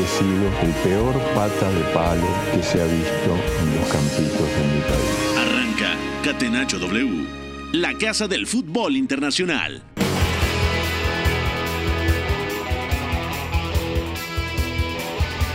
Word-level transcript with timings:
He 0.00 0.06
sido 0.06 0.48
el 0.62 0.72
peor 0.82 1.14
pata 1.34 1.70
de 1.70 1.82
palo 1.92 2.26
que 2.54 2.62
se 2.62 2.80
ha 2.80 2.86
visto 2.86 3.36
en 3.60 3.78
los 3.78 3.86
campitos 3.92 4.48
de 4.48 4.64
mi 4.72 4.80
país. 4.80 5.36
Arranca 5.36 5.94
Catenacho 6.24 6.78
W, 6.78 7.26
la 7.72 7.92
casa 7.98 8.26
del 8.26 8.46
fútbol 8.46 8.96
internacional. 8.96 9.82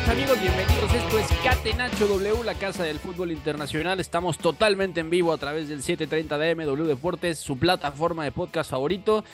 Amigos, 0.08 0.39
bienvenidos. 0.39 0.94
Esto 0.94 1.17
es 1.17 1.27
Catenacho 1.44 2.08
W, 2.08 2.44
la 2.44 2.53
casa 2.53 2.84
del 2.84 3.00
fútbol 3.00 3.31
internacional. 3.31 4.00
Estamos 4.00 4.38
totalmente 4.38 5.00
en 5.00 5.09
vivo 5.09 5.34
a 5.34 5.39
través 5.39 5.70
del 5.70 5.81
730 5.81 6.38
de 6.38 6.53
MW 6.53 6.84
Deportes, 6.84 7.39
su 7.39 7.58
plataforma 7.58 8.23
de 8.23 8.31
podcast 8.31 8.70
favorito. 8.70 9.25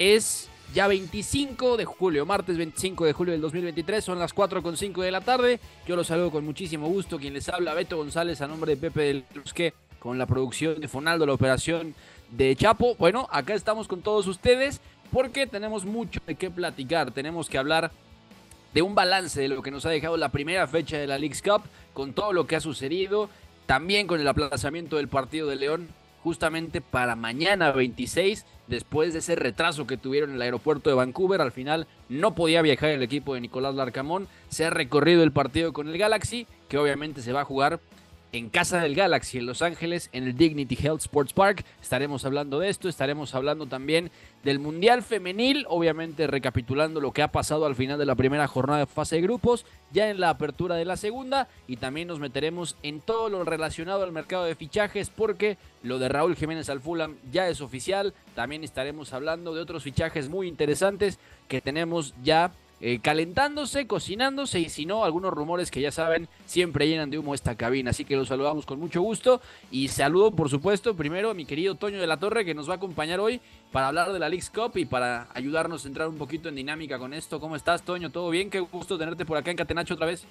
Es 0.00 0.50
ya 0.74 0.86
25 0.86 1.76
de 1.76 1.84
julio, 1.84 2.26
martes 2.26 2.56
25 2.56 3.06
de 3.06 3.12
julio 3.12 3.32
del 3.32 3.40
2023, 3.40 4.04
son 4.04 4.18
las 4.18 4.34
4.5 4.34 5.02
de 5.02 5.10
la 5.10 5.20
tarde. 5.20 5.60
Yo 5.86 5.96
los 5.96 6.06
saludo 6.06 6.30
con 6.30 6.44
muchísimo 6.44 6.88
gusto. 6.88 7.18
Quien 7.18 7.34
les 7.34 7.48
habla, 7.48 7.74
Beto 7.74 7.96
González, 7.96 8.40
a 8.40 8.48
nombre 8.48 8.74
de 8.74 8.80
Pepe 8.80 9.02
del 9.02 9.24
Cruzque, 9.24 9.72
con 9.98 10.18
la 10.18 10.26
producción 10.26 10.80
de 10.80 10.88
Fonaldo, 10.88 11.26
la 11.26 11.32
operación 11.32 11.94
de 12.30 12.54
Chapo. 12.54 12.94
Bueno, 12.96 13.28
acá 13.32 13.54
estamos 13.54 13.88
con 13.88 14.02
todos 14.02 14.26
ustedes 14.26 14.80
porque 15.10 15.46
tenemos 15.46 15.84
mucho 15.84 16.20
de 16.26 16.34
qué 16.34 16.50
platicar. 16.50 17.12
Tenemos 17.12 17.48
que 17.48 17.58
hablar 17.58 17.90
de 18.74 18.82
un 18.82 18.94
balance 18.94 19.40
de 19.40 19.48
lo 19.48 19.62
que 19.62 19.70
nos 19.70 19.86
ha 19.86 19.90
dejado 19.90 20.16
la 20.16 20.28
primera 20.28 20.66
fecha 20.66 20.98
de 20.98 21.06
la 21.06 21.18
League's 21.18 21.42
Cup, 21.42 21.62
con 21.94 22.12
todo 22.12 22.34
lo 22.34 22.46
que 22.46 22.56
ha 22.56 22.60
sucedido, 22.60 23.30
también 23.66 24.06
con 24.06 24.20
el 24.20 24.28
aplazamiento 24.28 24.96
del 24.96 25.08
partido 25.08 25.48
de 25.48 25.56
León 25.56 25.88
justamente 26.22 26.80
para 26.80 27.16
mañana 27.16 27.72
26, 27.72 28.44
después 28.68 29.12
de 29.12 29.20
ese 29.20 29.34
retraso 29.34 29.86
que 29.86 29.96
tuvieron 29.96 30.30
en 30.30 30.36
el 30.36 30.42
aeropuerto 30.42 30.90
de 30.90 30.96
Vancouver, 30.96 31.40
al 31.40 31.52
final 31.52 31.86
no 32.08 32.34
podía 32.34 32.62
viajar 32.62 32.90
el 32.90 33.02
equipo 33.02 33.34
de 33.34 33.40
Nicolás 33.40 33.74
Larcamón, 33.74 34.28
se 34.48 34.64
ha 34.64 34.70
recorrido 34.70 35.22
el 35.22 35.32
partido 35.32 35.72
con 35.72 35.88
el 35.88 35.98
Galaxy, 35.98 36.46
que 36.68 36.78
obviamente 36.78 37.22
se 37.22 37.32
va 37.32 37.40
a 37.40 37.46
jugar 37.46 37.80
en 38.32 38.50
casa 38.50 38.80
del 38.80 38.94
Galaxy 38.94 39.38
en 39.38 39.46
Los 39.46 39.62
Ángeles, 39.62 40.10
en 40.12 40.24
el 40.24 40.36
Dignity 40.36 40.76
Health 40.80 41.00
Sports 41.00 41.32
Park. 41.32 41.64
Estaremos 41.80 42.24
hablando 42.24 42.58
de 42.58 42.68
esto, 42.68 42.88
estaremos 42.88 43.34
hablando 43.34 43.66
también 43.66 44.10
del 44.44 44.58
Mundial 44.58 45.02
Femenil, 45.02 45.64
obviamente 45.68 46.26
recapitulando 46.26 47.00
lo 47.00 47.12
que 47.12 47.22
ha 47.22 47.32
pasado 47.32 47.66
al 47.66 47.74
final 47.74 47.98
de 47.98 48.06
la 48.06 48.14
primera 48.14 48.46
jornada 48.46 48.80
de 48.80 48.86
fase 48.86 49.16
de 49.16 49.22
grupos, 49.22 49.64
ya 49.92 50.10
en 50.10 50.20
la 50.20 50.30
apertura 50.30 50.76
de 50.76 50.84
la 50.84 50.96
segunda, 50.96 51.48
y 51.66 51.76
también 51.76 52.08
nos 52.08 52.20
meteremos 52.20 52.76
en 52.82 53.00
todo 53.00 53.28
lo 53.28 53.44
relacionado 53.44 54.04
al 54.04 54.12
mercado 54.12 54.44
de 54.44 54.54
fichajes, 54.54 55.10
porque 55.10 55.56
lo 55.82 55.98
de 55.98 56.08
Raúl 56.08 56.36
Jiménez 56.36 56.68
al 56.68 56.80
Fulham 56.80 57.16
ya 57.32 57.48
es 57.48 57.60
oficial. 57.60 58.12
También 58.34 58.64
estaremos 58.64 59.12
hablando 59.12 59.54
de 59.54 59.62
otros 59.62 59.82
fichajes 59.82 60.28
muy 60.28 60.48
interesantes 60.48 61.18
que 61.48 61.60
tenemos 61.60 62.14
ya 62.22 62.52
eh, 62.80 63.00
calentándose, 63.00 63.86
cocinándose 63.86 64.60
y 64.60 64.68
si 64.68 64.86
no, 64.86 65.04
algunos 65.04 65.32
rumores 65.32 65.70
que 65.70 65.80
ya 65.80 65.90
saben 65.90 66.28
siempre 66.46 66.86
llenan 66.86 67.10
de 67.10 67.18
humo 67.18 67.34
esta 67.34 67.56
cabina. 67.56 67.90
Así 67.90 68.04
que 68.04 68.16
los 68.16 68.28
saludamos 68.28 68.66
con 68.66 68.78
mucho 68.78 69.02
gusto 69.02 69.40
y 69.70 69.88
saludo 69.88 70.30
por 70.30 70.48
supuesto 70.48 70.94
primero 70.94 71.30
a 71.30 71.34
mi 71.34 71.44
querido 71.44 71.74
Toño 71.74 72.00
de 72.00 72.06
la 72.06 72.18
Torre 72.18 72.44
que 72.44 72.54
nos 72.54 72.68
va 72.68 72.74
a 72.74 72.76
acompañar 72.76 73.20
hoy 73.20 73.40
para 73.72 73.88
hablar 73.88 74.12
de 74.12 74.18
la 74.18 74.28
League's 74.28 74.50
Cup 74.50 74.76
y 74.76 74.84
para 74.84 75.28
ayudarnos 75.34 75.84
a 75.84 75.88
entrar 75.88 76.08
un 76.08 76.18
poquito 76.18 76.48
en 76.48 76.54
dinámica 76.54 76.98
con 76.98 77.14
esto. 77.14 77.40
¿Cómo 77.40 77.56
estás 77.56 77.82
Toño? 77.82 78.10
¿Todo 78.10 78.30
bien? 78.30 78.50
Qué 78.50 78.60
gusto 78.60 78.96
tenerte 78.96 79.24
por 79.24 79.36
acá 79.36 79.50
en 79.50 79.56
Catenacho 79.56 79.94
otra 79.94 80.06
vez. 80.06 80.24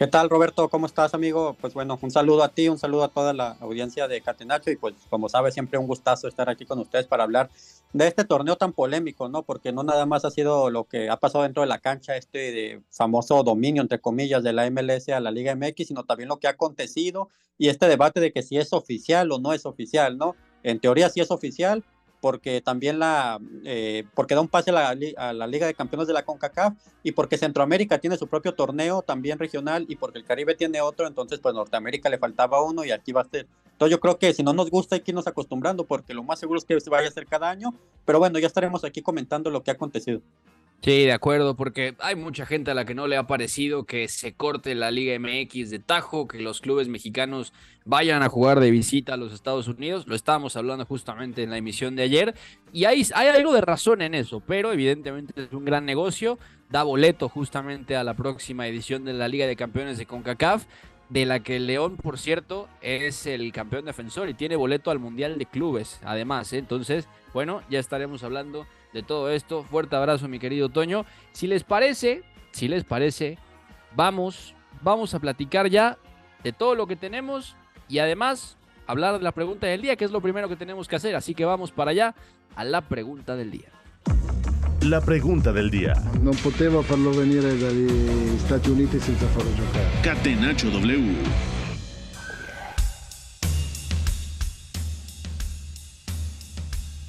¿Qué 0.00 0.06
tal, 0.06 0.30
Roberto? 0.30 0.66
¿Cómo 0.70 0.86
estás, 0.86 1.12
amigo? 1.12 1.54
Pues 1.60 1.74
bueno, 1.74 1.98
un 2.00 2.10
saludo 2.10 2.42
a 2.42 2.48
ti, 2.48 2.70
un 2.70 2.78
saludo 2.78 3.04
a 3.04 3.08
toda 3.08 3.34
la 3.34 3.58
audiencia 3.60 4.08
de 4.08 4.22
Catenacho 4.22 4.70
y 4.70 4.76
pues 4.76 4.94
como 5.10 5.28
sabes, 5.28 5.52
siempre 5.52 5.78
un 5.78 5.86
gustazo 5.86 6.26
estar 6.26 6.48
aquí 6.48 6.64
con 6.64 6.78
ustedes 6.78 7.06
para 7.06 7.22
hablar 7.22 7.50
de 7.92 8.06
este 8.06 8.24
torneo 8.24 8.56
tan 8.56 8.72
polémico, 8.72 9.28
¿no? 9.28 9.42
Porque 9.42 9.72
no 9.72 9.82
nada 9.82 10.06
más 10.06 10.24
ha 10.24 10.30
sido 10.30 10.70
lo 10.70 10.84
que 10.84 11.10
ha 11.10 11.16
pasado 11.16 11.42
dentro 11.42 11.62
de 11.62 11.68
la 11.68 11.78
cancha, 11.78 12.16
este 12.16 12.38
de 12.52 12.82
famoso 12.90 13.42
dominio, 13.42 13.82
entre 13.82 14.00
comillas, 14.00 14.42
de 14.42 14.52
la 14.52 14.70
MLS 14.70 15.08
a 15.08 15.20
la 15.20 15.30
Liga 15.30 15.54
MX, 15.54 15.88
sino 15.88 16.04
también 16.04 16.28
lo 16.28 16.38
que 16.38 16.46
ha 16.46 16.50
acontecido 16.50 17.28
y 17.58 17.68
este 17.68 17.88
debate 17.88 18.20
de 18.20 18.32
que 18.32 18.42
si 18.42 18.56
es 18.56 18.72
oficial 18.72 19.30
o 19.32 19.38
no 19.38 19.52
es 19.52 19.66
oficial, 19.66 20.16
¿no? 20.16 20.36
En 20.62 20.80
teoría 20.80 21.10
sí 21.10 21.20
es 21.20 21.30
oficial, 21.30 21.84
porque 22.20 22.60
también 22.60 22.98
la, 22.98 23.40
eh, 23.64 24.04
porque 24.14 24.34
da 24.34 24.40
un 24.40 24.48
pase 24.48 24.70
a 24.70 24.74
la, 24.74 24.96
a 25.16 25.32
la, 25.32 25.46
Liga 25.46 25.66
de 25.66 25.74
Campeones 25.74 26.06
de 26.06 26.14
la 26.14 26.24
CONCACAF 26.24 26.74
y 27.02 27.12
porque 27.12 27.38
Centroamérica 27.38 27.98
tiene 27.98 28.16
su 28.16 28.28
propio 28.28 28.54
torneo 28.54 29.02
también 29.02 29.38
regional 29.38 29.86
y 29.88 29.96
porque 29.96 30.18
el 30.18 30.24
Caribe 30.24 30.54
tiene 30.54 30.80
otro, 30.80 31.06
entonces 31.06 31.40
pues 31.40 31.54
Norteamérica 31.54 32.08
le 32.08 32.18
faltaba 32.18 32.62
uno 32.62 32.84
y 32.84 32.92
aquí 32.92 33.12
va 33.12 33.22
a 33.22 33.28
ser. 33.28 33.46
Entonces 33.80 33.96
yo 33.96 34.00
creo 34.00 34.18
que 34.18 34.34
si 34.34 34.42
no 34.42 34.52
nos 34.52 34.68
gusta 34.68 34.96
hay 34.96 35.00
que 35.00 35.10
irnos 35.10 35.26
acostumbrando 35.26 35.84
porque 35.84 36.12
lo 36.12 36.22
más 36.22 36.38
seguro 36.38 36.58
es 36.58 36.66
que 36.66 36.78
se 36.80 36.90
vaya 36.90 37.06
a 37.06 37.08
hacer 37.08 37.26
cada 37.26 37.48
año, 37.48 37.72
pero 38.04 38.18
bueno, 38.18 38.38
ya 38.38 38.46
estaremos 38.46 38.84
aquí 38.84 39.00
comentando 39.00 39.48
lo 39.48 39.62
que 39.62 39.70
ha 39.70 39.72
acontecido. 39.72 40.20
Sí, 40.82 41.04
de 41.04 41.12
acuerdo, 41.12 41.56
porque 41.56 41.94
hay 41.98 42.14
mucha 42.14 42.44
gente 42.44 42.70
a 42.70 42.74
la 42.74 42.84
que 42.84 42.94
no 42.94 43.06
le 43.06 43.16
ha 43.16 43.26
parecido 43.26 43.84
que 43.84 44.08
se 44.08 44.34
corte 44.34 44.74
la 44.74 44.90
Liga 44.90 45.18
MX 45.18 45.70
de 45.70 45.78
Tajo, 45.78 46.28
que 46.28 46.40
los 46.40 46.60
clubes 46.60 46.88
mexicanos 46.88 47.54
vayan 47.86 48.22
a 48.22 48.28
jugar 48.28 48.60
de 48.60 48.70
visita 48.70 49.14
a 49.14 49.16
los 49.16 49.32
Estados 49.32 49.66
Unidos. 49.66 50.06
Lo 50.06 50.14
estábamos 50.14 50.56
hablando 50.56 50.84
justamente 50.84 51.42
en 51.42 51.50
la 51.50 51.56
emisión 51.56 51.96
de 51.96 52.02
ayer. 52.02 52.34
Y 52.72 52.84
hay, 52.84 53.06
hay 53.14 53.28
algo 53.28 53.52
de 53.52 53.60
razón 53.62 54.00
en 54.02 54.14
eso, 54.14 54.40
pero 54.40 54.72
evidentemente 54.72 55.32
es 55.42 55.52
un 55.52 55.64
gran 55.64 55.86
negocio. 55.86 56.38
Da 56.70 56.82
boleto 56.82 57.28
justamente 57.28 57.96
a 57.96 58.04
la 58.04 58.14
próxima 58.14 58.66
edición 58.66 59.04
de 59.04 59.12
la 59.12 59.28
Liga 59.28 59.46
de 59.46 59.56
Campeones 59.56 59.98
de 59.98 60.06
CONCACAF, 60.06 60.64
de 61.10 61.26
la 61.26 61.40
que 61.40 61.58
León, 61.58 61.96
por 61.96 62.18
cierto, 62.18 62.68
es 62.80 63.26
el 63.26 63.52
campeón 63.52 63.84
defensor 63.84 64.28
y 64.28 64.34
tiene 64.34 64.56
boleto 64.56 64.90
al 64.90 65.00
Mundial 65.00 65.38
de 65.38 65.46
Clubes, 65.46 66.00
además. 66.04 66.52
¿eh? 66.52 66.58
Entonces, 66.58 67.08
bueno, 67.34 67.62
ya 67.68 67.80
estaremos 67.80 68.22
hablando 68.22 68.66
de 68.92 69.02
todo 69.02 69.28
esto. 69.30 69.64
Fuerte 69.64 69.96
abrazo, 69.96 70.28
mi 70.28 70.38
querido 70.38 70.68
Toño. 70.68 71.04
Si 71.32 71.48
les 71.48 71.64
parece, 71.64 72.22
si 72.52 72.68
les 72.68 72.84
parece, 72.84 73.38
vamos, 73.96 74.54
vamos 74.82 75.12
a 75.12 75.18
platicar 75.18 75.68
ya 75.68 75.98
de 76.44 76.52
todo 76.52 76.76
lo 76.76 76.86
que 76.86 76.96
tenemos 76.96 77.56
y 77.88 77.98
además 77.98 78.56
hablar 78.86 79.18
de 79.18 79.24
la 79.24 79.32
pregunta 79.32 79.66
del 79.66 79.82
día, 79.82 79.96
que 79.96 80.04
es 80.04 80.12
lo 80.12 80.20
primero 80.20 80.48
que 80.48 80.56
tenemos 80.56 80.86
que 80.86 80.94
hacer. 80.94 81.16
Así 81.16 81.34
que 81.34 81.44
vamos 81.44 81.72
para 81.72 81.90
allá 81.90 82.14
a 82.54 82.62
la 82.62 82.82
pregunta 82.82 83.34
del 83.34 83.50
día. 83.50 83.68
La 84.84 85.02
pregunta 85.02 85.52
del 85.52 85.68
día. 85.68 85.92
Non 86.22 86.34
potevo 86.40 86.80
farlo 86.80 87.12
venire 87.12 87.52
dagli 87.58 88.38
Stati 88.38 88.70
Uniti 88.70 88.98
senza 88.98 89.26
farlo 89.26 89.52
giocare. 89.54 90.00
Catenacho 90.00 90.70
W. 90.70 91.14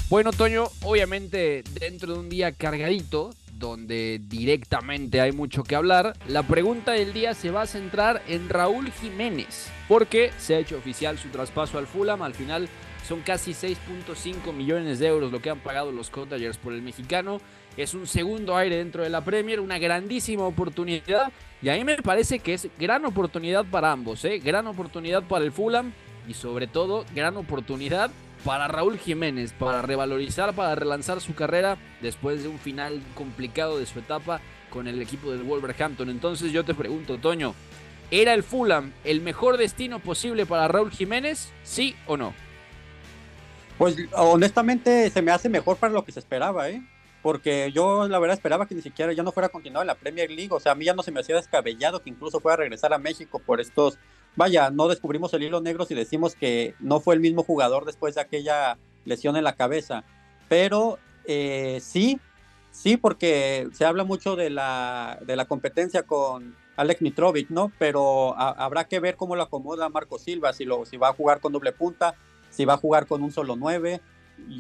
Bueno, 0.10 0.34
Toño, 0.34 0.68
obviamente 0.84 1.64
dentro 1.80 2.12
de 2.14 2.20
un 2.20 2.28
día 2.28 2.52
cargadito, 2.52 3.32
donde 3.54 4.20
directamente 4.22 5.22
hay 5.22 5.32
mucho 5.32 5.64
que 5.64 5.76
hablar, 5.76 6.18
la 6.28 6.44
pregunta 6.44 6.92
del 6.92 7.14
día 7.14 7.34
se 7.34 7.52
va 7.52 7.62
a 7.62 7.68
centrar 7.68 8.22
en 8.28 8.50
Raúl 8.50 8.92
Jiménez, 8.92 9.72
porque 9.88 10.32
se 10.38 10.56
ha 10.56 10.60
hecho 10.60 10.78
oficial 10.78 11.18
su 11.18 11.30
traspaso 11.30 11.78
al 11.78 11.88
Fulham, 11.88 12.22
al 12.22 12.34
final 12.34 12.68
son 13.12 13.20
casi 13.24 13.52
6.5 13.52 14.54
millones 14.54 15.00
de 15.00 15.08
euros 15.08 15.34
lo 15.34 15.42
que 15.42 15.50
han 15.50 15.60
pagado 15.60 15.92
los 15.92 16.10
Cottagers 16.10 16.56
por 16.56 16.72
el 16.72 16.82
mexicano, 16.82 17.42
es 17.76 17.94
un 17.94 18.08
segundo 18.08 18.56
aire 18.56 18.78
dentro 18.78 19.04
de 19.04 19.10
la 19.10 19.20
Premier, 19.20 19.60
una 19.60 19.80
grandísima 19.80 20.46
oportunidad, 20.46 21.30
y 21.62 21.68
a 21.68 21.74
mí 21.74 21.84
me 21.84 21.98
parece 21.98 22.40
que 22.40 22.54
es 22.54 22.70
gran 22.80 23.04
oportunidad 23.04 23.66
para 23.66 23.92
ambos, 23.92 24.24
¿eh? 24.24 24.40
gran 24.40 24.66
oportunidad 24.66 25.24
para 25.24 25.44
el 25.44 25.52
Fulham, 25.52 25.92
y 26.26 26.36
sobre 26.36 26.68
todo 26.68 27.04
gran 27.14 27.36
oportunidad 27.36 28.12
para 28.46 28.70
Raúl 28.70 28.98
Jiménez, 28.98 29.52
para 29.60 29.82
revalorizar, 29.82 30.54
para 30.54 30.74
relanzar 30.76 31.20
su 31.20 31.36
carrera 31.36 31.78
después 32.02 32.44
de 32.44 32.48
un 32.48 32.60
final 32.60 33.02
complicado 33.14 33.78
de 33.78 33.88
su 33.88 34.00
etapa 34.00 34.40
con 34.70 34.88
el 34.88 35.02
equipo 35.02 35.32
del 35.32 35.44
Wolverhampton. 35.44 36.10
Entonces 36.10 36.54
yo 36.54 36.64
te 36.64 36.74
pregunto, 36.74 37.18
Toño, 37.18 37.56
¿era 38.10 38.34
el 38.34 38.44
Fulham 38.44 38.94
el 39.04 39.20
mejor 39.20 39.58
destino 39.58 40.00
posible 40.00 40.46
para 40.46 40.70
Raúl 40.70 40.92
Jiménez? 40.92 41.52
¿Sí 41.64 41.94
o 42.08 42.16
no? 42.16 42.34
Pues 43.82 43.96
honestamente 44.16 45.10
se 45.10 45.24
me 45.24 45.32
hace 45.32 45.50
mejor 45.50 45.76
para 45.78 45.92
lo 45.92 46.06
que 46.06 46.12
se 46.12 46.20
esperaba, 46.20 46.70
¿eh? 46.70 46.84
Porque 47.24 47.72
yo 47.74 48.08
la 48.08 48.20
verdad 48.20 48.36
esperaba 48.36 48.68
que 48.68 48.76
ni 48.76 48.84
siquiera 48.84 49.12
ya 49.12 49.24
no 49.24 49.32
fuera 49.32 49.48
a 49.48 49.52
continuar 49.52 49.82
en 49.82 49.88
la 49.88 49.96
Premier 49.96 50.30
League. 50.30 50.54
O 50.54 50.60
sea, 50.60 50.74
a 50.74 50.76
mí 50.76 50.86
ya 50.86 50.94
no 50.94 51.02
se 51.02 51.12
me 51.12 51.20
hacía 51.20 51.36
descabellado 51.36 52.04
que 52.04 52.12
incluso 52.12 52.40
fuera 52.40 52.54
a 52.54 52.58
regresar 52.58 52.94
a 52.94 53.00
México 53.00 53.42
por 53.44 53.60
estos 53.60 53.98
vaya, 54.36 54.70
no 54.70 54.88
descubrimos 54.88 55.34
el 55.34 55.42
hilo 55.42 55.62
negro 55.62 55.86
si 55.86 55.96
decimos 55.96 56.36
que 56.36 56.76
no 56.80 57.00
fue 57.00 57.16
el 57.16 57.22
mismo 57.22 57.42
jugador 57.42 57.86
después 57.86 58.14
de 58.14 58.22
aquella 58.22 58.78
lesión 59.04 59.36
en 59.36 59.44
la 59.44 59.56
cabeza, 59.56 60.04
pero 60.48 61.00
eh, 61.26 61.80
sí, 61.82 62.20
Sí, 62.72 62.96
porque 62.96 63.68
se 63.74 63.86
habla 63.86 64.06
mucho 64.06 64.36
de 64.38 64.50
la, 64.50 65.20
de 65.26 65.36
la 65.36 65.46
competencia 65.46 66.04
con 66.04 66.56
Alex 66.78 67.02
Mitrovic, 67.02 67.50
¿no? 67.50 67.72
Pero 67.78 68.34
habrá 68.38 68.86
que 68.86 69.02
ver 69.02 69.18
cómo 69.18 69.36
lo 69.36 69.44
acomoda 69.44 69.90
Marco 69.90 70.18
Silva, 70.18 70.54
si, 70.54 70.64
lo, 70.64 70.86
si 70.86 70.96
va 70.96 71.10
a 71.10 71.14
jugar 71.14 71.42
con 71.42 71.52
doble 71.52 71.74
punta, 71.74 72.16
si 72.52 72.66
va 72.66 72.76
a 72.76 72.78
jugar 72.78 73.08
con 73.08 73.24
un 73.24 73.32
solo 73.32 73.56
nueve. 73.56 74.02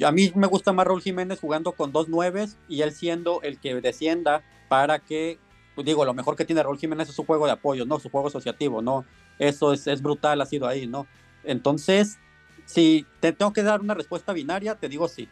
A 0.04 0.12
mí 0.12 0.32
me 0.36 0.48
gusta 0.48 0.74
más 0.74 0.88
Raúl 0.88 1.02
Jiménez 1.02 1.40
jugando 1.40 1.74
con 1.74 1.92
dos 1.92 2.10
nueves 2.10 2.58
y 2.68 2.82
él 2.82 2.92
siendo 2.92 3.42
el 3.44 3.60
que 3.60 3.76
descienda 3.82 4.44
para 4.68 5.00
que, 5.00 5.38
pues 5.76 5.86
digo, 5.86 6.06
lo 6.06 6.14
mejor 6.14 6.36
que 6.36 6.46
tiene 6.46 6.64
Raúl 6.64 6.80
Jiménez 6.80 7.10
es 7.10 7.16
su 7.16 7.26
juego 7.26 7.46
de 7.46 7.52
apoyo, 7.52 7.86
¿no? 7.86 8.00
Su 8.00 8.10
juego 8.10 8.28
asociativo, 8.28 8.82
¿no? 8.82 9.06
Eso 9.38 9.74
es, 9.74 9.86
es 9.88 10.02
brutal, 10.02 10.42
ha 10.42 10.46
sido 10.46 10.68
ahí, 10.68 10.88
¿no? 10.88 11.08
Entonces, 11.44 12.18
si 12.66 13.06
te 13.20 13.34
tengo 13.34 13.54
que 13.54 13.64
dar 13.64 13.82
una 13.82 13.94
respuesta 13.94 14.34
binaria, 14.34 14.76
te 14.76 14.88
digo 14.88 15.08
sí. 15.08 15.28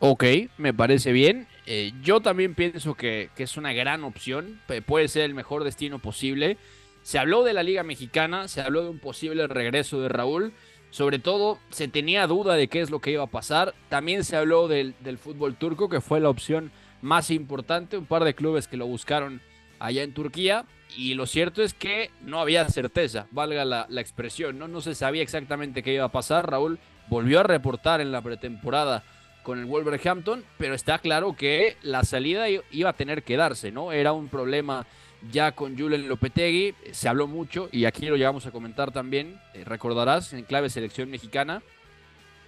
Ok, 0.00 0.24
me 0.58 0.74
parece 0.74 1.12
bien. 1.12 1.46
Eh, 1.66 1.92
yo 2.02 2.20
también 2.20 2.54
pienso 2.54 2.94
que, 2.94 3.30
que, 3.34 3.44
es 3.44 3.56
una 3.56 3.72
gran 3.72 4.04
opción. 4.04 4.60
Puede 4.86 5.08
ser 5.08 5.22
el 5.22 5.34
mejor 5.34 5.64
destino 5.64 5.98
posible. 5.98 6.58
Se 7.02 7.18
habló 7.18 7.42
de 7.42 7.52
la 7.52 7.62
Liga 7.62 7.82
Mexicana, 7.82 8.48
se 8.48 8.60
habló 8.60 8.82
de 8.82 8.90
un 8.90 8.98
posible 8.98 9.46
regreso 9.46 10.00
de 10.00 10.08
Raúl. 10.08 10.52
Sobre 10.94 11.18
todo, 11.18 11.58
se 11.70 11.88
tenía 11.88 12.28
duda 12.28 12.54
de 12.54 12.68
qué 12.68 12.80
es 12.80 12.88
lo 12.88 13.00
que 13.00 13.10
iba 13.10 13.24
a 13.24 13.26
pasar. 13.26 13.74
También 13.88 14.22
se 14.22 14.36
habló 14.36 14.68
del, 14.68 14.94
del 15.00 15.18
fútbol 15.18 15.56
turco, 15.56 15.88
que 15.88 16.00
fue 16.00 16.20
la 16.20 16.28
opción 16.28 16.70
más 17.02 17.32
importante. 17.32 17.98
Un 17.98 18.06
par 18.06 18.22
de 18.22 18.36
clubes 18.36 18.68
que 18.68 18.76
lo 18.76 18.86
buscaron 18.86 19.42
allá 19.80 20.04
en 20.04 20.14
Turquía. 20.14 20.66
Y 20.96 21.14
lo 21.14 21.26
cierto 21.26 21.64
es 21.64 21.74
que 21.74 22.12
no 22.20 22.38
había 22.38 22.68
certeza, 22.68 23.26
valga 23.32 23.64
la, 23.64 23.88
expresión. 24.00 24.56
¿no? 24.56 24.68
no 24.68 24.80
se 24.82 24.94
sabía 24.94 25.24
exactamente 25.24 25.82
qué 25.82 25.94
iba 25.94 26.04
a 26.04 26.12
pasar. 26.12 26.48
Raúl 26.48 26.78
volvió 27.08 27.40
a 27.40 27.42
reportar 27.42 28.00
en 28.00 28.12
la 28.12 28.22
pretemporada 28.22 29.02
con 29.42 29.58
el 29.58 29.64
Wolverhampton, 29.64 30.44
pero 30.58 30.76
está 30.76 31.00
claro 31.00 31.34
que 31.34 31.76
la 31.82 32.04
salida 32.04 32.46
iba 32.48 32.90
a 32.90 32.92
tener 32.92 33.24
que 33.24 33.36
darse, 33.36 33.72
¿no? 33.72 33.90
Era 33.90 34.12
un 34.12 34.28
problema 34.28 34.86
ya 35.30 35.52
con 35.52 35.78
Julen 35.78 36.08
Lopetegui, 36.08 36.74
se 36.92 37.08
habló 37.08 37.26
mucho 37.26 37.68
y 37.72 37.84
aquí 37.84 38.06
lo 38.06 38.16
llevamos 38.16 38.46
a 38.46 38.50
comentar 38.50 38.92
también, 38.92 39.40
eh, 39.54 39.64
recordarás 39.64 40.32
en 40.32 40.44
clave 40.44 40.70
selección 40.70 41.10
mexicana 41.10 41.62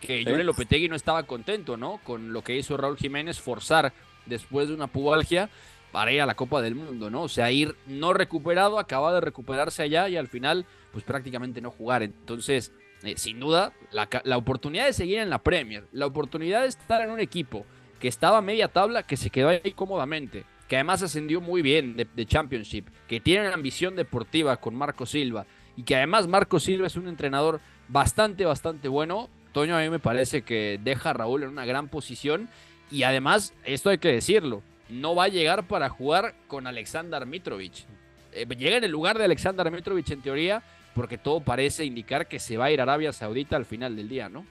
que 0.00 0.24
Julen 0.24 0.46
Lopetegui 0.46 0.88
no 0.88 0.96
estaba 0.96 1.22
contento, 1.24 1.76
¿no? 1.76 2.00
Con 2.04 2.32
lo 2.32 2.42
que 2.42 2.56
hizo 2.56 2.76
Raúl 2.76 2.96
Jiménez 2.96 3.40
forzar 3.40 3.92
después 4.26 4.68
de 4.68 4.74
una 4.74 4.86
pubalgia 4.88 5.48
para 5.92 6.12
ir 6.12 6.20
a 6.20 6.26
la 6.26 6.34
Copa 6.34 6.60
del 6.60 6.74
Mundo, 6.74 7.10
¿no? 7.10 7.22
O 7.22 7.28
sea, 7.28 7.50
ir 7.50 7.74
no 7.86 8.12
recuperado, 8.12 8.78
acaba 8.78 9.14
de 9.14 9.20
recuperarse 9.20 9.82
allá 9.82 10.08
y 10.08 10.16
al 10.16 10.28
final 10.28 10.66
pues 10.92 11.04
prácticamente 11.04 11.60
no 11.60 11.70
jugar. 11.70 12.02
Entonces, 12.02 12.72
eh, 13.02 13.14
sin 13.16 13.40
duda, 13.40 13.72
la, 13.92 14.36
oportunidad 14.36 14.86
de 14.86 14.92
seguir 14.92 15.18
en 15.18 15.30
la 15.30 15.38
Premier, 15.38 15.84
la 15.92 16.06
oportunidad 16.06 16.62
de 16.62 16.68
estar 16.68 17.02
en 17.02 17.10
un 17.10 17.20
equipo 17.20 17.64
que 18.00 18.08
estaba 18.08 18.38
a 18.38 18.42
media 18.42 18.68
tabla, 18.68 19.04
que 19.04 19.16
se 19.16 19.30
quedó 19.30 19.48
ahí 19.48 19.72
cómodamente, 19.74 20.44
que 20.68 20.76
además 20.76 21.02
ascendió 21.02 21.40
muy 21.40 21.62
bien 21.62 21.96
de, 21.96 22.26
Championship, 22.26 22.86
que 23.06 23.20
tiene 23.20 23.46
una 23.46 23.54
ambición 23.54 23.96
deportiva 23.96 24.56
con 24.56 24.74
Marco 24.74 25.06
Silva 25.06 25.46
y 25.76 25.84
que 25.84 25.96
además 25.96 26.26
Marco 26.26 26.58
Silva 26.58 26.86
es 26.86 26.96
un 26.96 27.08
entrenador 27.08 27.60
bastante, 27.88 28.44
bastante 28.44 28.88
bueno. 28.88 29.28
Toño 29.52 29.76
a 29.76 29.80
mí 29.80 29.90
me 29.90 29.98
parece 29.98 30.42
que 30.42 30.80
deja 30.82 31.10
a 31.10 31.12
Raúl 31.12 31.44
en 31.44 31.50
una 31.50 31.64
gran 31.64 31.88
posición 31.88 32.48
y 32.90 33.04
además, 33.04 33.54
esto 33.64 33.90
hay 33.90 33.98
que 33.98 34.12
decirlo, 34.12 34.62
no 34.88 35.14
va 35.14 35.24
a 35.24 35.28
llegar 35.28 35.66
para 35.66 35.88
jugar 35.88 36.34
con 36.46 36.66
Alexander 36.66 37.26
Mitrovic. 37.26 37.84
Eh, 38.32 38.46
llega 38.56 38.76
en 38.76 38.84
el 38.84 38.90
lugar 38.90 39.18
de 39.18 39.24
Alexander 39.24 39.70
Mitrovic 39.70 40.10
en 40.10 40.22
teoría, 40.22 40.62
porque 40.94 41.18
todo 41.18 41.40
parece 41.40 41.84
indicar 41.84 42.28
que 42.28 42.38
se 42.38 42.56
va 42.56 42.66
a 42.66 42.70
ir 42.70 42.80
a 42.80 42.84
Arabia 42.84 43.12
Saudita 43.12 43.56
al 43.56 43.64
final 43.64 43.96
del 43.96 44.08
día, 44.08 44.28
¿no? 44.28 44.46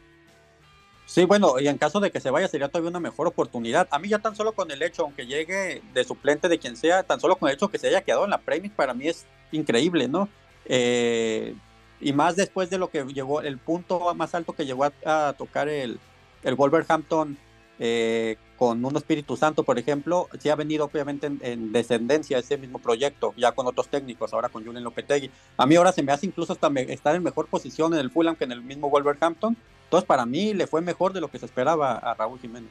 Sí, 1.06 1.26
bueno, 1.26 1.60
y 1.60 1.68
en 1.68 1.78
caso 1.78 2.00
de 2.00 2.12
que 2.12 2.20
se 2.20 2.32
vaya 2.32 2.48
sería 2.48 2.68
todavía 2.68 2.90
una 2.90 3.00
mejor 3.00 3.28
oportunidad. 3.28 3.88
A 3.92 4.00
mí 4.00 4.10
ya 4.10 4.20
tan 4.20 4.36
solo 4.36 4.54
con 4.54 4.72
el 4.72 4.82
hecho, 4.82 5.04
aunque 5.04 5.28
llegue 5.28 5.82
de 5.94 6.04
suplente 6.04 6.50
de 6.50 6.58
quien 6.58 6.76
sea, 6.76 7.04
tan 7.04 7.20
solo 7.20 7.36
con 7.36 7.50
el 7.50 7.56
hecho 7.56 7.70
que 7.70 7.78
se 7.78 7.88
haya 7.88 8.02
quedado 8.02 8.24
en 8.24 8.32
la 8.32 8.40
Premier, 8.40 8.72
para 8.72 8.94
mí 8.94 9.08
es 9.08 9.26
increíble, 9.52 10.08
¿no? 10.08 10.28
Eh, 10.66 11.56
y 12.02 12.12
más 12.14 12.36
después 12.36 12.70
de 12.70 12.80
lo 12.80 12.90
que 12.90 13.04
llegó, 13.06 13.42
el 13.42 13.58
punto 13.60 14.14
más 14.16 14.34
alto 14.34 14.54
que 14.54 14.66
llegó 14.66 14.86
a, 15.06 15.34
tocar 15.38 15.70
el, 15.70 16.00
el 16.44 16.56
Wolverhampton 16.56 17.38
eh, 17.78 18.38
con 18.58 18.84
un 18.84 18.96
Espíritu 18.96 19.36
Santo, 19.36 19.64
por 19.64 19.78
ejemplo, 19.78 20.30
sí 20.40 20.50
ha 20.50 20.56
venido 20.56 20.86
obviamente 20.86 21.28
en, 21.28 21.72
descendencia 21.74 22.38
ese 22.40 22.58
mismo 22.58 22.80
proyecto, 22.80 23.34
ya 23.38 23.52
con 23.52 23.68
otros 23.68 23.90
técnicos, 23.90 24.34
ahora 24.34 24.50
con 24.50 24.66
Julian 24.66 24.84
Lopetegui. 24.84 25.30
A 25.58 25.66
mí 25.66 25.76
ahora 25.76 25.92
se 25.92 26.02
me 26.02 26.14
hace 26.14 26.26
incluso 26.26 26.54
hasta 26.54 26.68
estar 26.88 27.16
en 27.16 27.24
mejor 27.24 27.48
posición 27.48 27.94
en 27.94 28.00
el 28.00 28.10
Fulham 28.10 28.36
que 28.36 28.46
en 28.46 28.54
el 28.54 28.62
mismo 28.62 28.90
Wolverhampton. 28.90 29.58
Entonces, 29.96 30.08
para 30.10 30.26
mí 30.26 30.54
le 30.54 30.68
fue 30.68 30.82
mejor 30.82 31.14
de 31.14 31.22
lo 31.22 31.30
que 31.30 31.40
se 31.40 31.46
esperaba 31.46 31.94
a 31.94 32.14
Raúl 32.16 32.38
Jiménez. 32.38 32.70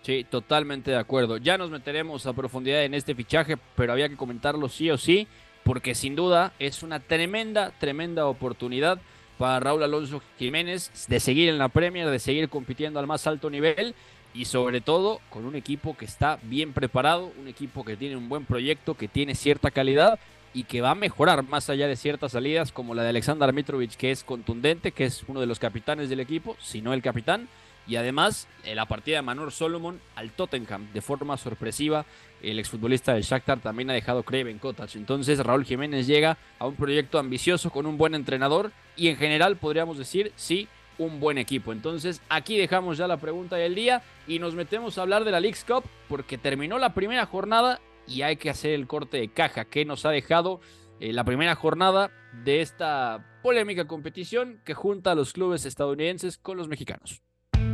Sí, 0.00 0.24
totalmente 0.24 0.90
de 0.90 0.96
acuerdo. 0.96 1.36
Ya 1.36 1.58
nos 1.58 1.68
meteremos 1.70 2.24
a 2.24 2.32
profundidad 2.32 2.82
en 2.82 2.94
este 2.94 3.14
fichaje, 3.14 3.58
pero 3.74 3.92
había 3.92 4.08
que 4.08 4.16
comentarlo 4.16 4.70
sí 4.70 4.90
o 4.90 4.96
sí, 4.96 5.28
porque 5.64 5.94
sin 5.94 6.16
duda 6.16 6.54
es 6.58 6.82
una 6.82 6.98
tremenda, 6.98 7.72
tremenda 7.78 8.24
oportunidad 8.24 8.98
para 9.36 9.60
Raúl 9.60 9.82
Alonso 9.82 10.22
Jiménez 10.38 10.90
de 11.08 11.20
seguir 11.20 11.50
en 11.50 11.58
la 11.58 11.68
Premier, 11.68 12.08
de 12.08 12.18
seguir 12.18 12.48
compitiendo 12.48 13.00
al 13.00 13.06
más 13.06 13.26
alto 13.26 13.50
nivel 13.50 13.94
y 14.32 14.46
sobre 14.46 14.80
todo 14.80 15.20
con 15.28 15.44
un 15.44 15.56
equipo 15.56 15.94
que 15.94 16.06
está 16.06 16.38
bien 16.44 16.72
preparado, 16.72 17.32
un 17.38 17.48
equipo 17.48 17.84
que 17.84 17.98
tiene 17.98 18.16
un 18.16 18.30
buen 18.30 18.46
proyecto, 18.46 18.94
que 18.94 19.08
tiene 19.08 19.34
cierta 19.34 19.70
calidad 19.70 20.18
y 20.56 20.64
que 20.64 20.80
va 20.80 20.92
a 20.92 20.94
mejorar 20.94 21.42
más 21.42 21.68
allá 21.68 21.86
de 21.86 21.96
ciertas 21.96 22.32
salidas 22.32 22.72
como 22.72 22.94
la 22.94 23.02
de 23.02 23.10
Alexander 23.10 23.52
Mitrovic, 23.52 23.94
que 23.94 24.10
es 24.10 24.24
contundente, 24.24 24.90
que 24.90 25.04
es 25.04 25.22
uno 25.28 25.38
de 25.38 25.44
los 25.44 25.58
capitanes 25.58 26.08
del 26.08 26.18
equipo, 26.18 26.56
si 26.58 26.80
no 26.80 26.94
el 26.94 27.02
capitán. 27.02 27.46
Y 27.86 27.96
además, 27.96 28.48
la 28.64 28.86
partida 28.86 29.16
de 29.16 29.22
Manor 29.22 29.52
Solomon 29.52 30.00
al 30.14 30.30
Tottenham 30.30 30.90
de 30.94 31.02
forma 31.02 31.36
sorpresiva. 31.36 32.06
El 32.42 32.58
exfutbolista 32.58 33.12
del 33.12 33.22
Shakhtar 33.22 33.60
también 33.60 33.90
ha 33.90 33.92
dejado 33.92 34.22
Craven 34.22 34.58
Cottage. 34.58 34.96
Entonces, 34.96 35.40
Raúl 35.40 35.66
Jiménez 35.66 36.06
llega 36.06 36.38
a 36.58 36.66
un 36.66 36.74
proyecto 36.74 37.18
ambicioso 37.18 37.68
con 37.68 37.84
un 37.84 37.98
buen 37.98 38.14
entrenador. 38.14 38.72
Y 38.96 39.08
en 39.08 39.18
general, 39.18 39.58
podríamos 39.58 39.98
decir, 39.98 40.32
sí, 40.36 40.68
un 40.96 41.20
buen 41.20 41.36
equipo. 41.36 41.72
Entonces, 41.72 42.22
aquí 42.30 42.56
dejamos 42.56 42.96
ya 42.96 43.06
la 43.06 43.18
pregunta 43.18 43.56
del 43.56 43.74
día 43.74 44.02
y 44.26 44.38
nos 44.38 44.54
metemos 44.54 44.96
a 44.96 45.02
hablar 45.02 45.24
de 45.24 45.32
la 45.32 45.40
League's 45.40 45.64
Cup 45.64 45.84
porque 46.08 46.38
terminó 46.38 46.78
la 46.78 46.94
primera 46.94 47.26
jornada 47.26 47.78
y 48.06 48.22
hay 48.22 48.36
que 48.36 48.50
hacer 48.50 48.72
el 48.72 48.86
corte 48.86 49.18
de 49.18 49.28
caja 49.28 49.64
que 49.64 49.84
nos 49.84 50.06
ha 50.06 50.10
dejado 50.10 50.60
eh, 51.00 51.12
la 51.12 51.24
primera 51.24 51.54
jornada 51.54 52.10
de 52.44 52.62
esta 52.62 53.38
polémica 53.42 53.86
competición 53.86 54.60
que 54.64 54.74
junta 54.74 55.12
a 55.12 55.14
los 55.14 55.32
clubes 55.32 55.66
estadounidenses 55.66 56.38
con 56.38 56.56
los 56.56 56.68
mexicanos. 56.68 57.22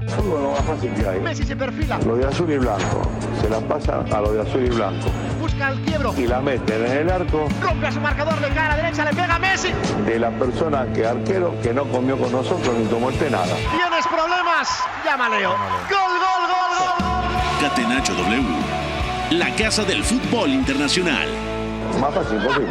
Fútbol 0.08 0.43
lo 0.43 0.50
más 0.50 0.64
fácil 0.64 0.93
que 0.94 1.06
hay. 1.06 1.20
Messi 1.20 1.44
se 1.44 1.56
perfila. 1.56 1.99
Lo 1.99 2.17
de 2.17 2.26
azul 2.26 2.50
y 2.50 2.58
blanco. 2.58 3.02
Se 3.40 3.49
la 3.49 3.61
pasa 3.61 4.00
a 4.00 4.20
lo 4.20 4.32
de 4.32 4.40
azul 4.40 4.64
y 4.64 4.69
blanco. 4.69 5.08
Busca 5.40 5.70
el 5.70 5.81
quiebro. 5.82 6.14
Y 6.19 6.26
la 6.26 6.40
mete 6.40 6.75
en 6.75 6.99
el 6.99 7.11
arco. 7.11 7.49
Rompe 7.61 7.87
a 7.87 7.93
su 7.93 8.00
marcador, 8.00 8.40
de 8.40 8.49
cara 8.49 8.76
derecha, 8.76 9.04
le 9.04 9.11
pega 9.11 9.37
a 9.37 9.38
Messi. 9.38 9.68
De 10.04 10.18
la 10.18 10.30
persona 10.30 10.92
que 10.92 11.07
arquero 11.07 11.54
que 11.62 11.73
no 11.73 11.85
comió 11.85 12.18
con 12.18 12.33
nosotros 12.33 12.76
ni 12.76 12.87
tomó 12.87 13.11
este 13.11 13.30
nada. 13.30 13.54
¿Tienes 13.54 14.07
problemas? 14.09 14.83
Llama 15.04 15.28
Leo. 15.28 15.50
Gol, 15.50 16.18
gol, 16.18 16.42
gol, 16.49 16.78
gol. 16.78 17.68
Catenacho 17.68 18.14
W. 18.14 18.82
La 19.33 19.55
casa 19.57 19.83
del 19.83 20.05
fútbol 20.05 20.51
internacional. 20.51 21.27
Más 21.99 22.15
fácil 22.15 22.39
posible. 22.39 22.69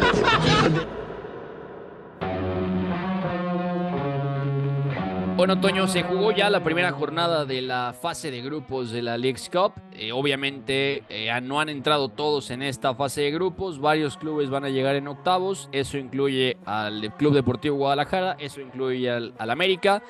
Bueno, 5.36 5.58
Toño, 5.60 5.88
se 5.88 6.04
jugó 6.04 6.30
ya 6.30 6.48
la 6.50 6.62
primera 6.62 6.92
jornada 6.92 7.44
de 7.44 7.62
la 7.62 7.92
fase 8.00 8.30
de 8.30 8.42
grupos 8.42 8.92
de 8.92 9.02
la 9.02 9.18
League's 9.18 9.50
Cup. 9.50 9.72
Eh, 9.92 10.12
obviamente 10.12 11.02
eh, 11.08 11.32
no 11.42 11.58
han 11.58 11.68
entrado 11.68 12.10
todos 12.10 12.52
en 12.52 12.62
esta 12.62 12.94
fase 12.94 13.22
de 13.22 13.32
grupos. 13.32 13.80
Varios 13.80 14.16
clubes 14.16 14.48
van 14.48 14.64
a 14.64 14.68
llegar 14.68 14.94
en 14.94 15.08
octavos. 15.08 15.68
Eso 15.72 15.98
incluye 15.98 16.58
al 16.64 17.12
Club 17.16 17.34
Deportivo 17.34 17.76
Guadalajara, 17.76 18.36
eso 18.38 18.60
incluye 18.60 19.10
al, 19.10 19.34
al 19.36 19.50
América. 19.50 20.00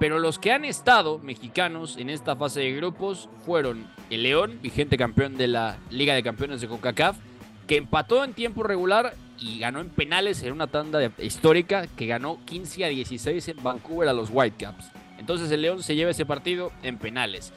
Pero 0.00 0.18
los 0.18 0.38
que 0.38 0.50
han 0.50 0.64
estado 0.64 1.18
mexicanos 1.18 1.98
en 1.98 2.08
esta 2.08 2.34
fase 2.34 2.60
de 2.60 2.72
grupos 2.72 3.28
fueron 3.44 3.86
el 4.08 4.22
León, 4.22 4.58
vigente 4.62 4.96
campeón 4.96 5.36
de 5.36 5.46
la 5.46 5.76
Liga 5.90 6.14
de 6.14 6.22
Campeones 6.22 6.62
de 6.62 6.68
CONCACAF, 6.68 7.18
que 7.66 7.76
empató 7.76 8.24
en 8.24 8.32
tiempo 8.32 8.62
regular 8.62 9.14
y 9.38 9.58
ganó 9.58 9.80
en 9.80 9.90
penales 9.90 10.42
en 10.42 10.52
una 10.52 10.68
tanda 10.68 11.12
histórica 11.18 11.86
que 11.86 12.06
ganó 12.06 12.38
15 12.46 12.86
a 12.86 12.88
16 12.88 13.48
en 13.48 13.62
Vancouver 13.62 14.08
a 14.08 14.14
los 14.14 14.30
Whitecaps. 14.32 14.90
Entonces 15.18 15.50
el 15.50 15.60
León 15.60 15.82
se 15.82 15.94
lleva 15.94 16.12
ese 16.12 16.24
partido 16.24 16.72
en 16.82 16.96
penales. 16.96 17.52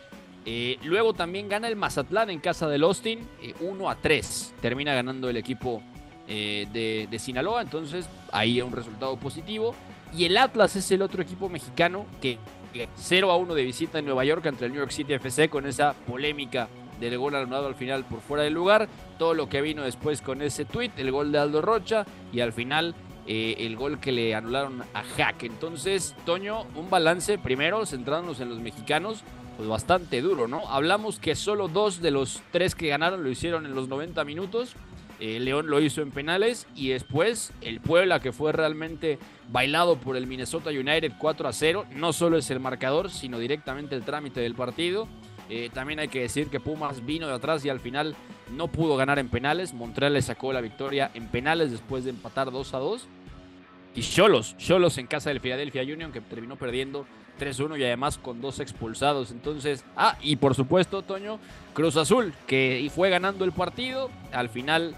Eh, 0.45 0.79
luego 0.83 1.13
también 1.13 1.47
gana 1.47 1.69
el 1.69 1.77
Mazatlán 1.77 2.29
en 2.29 2.41
casa 2.41 2.67
del 2.67 2.83
Austin, 2.83 3.25
1 3.61 3.85
eh, 3.85 3.89
a 3.89 3.95
3. 3.95 4.55
Termina 4.61 4.93
ganando 4.93 5.29
el 5.29 5.37
equipo 5.37 5.81
eh, 6.27 6.67
de, 6.73 7.07
de, 7.09 7.19
Sinaloa, 7.19 7.61
entonces 7.61 8.05
ahí 8.33 8.61
un 8.61 8.73
resultado 8.73 9.15
positivo. 9.15 9.73
Y 10.15 10.25
el 10.25 10.37
Atlas 10.37 10.75
es 10.75 10.91
el 10.91 11.01
otro 11.01 11.21
equipo 11.21 11.49
mexicano 11.49 12.05
que 12.21 12.37
0 12.95 13.31
a 13.31 13.37
1 13.37 13.53
de 13.55 13.63
visita 13.63 13.99
en 13.99 14.05
Nueva 14.05 14.25
York 14.25 14.45
ante 14.45 14.65
el 14.65 14.71
New 14.71 14.79
York 14.79 14.91
City 14.91 15.13
FC 15.13 15.49
con 15.49 15.65
esa 15.65 15.93
polémica 15.93 16.67
del 16.99 17.17
gol 17.17 17.35
anulado 17.35 17.67
al 17.67 17.75
final 17.75 18.05
por 18.05 18.21
fuera 18.21 18.43
del 18.43 18.53
lugar, 18.53 18.87
todo 19.17 19.33
lo 19.33 19.49
que 19.49 19.61
vino 19.61 19.83
después 19.83 20.21
con 20.21 20.41
ese 20.41 20.65
tweet, 20.65 20.91
el 20.97 21.11
gol 21.11 21.31
de 21.31 21.39
Aldo 21.39 21.61
Rocha 21.61 22.05
y 22.31 22.39
al 22.39 22.53
final 22.53 22.95
eh, 23.25 23.55
el 23.59 23.75
gol 23.75 23.99
que 23.99 24.11
le 24.11 24.35
anularon 24.35 24.83
a 24.93 25.03
Hack. 25.03 25.43
Entonces, 25.43 26.15
Toño, 26.25 26.63
un 26.75 26.89
balance 26.89 27.37
primero 27.37 27.85
centrándonos 27.85 28.39
en 28.39 28.49
los 28.49 28.59
mexicanos 28.59 29.23
pues 29.57 29.69
bastante 29.69 30.21
duro, 30.21 30.47
¿no? 30.47 30.67
Hablamos 30.69 31.19
que 31.19 31.35
solo 31.35 31.67
dos 31.67 32.01
de 32.01 32.11
los 32.11 32.41
tres 32.51 32.75
que 32.75 32.87
ganaron 32.87 33.23
lo 33.23 33.29
hicieron 33.29 33.65
en 33.65 33.75
los 33.75 33.87
90 33.87 34.23
minutos. 34.25 34.75
Eh, 35.19 35.39
León 35.39 35.67
lo 35.67 35.79
hizo 35.79 36.01
en 36.01 36.11
penales 36.11 36.67
y 36.75 36.89
después 36.89 37.53
el 37.61 37.79
Puebla 37.79 38.19
que 38.19 38.31
fue 38.31 38.51
realmente 38.51 39.19
bailado 39.49 39.97
por 39.97 40.17
el 40.17 40.27
Minnesota 40.27 40.69
United 40.69 41.13
4 41.17 41.47
a 41.47 41.53
0. 41.53 41.85
No 41.95 42.13
solo 42.13 42.37
es 42.37 42.49
el 42.51 42.59
marcador, 42.59 43.09
sino 43.09 43.39
directamente 43.39 43.95
el 43.95 44.03
trámite 44.03 44.41
del 44.41 44.55
partido. 44.55 45.07
Eh, 45.49 45.69
también 45.73 45.99
hay 45.99 46.07
que 46.07 46.21
decir 46.21 46.47
que 46.47 46.59
Pumas 46.59 47.05
vino 47.05 47.27
de 47.27 47.33
atrás 47.33 47.63
y 47.65 47.69
al 47.69 47.79
final 47.79 48.15
no 48.51 48.69
pudo 48.69 48.95
ganar 48.95 49.19
en 49.19 49.29
penales. 49.29 49.73
Montreal 49.73 50.13
le 50.13 50.21
sacó 50.21 50.53
la 50.53 50.61
victoria 50.61 51.11
en 51.13 51.27
penales 51.27 51.71
después 51.71 52.03
de 52.03 52.11
empatar 52.11 52.51
2 52.51 52.73
a 52.73 52.79
2. 52.79 53.07
Y 53.95 54.01
Cholos, 54.01 54.57
Cholos 54.57 54.97
en 54.97 55.07
casa 55.07 55.29
del 55.29 55.39
Philadelphia 55.39 55.83
Union 55.83 56.11
que 56.11 56.21
terminó 56.21 56.55
perdiendo 56.55 57.05
3-1 57.39 57.79
y 57.79 57.83
además 57.83 58.17
con 58.17 58.41
dos 58.41 58.59
expulsados. 58.59 59.31
Entonces, 59.31 59.83
ah, 59.95 60.17
y 60.21 60.35
por 60.35 60.55
supuesto, 60.55 61.01
Toño, 61.01 61.39
Cruz 61.73 61.97
Azul, 61.97 62.33
que 62.47 62.89
fue 62.93 63.09
ganando 63.09 63.45
el 63.45 63.51
partido, 63.51 64.09
al 64.31 64.49
final 64.49 64.95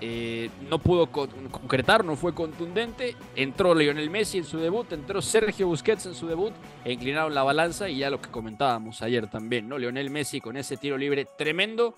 eh, 0.00 0.50
no 0.68 0.78
pudo 0.80 1.06
concretar, 1.06 2.04
no 2.04 2.16
fue 2.16 2.34
contundente. 2.34 3.16
Entró 3.36 3.74
Lionel 3.74 4.10
Messi 4.10 4.38
en 4.38 4.44
su 4.44 4.58
debut, 4.58 4.92
entró 4.92 5.22
Sergio 5.22 5.66
Busquets 5.66 6.06
en 6.06 6.14
su 6.14 6.26
debut, 6.26 6.52
e 6.84 6.92
inclinaron 6.92 7.34
la 7.34 7.42
balanza 7.42 7.88
y 7.88 7.98
ya 7.98 8.10
lo 8.10 8.20
que 8.20 8.30
comentábamos 8.30 9.02
ayer 9.02 9.28
también, 9.28 9.68
¿no? 9.68 9.78
Lionel 9.78 10.10
Messi 10.10 10.40
con 10.40 10.56
ese 10.56 10.76
tiro 10.76 10.98
libre 10.98 11.26
tremendo, 11.38 11.94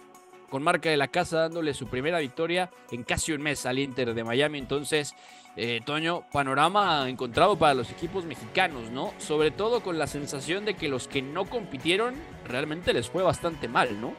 con 0.50 0.62
marca 0.62 0.88
de 0.88 0.96
la 0.96 1.08
casa 1.08 1.40
dándole 1.40 1.74
su 1.74 1.88
primera 1.88 2.20
victoria 2.20 2.70
en 2.90 3.02
casi 3.02 3.32
un 3.32 3.42
mes 3.42 3.66
al 3.66 3.78
Inter 3.78 4.14
de 4.14 4.22
Miami. 4.22 4.58
Entonces, 4.58 5.14
eh, 5.56 5.80
Toño, 5.84 6.24
panorama 6.30 7.08
encontrado 7.08 7.56
para 7.56 7.74
los 7.74 7.90
equipos 7.90 8.24
mexicanos, 8.24 8.90
¿no? 8.90 9.12
Sobre 9.18 9.50
todo 9.50 9.80
con 9.80 9.98
la 9.98 10.06
sensación 10.06 10.64
de 10.64 10.74
que 10.74 10.88
los 10.88 11.08
que 11.08 11.22
no 11.22 11.46
compitieron 11.46 12.14
realmente 12.46 12.92
les 12.92 13.08
fue 13.08 13.22
bastante 13.22 13.66
mal, 13.66 14.00
¿no? 14.00 14.14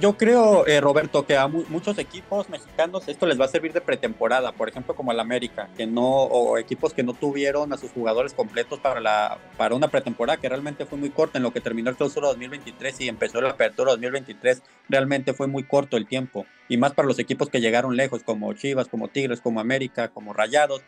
Yo 0.00 0.16
creo, 0.16 0.66
eh, 0.66 0.80
Roberto, 0.80 1.26
que 1.26 1.36
a 1.36 1.48
muchos 1.48 1.98
equipos 1.98 2.48
mexicanos 2.48 3.06
esto 3.08 3.26
les 3.26 3.38
va 3.38 3.44
a 3.44 3.48
servir 3.48 3.74
de 3.74 3.82
pretemporada, 3.82 4.52
por 4.52 4.68
ejemplo, 4.68 4.94
como 4.94 5.12
el 5.12 5.20
América, 5.20 5.68
que 5.76 5.86
no, 5.86 6.06
o 6.06 6.56
equipos 6.56 6.94
que 6.94 7.02
no 7.02 7.12
tuvieron 7.12 7.72
a 7.72 7.76
sus 7.76 7.90
jugadores 7.90 8.32
completos 8.32 8.80
para, 8.80 9.00
la, 9.00 9.38
para 9.58 9.74
una 9.74 9.88
pretemporada 9.88 10.40
que 10.40 10.48
realmente 10.48 10.86
fue 10.86 10.96
muy 10.96 11.10
corta 11.10 11.38
en 11.38 11.42
lo 11.42 11.52
que 11.52 11.60
terminó 11.60 11.90
el 11.90 11.96
clausura 11.96 12.28
2023 12.28 13.00
y 13.02 13.08
empezó 13.08 13.40
la 13.42 13.50
apertura 13.50 13.90
2023, 13.92 14.62
realmente 14.88 15.34
fue 15.34 15.46
muy 15.46 15.64
corto 15.64 15.98
el 15.98 16.06
tiempo, 16.06 16.46
y 16.68 16.78
más 16.78 16.92
para 16.92 17.06
los 17.06 17.18
equipos 17.18 17.50
que 17.50 17.60
llegaron 17.60 17.94
lejos, 17.94 18.22
como 18.22 18.52
Chivas, 18.54 18.88
como 18.88 19.08
Tigres, 19.08 19.42
como 19.42 19.60
América, 19.60 20.08
como 20.08 20.32
Rayados, 20.32 20.80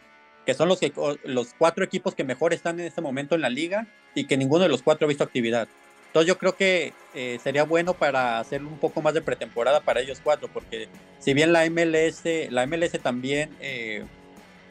que 0.46 0.54
son 0.54 0.68
los, 0.68 0.80
los 1.24 1.54
cuatro 1.58 1.84
equipos 1.84 2.14
que 2.14 2.24
mejor 2.24 2.54
están 2.54 2.80
en 2.80 2.86
este 2.86 3.02
momento 3.02 3.34
en 3.34 3.42
la 3.42 3.50
liga 3.50 3.86
y 4.14 4.26
que 4.26 4.38
ninguno 4.38 4.62
de 4.62 4.70
los 4.70 4.82
cuatro 4.82 5.06
ha 5.06 5.08
visto 5.08 5.24
actividad. 5.24 5.68
Entonces 6.14 6.28
yo 6.28 6.38
creo 6.38 6.54
que 6.54 6.92
eh, 7.12 7.40
sería 7.42 7.64
bueno 7.64 7.92
para 7.92 8.38
hacer 8.38 8.62
un 8.62 8.78
poco 8.78 9.02
más 9.02 9.14
de 9.14 9.20
pretemporada 9.20 9.80
para 9.80 9.98
ellos 9.98 10.20
cuatro, 10.22 10.46
porque 10.46 10.88
si 11.18 11.34
bien 11.34 11.52
la 11.52 11.68
MLS, 11.68 12.22
la 12.50 12.64
MLS 12.68 12.92
también, 13.02 13.50
eh, 13.58 14.04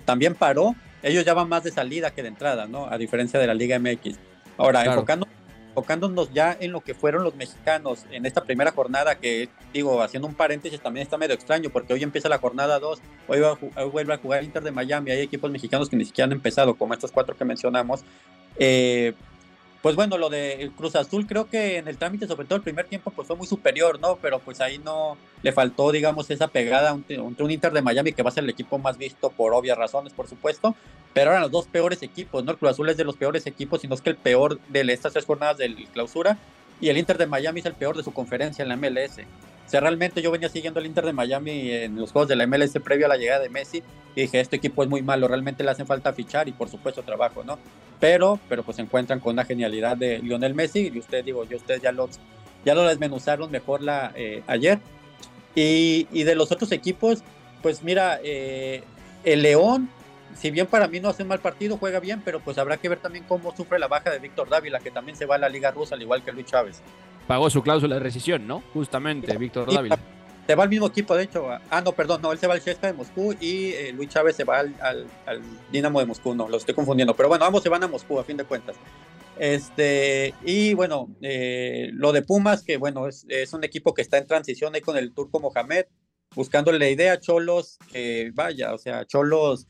también 0.06 0.36
paró, 0.36 0.74
ellos 1.02 1.26
ya 1.26 1.34
van 1.34 1.50
más 1.50 1.66
de 1.66 1.72
salida 1.72 2.12
que 2.12 2.22
de 2.22 2.30
entrada, 2.30 2.66
¿no? 2.66 2.88
A 2.90 2.98
diferencia 2.98 3.42
de 3.42 3.48
la 3.48 3.54
Liga 3.54 3.78
MX. 3.78 4.16
Ahora, 4.56 4.86
enfocándonos 4.86 6.32
ya 6.32 6.56
en 6.58 6.72
lo 6.72 6.80
que 6.80 6.94
fueron 6.94 7.26
los 7.26 7.36
mexicanos 7.36 8.06
en 8.10 8.26
esta 8.26 8.46
primera 8.46 8.72
jornada, 8.72 9.16
que 9.16 9.50
digo, 9.74 10.02
haciendo 10.02 10.30
un 10.30 10.36
paréntesis, 10.36 10.80
también 10.80 11.04
está 11.04 11.18
medio 11.18 11.36
extraño, 11.36 11.70
porque 11.72 11.92
hoy 11.92 12.04
empieza 12.04 12.30
la 12.30 12.38
jornada 12.38 12.80
2, 12.80 13.02
hoy, 13.28 13.42
hoy 13.42 13.90
vuelve 13.92 14.14
a 14.14 14.18
jugar 14.18 14.46
Inter 14.46 14.64
de 14.64 14.72
Miami, 14.72 15.12
hay 15.12 15.20
equipos 15.20 15.52
mexicanos 15.52 15.90
que 15.90 15.98
ni 15.98 16.06
siquiera 16.06 16.28
han 16.28 16.32
empezado, 16.32 16.76
como 16.76 16.94
estos 16.94 17.12
cuatro 17.12 17.36
que 17.36 17.44
mencionamos. 17.44 18.06
Eh, 18.58 19.14
pues 19.84 19.98
bueno, 19.98 20.18
lo 20.18 20.30
de 20.30 20.72
Cruz 20.78 20.96
Azul 20.96 21.28
creo 21.28 21.50
que 21.50 21.76
en 21.76 21.90
el 21.90 21.98
trámite, 21.98 22.26
sobre 22.26 22.46
todo 22.46 22.56
el 22.56 22.62
primer 22.62 22.88
tiempo, 22.88 23.12
pues 23.12 23.28
fue 23.28 23.36
muy 23.36 23.46
superior, 23.46 24.00
¿no? 24.00 24.16
Pero 24.16 24.40
pues 24.40 24.62
ahí 24.62 24.78
no 24.78 25.18
le 25.42 25.52
faltó, 25.52 25.92
digamos, 25.92 26.32
esa 26.32 26.48
pegada 26.48 26.92
entre 26.92 27.20
un, 27.20 27.52
Inter 27.52 27.74
de 27.74 27.82
Miami 27.82 28.14
que 28.14 28.24
va 28.24 28.30
a 28.30 28.32
ser 28.32 28.46
el 28.46 28.50
equipo 28.50 28.78
más 28.78 28.98
visto 28.98 29.30
por 29.30 29.54
obvias 29.54 29.78
razones, 29.78 30.14
por 30.14 30.30
supuesto. 30.30 30.74
Pero 31.14 31.32
eran 31.32 31.42
los 31.42 31.52
dos 31.52 31.68
peores 31.68 32.02
equipos, 32.02 32.46
¿no? 32.46 32.54
El 32.54 32.58
Cruz 32.58 32.72
Azul 32.72 32.88
es 32.88 32.96
de 32.96 33.04
los 33.04 33.18
peores 33.18 33.46
equipos, 33.46 33.82
sino 33.82 33.94
es 33.94 34.02
que 34.02 34.12
el 34.12 34.16
peor 34.16 34.58
de 34.70 34.82
estas 34.94 35.12
tres 35.12 35.26
jornadas 35.26 35.58
del 35.58 35.76
clausura. 35.90 36.38
Y 36.80 36.88
el 36.88 36.98
Inter 36.98 37.18
de 37.18 37.28
Miami 37.28 37.60
es 37.60 37.66
el 37.66 37.74
peor 37.74 37.98
de 37.98 38.04
su 38.04 38.14
conferencia 38.14 38.64
en 38.64 38.70
la 38.70 38.78
MLS. 38.78 39.18
O 39.66 39.70
sea, 39.70 39.80
realmente 39.80 40.22
yo 40.22 40.30
venía 40.32 40.50
siguiendo 40.50 40.80
el 40.80 40.86
Inter 40.86 41.06
de 41.06 41.14
Miami 41.14 41.72
en 41.72 41.96
los 41.96 42.12
juegos 42.12 42.28
de 42.30 42.36
la 42.36 42.46
MLS 42.46 42.74
previo 42.84 43.06
a 43.06 43.10
la 43.10 43.18
llegada 43.18 43.42
de 43.42 43.50
Messi 43.50 43.82
y 44.16 44.22
dije, 44.22 44.40
este 44.40 44.58
equipo 44.58 44.84
es 44.84 44.90
muy 44.90 45.02
malo, 45.02 45.28
realmente 45.28 45.64
le 45.64 45.72
hacen 45.72 45.88
falta 45.88 46.14
fichar 46.14 46.48
y 46.48 46.52
por 46.52 46.70
supuesto 46.70 47.02
trabajo, 47.02 47.44
¿no? 47.44 47.58
Pero, 48.00 48.40
pero 48.50 48.64
pues 48.64 48.76
se 48.76 48.84
encuentran 48.84 49.20
con 49.20 49.36
la 49.36 49.46
genialidad 49.46 49.98
de 49.98 50.20
Lionel 50.20 50.54
Messi 50.54 50.92
y 50.94 51.00
ustedes, 51.00 51.26
digo, 51.26 51.46
yo 51.46 51.58
ustedes 51.58 51.82
ya 51.82 51.92
lo, 51.92 52.10
ya 52.66 52.76
lo 52.76 52.84
desmenuzaron 52.84 53.50
mejor 53.50 53.82
la, 53.82 54.12
eh, 54.16 54.44
ayer. 54.48 54.80
Y, 55.56 56.08
y, 56.12 56.24
de 56.24 56.36
los 56.36 56.52
otros 56.52 56.72
equipos, 56.72 57.24
pues 57.62 57.84
mira, 57.84 58.20
eh, 58.24 58.84
el 59.24 59.44
León, 59.44 59.90
si 60.36 60.52
bien 60.52 60.68
para 60.68 60.88
mí 60.88 61.00
no 61.00 61.10
hace 61.10 61.24
un 61.24 61.30
mal 61.30 61.40
partido, 61.40 61.78
juega 61.78 62.00
bien, 62.00 62.22
pero 62.26 62.40
pues 62.40 62.58
habrá 62.58 62.78
que 62.78 62.90
ver 62.90 63.00
también 63.00 63.24
cómo 63.28 63.56
sufre 63.56 63.80
la 63.80 63.88
baja 63.88 64.10
de 64.10 64.20
Víctor 64.20 64.50
Dávila, 64.50 64.80
que 64.80 64.92
también 64.92 65.16
se 65.16 65.26
va 65.26 65.36
a 65.36 65.38
la 65.38 65.50
Liga 65.50 65.72
Rusa, 65.72 65.96
al 65.96 66.02
igual 66.02 66.24
que 66.24 66.32
Luis 66.32 66.48
Chávez. 66.48 66.82
Pagó 67.28 67.50
su 67.50 67.62
cláusula 67.62 67.96
de 67.96 68.02
rescisión, 68.02 68.48
¿no? 68.48 68.64
Justamente, 68.74 69.38
Víctor 69.38 69.74
Dávila. 69.74 70.00
Se 70.46 70.56
va 70.56 70.64
al 70.64 70.70
mismo 70.70 70.88
equipo, 70.88 71.16
de 71.16 71.24
hecho. 71.24 71.48
Ah, 71.70 71.82
no, 71.82 71.94
perdón, 71.94 72.22
no, 72.22 72.34
él 72.34 72.38
se 72.38 72.48
va 72.48 72.56
al 72.56 72.62
Chesca 72.62 72.88
de 72.88 72.94
Moscú 72.94 73.34
y 73.40 73.72
eh, 73.72 73.94
Luis 73.94 74.10
Chávez 74.10 74.36
se 74.36 74.44
va 74.44 74.60
al, 74.60 74.76
al, 74.82 75.42
Dinamo 75.72 76.02
de 76.02 76.06
Moscú, 76.06 76.36
no, 76.36 76.50
lo 76.50 76.58
estoy 76.58 76.76
confundiendo. 76.76 77.16
Pero 77.16 77.30
bueno, 77.30 77.46
ambos 77.46 77.64
se 77.64 77.70
van 77.70 77.84
a 77.84 77.88
Moscú, 77.88 78.20
a 78.20 78.26
fin 78.26 78.36
de 78.36 78.44
cuentas. 78.44 78.76
Este, 79.40 80.34
y 80.44 80.74
bueno, 80.74 81.08
eh, 81.22 81.90
lo 81.94 82.12
de 82.12 82.24
Pumas, 82.24 82.62
que 82.62 82.76
bueno, 82.76 83.08
es, 83.08 83.26
es, 83.30 83.54
un 83.54 83.64
equipo 83.64 83.94
que 83.94 84.02
está 84.02 84.18
en 84.18 84.28
transición 84.28 84.76
ahí 84.76 84.82
con 84.82 84.98
el 84.98 85.14
turco 85.14 85.40
Mohamed, 85.40 85.86
buscándole 86.36 86.78
la 86.78 86.90
idea 86.90 87.14
a 87.14 87.20
Cholos, 87.20 87.78
que 87.92 88.32
vaya, 88.34 88.74
o 88.74 88.78
sea, 88.78 89.06
Cholos 89.06 89.68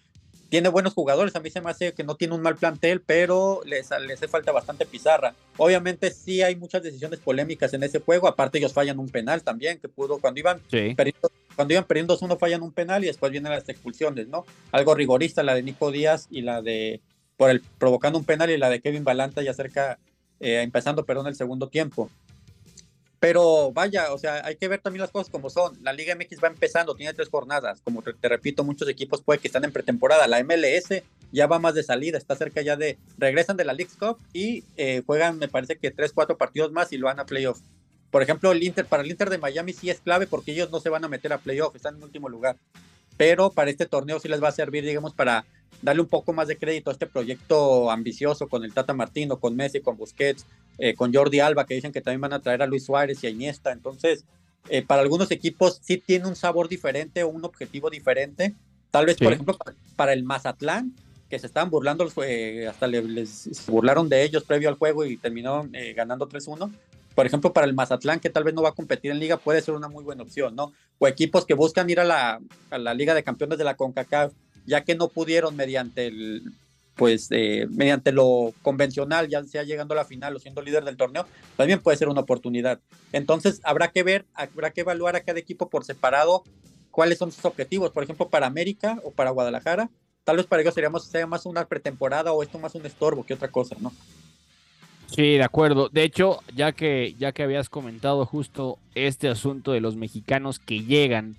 tiene 0.53 0.69
buenos 0.69 0.93
jugadores, 0.93 1.35
a 1.35 1.39
mí 1.39 1.49
se 1.49 1.61
me 1.61 1.71
hace 1.71 1.93
que 1.93 2.03
no 2.03 2.13
tiene 2.13 2.35
un 2.35 2.43
mal 2.43 2.55
plantel, 2.55 3.01
pero 3.01 3.61
les, 3.65 3.89
les 3.89 4.17
hace 4.17 4.27
falta 4.27 4.51
bastante 4.51 4.85
pizarra. 4.85 5.33
Obviamente 5.57 6.11
sí 6.11 6.43
hay 6.43 6.55
muchas 6.55 6.83
decisiones 6.83 7.19
polémicas 7.19 7.73
en 7.73 7.81
ese 7.81 7.99
juego, 7.99 8.27
aparte 8.27 8.59
ellos 8.59 8.71
fallan 8.71 8.99
un 8.99 9.09
penal 9.09 9.41
también, 9.41 9.79
que 9.79 9.89
pudo, 9.89 10.19
cuando 10.19 10.39
iban 10.39 10.61
perdiendo, 10.69 11.31
cuando 11.55 11.73
iban 11.73 11.85
perdiendo 11.85 12.19
2-1 12.19 12.37
fallan 12.37 12.61
un 12.61 12.71
penal 12.71 13.03
y 13.03 13.07
después 13.07 13.31
vienen 13.31 13.51
las 13.51 13.67
expulsiones, 13.67 14.27
¿no? 14.27 14.45
Algo 14.71 14.93
rigorista, 14.93 15.41
la 15.41 15.55
de 15.55 15.63
Nico 15.63 15.89
Díaz 15.89 16.27
y 16.29 16.43
la 16.43 16.61
de, 16.61 17.01
por 17.35 17.49
el, 17.49 17.63
provocando 17.79 18.19
un 18.19 18.25
penal 18.25 18.51
y 18.51 18.57
la 18.59 18.69
de 18.69 18.79
Kevin 18.79 19.03
Balanta 19.03 19.41
ya 19.41 19.55
cerca, 19.55 19.97
eh, 20.39 20.61
empezando, 20.61 21.03
perdón, 21.03 21.25
el 21.25 21.35
segundo 21.35 21.69
tiempo. 21.69 22.11
Pero 23.23 23.71
vaya, 23.71 24.11
o 24.11 24.17
sea, 24.17 24.45
hay 24.45 24.57
que 24.57 24.67
ver 24.67 24.81
también 24.81 24.99
las 24.99 25.09
cosas 25.09 25.31
como 25.31 25.49
son. 25.49 25.81
La 25.81 25.93
Liga 25.93 26.13
MX 26.13 26.43
va 26.43 26.49
empezando, 26.49 26.93
tiene 26.93 27.13
tres 27.13 27.29
jornadas. 27.29 27.79
Como 27.81 28.01
te, 28.01 28.11
repito, 28.27 28.65
muchos 28.65 28.89
equipos 28.89 29.21
puede 29.21 29.39
que 29.39 29.47
están 29.47 29.63
en 29.63 29.71
pretemporada. 29.71 30.27
La 30.27 30.43
MLS 30.43 31.01
ya 31.31 31.47
va 31.47 31.57
más 31.57 31.73
de 31.73 31.83
salida, 31.83 32.17
está 32.17 32.35
cerca 32.35 32.61
ya 32.61 32.75
de. 32.75 32.97
Regresan 33.17 33.55
de 33.55 33.63
la 33.63 33.71
League 33.71 33.93
Cup 33.97 34.17
y 34.33 34.65
eh, 34.75 35.03
juegan, 35.05 35.37
me 35.37 35.47
parece 35.47 35.77
que 35.77 35.89
tres, 35.89 36.11
cuatro 36.11 36.37
partidos 36.37 36.73
más 36.73 36.91
y 36.91 36.97
lo 36.97 37.05
van 37.05 37.21
a 37.21 37.25
playoff. 37.25 37.61
Por 38.11 38.21
ejemplo, 38.21 38.51
el 38.51 38.61
Inter, 38.61 38.85
para 38.85 39.03
el 39.03 39.11
Inter 39.11 39.29
de 39.29 39.37
Miami 39.37 39.71
sí 39.71 39.89
es 39.89 40.01
clave 40.01 40.27
porque 40.27 40.51
ellos 40.51 40.69
no 40.69 40.81
se 40.81 40.89
van 40.89 41.05
a 41.05 41.07
meter 41.07 41.31
a 41.31 41.37
playoff, 41.37 41.77
están 41.77 41.95
en 41.95 42.03
último 42.03 42.27
lugar. 42.27 42.57
Pero 43.15 43.51
para 43.51 43.71
este 43.71 43.85
torneo 43.85 44.19
sí 44.19 44.27
les 44.27 44.43
va 44.43 44.49
a 44.49 44.51
servir, 44.51 44.83
digamos, 44.83 45.13
para 45.13 45.45
darle 45.81 46.01
un 46.01 46.09
poco 46.09 46.33
más 46.33 46.49
de 46.49 46.57
crédito 46.57 46.89
a 46.89 46.93
este 46.93 47.07
proyecto 47.07 47.89
ambicioso 47.89 48.49
con 48.49 48.65
el 48.65 48.73
Tata 48.73 48.93
Martino, 48.93 49.39
con 49.39 49.55
Messi, 49.55 49.79
con 49.79 49.95
Busquets, 49.95 50.45
eh, 50.77 50.95
con 50.95 51.13
Jordi 51.13 51.39
Alba, 51.39 51.65
que 51.65 51.75
dicen 51.75 51.91
que 51.91 52.01
también 52.01 52.21
van 52.21 52.33
a 52.33 52.41
traer 52.41 52.61
a 52.61 52.67
Luis 52.67 52.85
Suárez 52.85 53.23
y 53.23 53.27
a 53.27 53.29
Iniesta. 53.29 53.71
Entonces, 53.71 54.25
eh, 54.69 54.81
para 54.81 55.01
algunos 55.01 55.29
equipos 55.31 55.79
sí 55.83 55.97
tiene 55.97 56.27
un 56.27 56.35
sabor 56.35 56.67
diferente 56.67 57.23
o 57.23 57.29
un 57.29 57.45
objetivo 57.45 57.89
diferente. 57.89 58.53
Tal 58.91 59.05
vez, 59.05 59.17
por 59.17 59.33
ejemplo, 59.33 59.57
para 59.95 60.13
el 60.13 60.23
Mazatlán, 60.23 60.93
que 61.29 61.39
se 61.39 61.47
estaban 61.47 61.69
burlando, 61.69 62.07
eh, 62.23 62.67
hasta 62.67 62.87
les, 62.87 63.65
burlaron 63.67 64.07
de 64.07 64.23
ellos 64.23 64.43
previo 64.43 64.69
al 64.69 64.75
juego 64.75 65.05
y 65.05 65.17
terminó 65.17 65.67
ganando 65.95 66.27
3-1. 66.27 66.71
Por 67.15 67.25
ejemplo, 67.25 67.53
para 67.53 67.67
el 67.67 67.73
Mazatlán, 67.73 68.19
que 68.19 68.29
tal 68.29 68.43
vez 68.43 68.53
no 68.53 68.63
va 68.63 68.69
a 68.69 68.73
competir 68.73 69.11
en 69.11 69.19
liga, 69.19 69.37
puede 69.37 69.61
ser 69.61 69.75
una 69.75 69.87
muy 69.87 70.03
buena 70.03 70.23
opción, 70.23 70.55
¿no? 70.55 70.73
O 70.97 71.07
equipos 71.07 71.45
que 71.45 71.53
buscan 71.53 71.89
ir 71.89 71.99
a 71.99 72.03
la, 72.03 72.39
a 72.71 72.77
la 72.77 72.93
Liga 72.93 73.13
de 73.13 73.23
Campeones 73.23 73.57
de 73.57 73.63
la 73.63 73.75
CONCACAF, 73.75 74.33
ya 74.65 74.83
que 74.83 74.95
no 74.95 75.09
pudieron 75.09 75.55
mediante 75.55 76.07
el, 76.07 76.43
pues 76.95 77.27
eh, 77.31 77.67
mediante 77.69 78.11
lo 78.11 78.53
convencional, 78.61 79.27
ya 79.27 79.43
sea 79.43 79.63
llegando 79.63 79.93
a 79.93 79.97
la 79.97 80.05
final 80.05 80.35
o 80.35 80.39
siendo 80.39 80.61
líder 80.61 80.83
del 80.83 80.97
torneo, 80.97 81.25
también 81.57 81.79
puede 81.79 81.97
ser 81.97 82.07
una 82.07 82.21
oportunidad. 82.21 82.79
Entonces 83.11 83.61
habrá 83.63 83.89
que 83.89 84.03
ver, 84.03 84.25
habrá 84.33 84.71
que 84.71 84.81
evaluar 84.81 85.15
a 85.15 85.21
cada 85.21 85.39
equipo 85.39 85.69
por 85.69 85.85
separado 85.85 86.43
cuáles 86.91 87.17
son 87.17 87.31
sus 87.31 87.45
objetivos. 87.45 87.91
Por 87.91 88.03
ejemplo, 88.03 88.29
para 88.29 88.47
América 88.47 88.99
o 89.03 89.11
para 89.11 89.31
Guadalajara, 89.31 89.89
tal 90.23 90.37
vez 90.37 90.45
para 90.45 90.61
ellos 90.61 90.75
seríamos, 90.75 91.05
sería 91.05 91.27
más 91.27 91.45
una 91.45 91.65
pretemporada 91.65 92.31
o 92.31 92.43
esto 92.43 92.59
más 92.59 92.75
un 92.75 92.85
estorbo 92.85 93.25
que 93.25 93.33
otra 93.33 93.49
cosa, 93.49 93.75
¿no? 93.79 93.91
Sí, 95.07 95.33
de 95.33 95.43
acuerdo. 95.43 95.89
De 95.89 96.03
hecho, 96.03 96.39
ya 96.55 96.71
que, 96.71 97.15
ya 97.19 97.33
que 97.33 97.43
habías 97.43 97.69
comentado 97.69 98.25
justo 98.25 98.79
este 98.95 99.29
asunto 99.29 99.71
de 99.71 99.79
los 99.79 99.95
mexicanos 99.95 100.57
que 100.59 100.83
llegan 100.83 101.35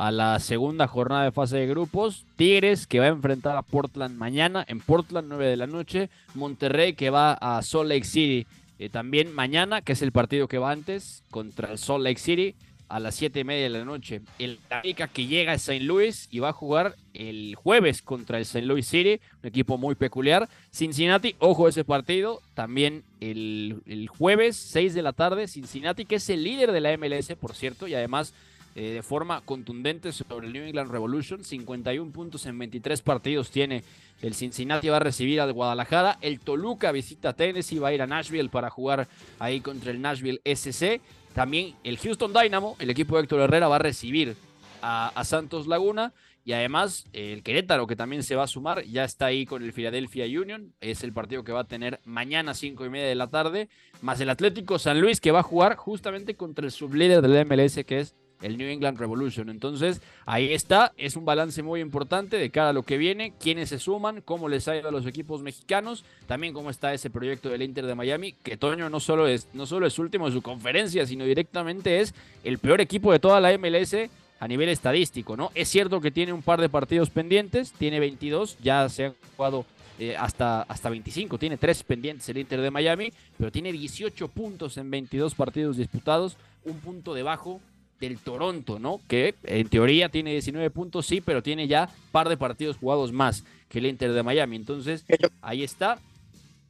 a 0.00 0.10
la 0.10 0.38
segunda 0.38 0.86
jornada 0.86 1.24
de 1.24 1.30
fase 1.30 1.58
de 1.58 1.66
grupos. 1.66 2.24
Tigres 2.36 2.86
que 2.86 3.00
va 3.00 3.04
a 3.04 3.08
enfrentar 3.08 3.58
a 3.58 3.62
Portland 3.62 4.16
mañana 4.16 4.64
en 4.66 4.80
Portland 4.80 5.28
9 5.28 5.46
de 5.46 5.56
la 5.58 5.66
noche. 5.66 6.08
Monterrey 6.34 6.94
que 6.94 7.10
va 7.10 7.34
a 7.34 7.60
Salt 7.60 7.88
Lake 7.88 8.04
City 8.04 8.46
Eh, 8.78 8.88
también 8.88 9.34
mañana, 9.34 9.82
que 9.82 9.92
es 9.92 10.00
el 10.00 10.10
partido 10.10 10.48
que 10.48 10.56
va 10.56 10.70
antes, 10.70 11.22
contra 11.30 11.70
el 11.70 11.76
Salt 11.76 12.02
Lake 12.02 12.18
City, 12.18 12.54
a 12.88 12.98
las 12.98 13.14
7 13.14 13.40
y 13.40 13.44
media 13.44 13.64
de 13.64 13.68
la 13.68 13.84
noche. 13.84 14.22
El 14.38 14.58
América 14.70 15.06
que 15.06 15.26
llega 15.26 15.52
a 15.52 15.56
St. 15.56 15.80
Louis 15.80 16.28
y 16.30 16.38
va 16.38 16.48
a 16.48 16.54
jugar 16.54 16.96
el 17.12 17.54
jueves 17.56 18.00
contra 18.00 18.38
el 18.38 18.44
St. 18.44 18.64
Louis 18.64 18.86
City, 18.86 19.20
un 19.42 19.48
equipo 19.48 19.76
muy 19.76 19.96
peculiar. 19.96 20.48
Cincinnati, 20.72 21.36
ojo 21.40 21.68
ese 21.68 21.84
partido, 21.84 22.40
también 22.54 23.04
el, 23.20 23.82
el 23.84 24.08
jueves, 24.08 24.56
6 24.56 24.94
de 24.94 25.02
la 25.02 25.12
tarde. 25.12 25.46
Cincinnati, 25.46 26.06
que 26.06 26.14
es 26.14 26.30
el 26.30 26.42
líder 26.42 26.72
de 26.72 26.80
la 26.80 26.96
MLS, 26.96 27.34
por 27.38 27.54
cierto, 27.54 27.86
y 27.86 27.94
además 27.94 28.32
eh, 28.76 28.92
de 28.92 29.02
forma 29.02 29.40
contundente 29.40 30.12
sobre 30.12 30.46
el 30.46 30.52
New 30.52 30.64
England 30.64 30.90
Revolution. 30.90 31.42
51 31.42 32.12
puntos 32.12 32.46
en 32.46 32.58
23 32.58 33.02
partidos 33.02 33.50
tiene 33.50 33.82
el 34.22 34.34
Cincinnati. 34.34 34.88
Va 34.88 34.96
a 34.96 35.00
recibir 35.00 35.40
al 35.40 35.52
Guadalajara. 35.52 36.18
El 36.20 36.38
Toluca 36.38 36.92
visita 36.92 37.32
Tennessee. 37.32 37.80
Va 37.80 37.88
a 37.88 37.92
ir 37.92 38.02
a 38.02 38.06
Nashville 38.06 38.48
para 38.48 38.70
jugar 38.70 39.08
ahí 39.40 39.60
contra 39.60 39.90
el 39.90 40.00
Nashville 40.00 40.40
SC. 40.44 41.00
También 41.34 41.74
el 41.84 41.98
Houston 41.98 42.32
Dynamo, 42.32 42.76
el 42.78 42.90
equipo 42.90 43.16
de 43.16 43.22
Héctor 43.22 43.40
Herrera, 43.40 43.68
va 43.68 43.76
a 43.76 43.80
recibir 43.80 44.36
a, 44.82 45.22
Santos 45.24 45.66
Laguna. 45.66 46.12
Y 46.44 46.52
además 46.52 47.04
el 47.12 47.42
Querétaro, 47.42 47.86
que 47.86 47.96
también 47.96 48.22
se 48.22 48.34
va 48.34 48.44
a 48.44 48.46
sumar, 48.46 48.82
ya 48.84 49.04
está 49.04 49.26
ahí 49.26 49.44
con 49.46 49.62
el 49.62 49.72
Philadelphia 49.72 50.24
Union. 50.26 50.72
Es 50.80 51.04
el 51.04 51.12
partido 51.12 51.44
que 51.44 51.52
va 51.52 51.60
a 51.60 51.64
tener 51.64 52.00
mañana 52.04 52.52
a 52.52 52.54
5 52.54 52.86
y 52.86 52.88
media 52.88 53.08
de 53.08 53.14
la 53.14 53.28
tarde. 53.28 53.68
Más 54.00 54.20
el 54.20 54.30
Atlético 54.30 54.78
San 54.78 55.00
Luis, 55.00 55.20
que 55.20 55.32
va 55.32 55.40
a 55.40 55.44
jugar 55.44 55.76
justamente 55.76 56.36
contra 56.36 56.64
el 56.64 56.72
sublíder 56.72 57.20
del 57.20 57.46
MLS, 57.46 57.84
que 57.84 58.00
es 58.00 58.14
el 58.42 58.56
New 58.56 58.68
England 58.68 58.98
Revolution. 58.98 59.50
Entonces, 59.50 60.00
ahí 60.26 60.52
está, 60.52 60.92
es 60.96 61.16
un 61.16 61.24
balance 61.24 61.62
muy 61.62 61.80
importante 61.80 62.36
de 62.36 62.50
cara 62.50 62.70
a 62.70 62.72
lo 62.72 62.82
que 62.82 62.98
viene, 62.98 63.32
quiénes 63.38 63.68
se 63.68 63.78
suman, 63.78 64.20
cómo 64.22 64.48
les 64.48 64.68
ha 64.68 64.76
ido 64.76 64.88
a 64.88 64.92
los 64.92 65.06
equipos 65.06 65.42
mexicanos, 65.42 66.04
también 66.26 66.54
cómo 66.54 66.70
está 66.70 66.92
ese 66.92 67.10
proyecto 67.10 67.48
del 67.48 67.62
Inter 67.62 67.86
de 67.86 67.94
Miami, 67.94 68.32
que 68.42 68.56
Toño 68.56 68.90
no 68.90 69.00
solo 69.00 69.26
es, 69.26 69.48
no 69.52 69.66
solo 69.66 69.86
es 69.86 69.98
último 69.98 70.26
en 70.26 70.32
su 70.32 70.42
conferencia, 70.42 71.06
sino 71.06 71.24
directamente 71.24 72.00
es 72.00 72.14
el 72.44 72.58
peor 72.58 72.80
equipo 72.80 73.12
de 73.12 73.18
toda 73.18 73.40
la 73.40 73.56
MLS 73.58 73.94
a 74.40 74.48
nivel 74.48 74.70
estadístico, 74.70 75.36
¿no? 75.36 75.50
Es 75.54 75.68
cierto 75.68 76.00
que 76.00 76.10
tiene 76.10 76.32
un 76.32 76.42
par 76.42 76.60
de 76.60 76.70
partidos 76.70 77.10
pendientes, 77.10 77.72
tiene 77.72 78.00
22, 78.00 78.56
ya 78.62 78.88
se 78.88 79.06
han 79.06 79.14
jugado 79.36 79.66
eh, 79.98 80.16
hasta, 80.16 80.62
hasta 80.62 80.88
25, 80.88 81.36
tiene 81.36 81.58
tres 81.58 81.82
pendientes 81.82 82.26
el 82.30 82.38
Inter 82.38 82.62
de 82.62 82.70
Miami, 82.70 83.12
pero 83.36 83.52
tiene 83.52 83.70
18 83.70 84.28
puntos 84.28 84.78
en 84.78 84.90
22 84.90 85.34
partidos 85.34 85.76
disputados, 85.76 86.38
un 86.64 86.78
punto 86.78 87.12
debajo 87.12 87.60
del 88.00 88.18
Toronto, 88.18 88.78
¿no? 88.78 89.00
Que 89.06 89.34
en 89.44 89.68
teoría 89.68 90.08
tiene 90.08 90.32
19 90.32 90.70
puntos, 90.70 91.06
sí, 91.06 91.20
pero 91.20 91.42
tiene 91.42 91.68
ya 91.68 91.90
un 91.92 92.10
par 92.10 92.28
de 92.28 92.36
partidos 92.36 92.78
jugados 92.78 93.12
más 93.12 93.44
que 93.68 93.78
el 93.78 93.86
Inter 93.86 94.12
de 94.12 94.22
Miami. 94.22 94.56
Entonces, 94.56 95.04
ahí 95.42 95.62
está. 95.62 95.98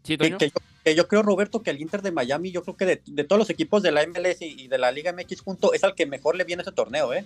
Sí, 0.03 0.17
que, 0.17 0.95
yo, 0.95 1.07
creo, 1.09 1.23
Roberto, 1.23 1.63
que 1.63 1.71
el 1.71 1.81
Inter 1.81 2.03
de 2.03 2.11
Miami, 2.11 2.51
yo 2.51 2.63
creo 2.63 2.77
que 2.77 3.01
de, 3.05 3.25
todos 3.25 3.39
los 3.39 3.51
equipos 3.51 3.83
de 3.83 3.93
la 3.93 4.05
MLS 4.07 4.41
y, 4.41 4.67
de 4.67 4.79
la 4.79 4.91
Liga 4.91 5.13
MX 5.13 5.43
junto, 5.43 5.73
es 5.73 5.85
al 5.85 5.95
que 5.95 6.07
mejor 6.07 6.37
le 6.37 6.45
viene 6.45 6.63
ese 6.63 6.73
torneo, 6.73 7.13
¿eh? 7.13 7.25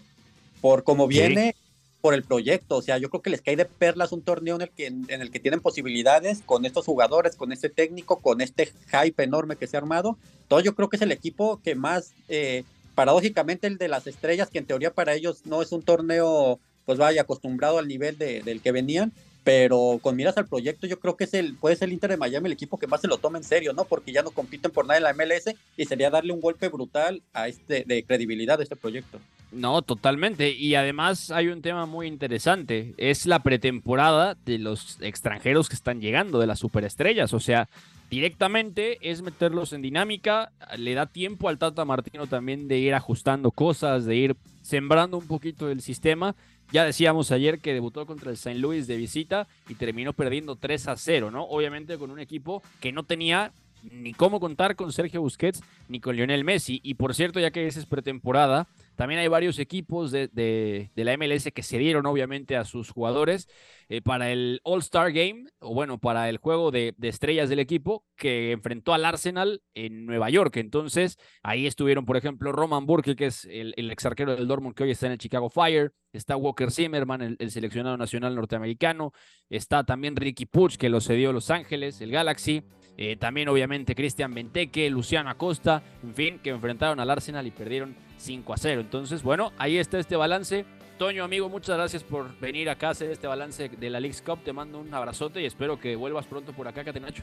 Por 0.61 0.83
cómo 0.83 1.07
viene, 1.07 1.55
por 2.01 2.15
el 2.15 2.25
proyecto. 2.25 2.77
O 2.77 2.83
sea, 2.83 2.99
yo 2.99 3.09
creo 3.09 3.23
que 3.23 3.31
les 3.31 3.41
cae 3.41 3.57
de 3.57 3.65
perlas 3.65 4.13
un 4.13 4.23
torneo 4.23 4.57
en 4.57 4.63
el 4.63 4.71
que, 4.71 4.87
en 4.87 5.09
el 5.09 5.31
que 5.31 5.41
tienen 5.41 5.61
posibilidades 5.61 6.43
con 6.45 6.67
estos 6.67 6.85
jugadores, 6.85 7.37
con 7.37 7.53
este 7.53 7.71
técnico, 7.71 8.21
con 8.21 8.41
este 8.41 8.73
hype 8.91 9.23
enorme 9.23 9.57
que 9.57 9.67
se 9.67 9.77
ha 9.77 9.81
armado. 9.81 10.19
Todo 10.49 10.61
yo 10.61 10.75
creo 10.75 10.89
que 10.89 10.97
es 10.97 11.03
el 11.03 11.13
equipo 11.13 11.61
que 11.63 11.75
más 11.75 12.13
eh, 12.29 12.65
paradójicamente 12.95 13.67
el 13.67 13.79
de 13.79 13.89
las 13.89 14.07
estrellas, 14.07 14.51
que 14.51 14.59
en 14.59 14.67
teoría 14.67 14.93
para 14.93 15.15
ellos 15.15 15.43
no 15.45 15.63
es 15.63 15.73
un 15.73 15.83
torneo, 15.83 16.59
pues 16.87 16.99
vaya, 16.99 17.23
acostumbrado 17.23 17.79
al 17.79 17.89
nivel 17.89 18.19
de, 18.19 18.43
del 18.43 18.61
que 18.61 18.73
venían, 18.73 19.13
pero 19.45 19.99
con 20.01 20.17
miras 20.17 20.39
al 20.39 20.47
proyecto, 20.47 20.87
yo 20.87 20.99
creo 20.99 21.17
que 21.17 21.25
es 21.25 21.35
el, 21.35 21.55
puede 21.57 21.77
ser 21.77 21.89
el 21.89 21.93
Inter 21.93 22.11
de 22.11 22.17
Miami 22.17 22.47
el 22.47 22.53
equipo 22.53 22.79
que 22.79 22.87
más 22.87 23.03
se 23.03 23.09
lo 23.09 23.19
toma 23.19 23.37
en 23.37 23.45
serio, 23.45 23.75
¿no? 23.75 23.85
Porque 23.85 24.11
ya 24.11 24.23
no 24.23 24.31
compiten 24.31 24.71
por 24.71 24.87
nada 24.87 24.97
en 24.97 25.05
la 25.05 25.13
MLS 25.13 25.55
y 25.77 25.85
sería 25.85 26.09
darle 26.09 26.33
un 26.33 26.41
golpe 26.41 26.69
brutal 26.69 27.23
a 27.35 27.47
este, 27.47 27.85
de 27.87 28.05
credibilidad 28.05 28.59
a 28.59 28.63
este 28.63 28.75
proyecto. 28.75 29.21
No, 29.53 29.83
totalmente. 29.83 30.51
Y 30.51 30.75
además 30.75 31.31
hay 31.31 31.49
un 31.49 31.63
tema 31.63 31.87
muy 31.87 32.07
interesante. 32.07 32.95
Es 32.97 33.27
la 33.27 33.41
pretemporada 33.41 34.35
de 34.47 34.59
los 34.59 34.99
extranjeros 35.01 35.69
que 35.69 35.77
están 35.77 36.01
llegando, 36.01 36.41
de 36.41 36.47
las 36.47 36.59
superestrellas. 36.59 37.35
O 37.35 37.41
sea, 37.41 37.69
directamente 38.11 38.99
es 39.11 39.23
meterlos 39.23 39.73
en 39.73 39.83
dinámica, 39.83 40.53
le 40.77 40.95
da 40.95 41.07
tiempo 41.07 41.49
al 41.49 41.59
Tata 41.59 41.85
Martino 41.85 42.27
también 42.27 42.69
de 42.69 42.79
ir 42.79 42.95
ajustando 42.95 43.51
cosas, 43.51 44.05
de 44.05 44.17
ir 44.17 44.37
sembrando 44.63 45.19
un 45.19 45.27
poquito 45.27 45.71
el 45.71 45.81
sistema. 45.81 46.35
Ya 46.73 46.85
decíamos 46.85 47.31
ayer 47.31 47.61
que 47.61 47.75
debutó 47.75 48.07
contra 48.07 48.31
el 48.31 48.37
St. 48.37 48.59
Louis 48.59 48.87
de 48.87 48.97
visita 48.97 49.47
y 49.69 49.75
terminó 49.75 50.13
perdiendo 50.13 50.57
3 50.57 50.89
a 50.89 50.97
0, 50.97 51.31
¿no? 51.31 51.45
Obviamente 51.45 51.99
con 51.99 52.11
un 52.11 52.19
equipo 52.19 52.63
que 52.81 52.93
no 52.93 53.03
tenía 53.03 53.53
ni 53.91 54.15
cómo 54.15 54.41
contar 54.41 54.77
con 54.77 54.93
Sergio 54.93 55.21
Busquets 55.21 55.63
ni 55.89 56.01
con 56.01 56.17
Lionel 56.17 56.45
Messi. 56.45 56.81
Y 56.83 56.95
por 56.95 57.15
cierto, 57.15 57.41
ya 57.41 57.51
que 57.51 57.67
esa 57.67 57.81
es 57.81 57.87
pretemporada, 57.87 58.67
también 58.97 59.21
hay 59.21 59.29
varios 59.29 59.59
equipos 59.59 60.11
de, 60.11 60.29
de, 60.29 60.91
la 61.05 61.17
MLS 61.17 61.51
que 61.53 61.63
se 61.63 61.79
dieron 61.79 62.07
obviamente 62.07 62.57
a 62.57 62.65
sus 62.65 62.91
jugadores 62.91 63.49
eh, 63.89 64.01
para 64.01 64.31
el 64.31 64.61
All-Star 64.65 65.13
Game, 65.13 65.47
o 65.59 65.75
bueno, 65.75 65.99
para 65.99 66.29
el 66.29 66.39
juego 66.39 66.71
de, 66.71 66.95
estrellas 67.03 67.49
del 67.49 67.59
equipo 67.59 68.05
que 68.17 68.53
enfrentó 68.53 68.95
al 68.95 69.05
Arsenal 69.05 69.63
en 69.75 70.07
Nueva 70.07 70.31
York. 70.31 70.57
Entonces, 70.57 71.19
ahí 71.43 71.67
estuvieron, 71.67 72.05
por 72.05 72.17
ejemplo, 72.17 72.53
Roman 72.53 72.87
Burke, 72.87 73.17
que 73.17 73.27
es 73.27 73.45
el, 73.45 73.75
ex 73.77 74.07
arquero 74.07 74.37
del 74.37 74.49
Dortmund 74.49 74.75
que 74.75 74.85
hoy 74.85 74.91
está 74.93 75.07
en 75.07 75.13
el 75.13 75.19
Chicago 75.19 75.51
Fire, 75.51 75.93
está 76.13 76.37
Walker 76.37 76.71
Zimmerman, 76.71 77.37
el, 77.39 77.51
seleccionado 77.51 77.97
nacional 77.97 78.35
norteamericano, 78.35 79.13
está 79.51 79.85
también 79.85 80.17
Ricky 80.17 80.47
Puch, 80.47 80.77
que 80.77 80.89
lo 80.89 81.01
cedió 81.01 81.33
Los 81.33 81.51
Ángeles, 81.51 82.01
el 82.01 82.11
Galaxy. 82.11 82.63
Eh, 82.97 83.17
también 83.17 83.49
obviamente 83.49 83.97
Cristian 83.97 84.33
Benteke, 84.33 84.89
Luciano 84.89 85.29
Acosta, 85.29 85.83
en 86.05 86.15
fin, 86.15 86.39
que 86.39 86.51
enfrentaron 86.51 87.01
al 87.01 87.11
Arsenal 87.11 87.45
y 87.45 87.51
perdieron 87.51 87.97
5 88.25 88.53
a 88.53 88.57
0. 88.57 88.81
Entonces, 88.81 89.23
bueno, 89.23 89.53
ahí 89.59 89.79
está 89.79 89.99
este 89.99 90.17
balance. 90.17 90.65
Toño, 90.99 91.25
amigo, 91.25 91.49
muchas 91.49 91.77
gracias 91.77 92.05
por 92.05 92.39
venir 92.39 92.71
acá 92.71 92.89
a 92.89 92.91
hacer 92.91 93.11
este 93.11 93.27
balance 93.27 93.69
de 93.69 93.91
la 93.91 94.01
League 94.01 94.17
Cup. 94.25 94.43
Te 94.45 94.53
mando 94.53 94.79
un 94.79 94.93
abrazote 94.95 95.43
y 95.43 95.45
espero 95.45 95.79
que 95.79 95.97
vuelvas 95.97 96.27
pronto 96.27 96.53
por 96.53 96.69
acá, 96.69 96.85
Catenacho. 96.85 97.23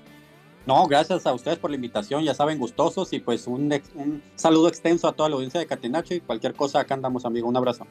No, 0.65 0.85
gracias 0.87 1.25
a 1.25 1.33
ustedes 1.33 1.57
por 1.57 1.71
la 1.71 1.75
invitación, 1.75 2.23
ya 2.23 2.35
saben, 2.35 2.59
gustosos 2.59 3.11
y 3.13 3.19
pues 3.19 3.47
un, 3.47 3.73
un 3.95 4.21
saludo 4.35 4.67
extenso 4.67 5.07
a 5.07 5.13
toda 5.13 5.27
la 5.27 5.35
audiencia 5.35 5.59
de 5.59 5.65
Catenacho 5.65 6.13
y 6.13 6.19
cualquier 6.19 6.53
cosa 6.53 6.81
acá 6.81 6.93
andamos, 6.93 7.25
amigo. 7.25 7.47
Un 7.47 7.57
abrazo. 7.57 7.87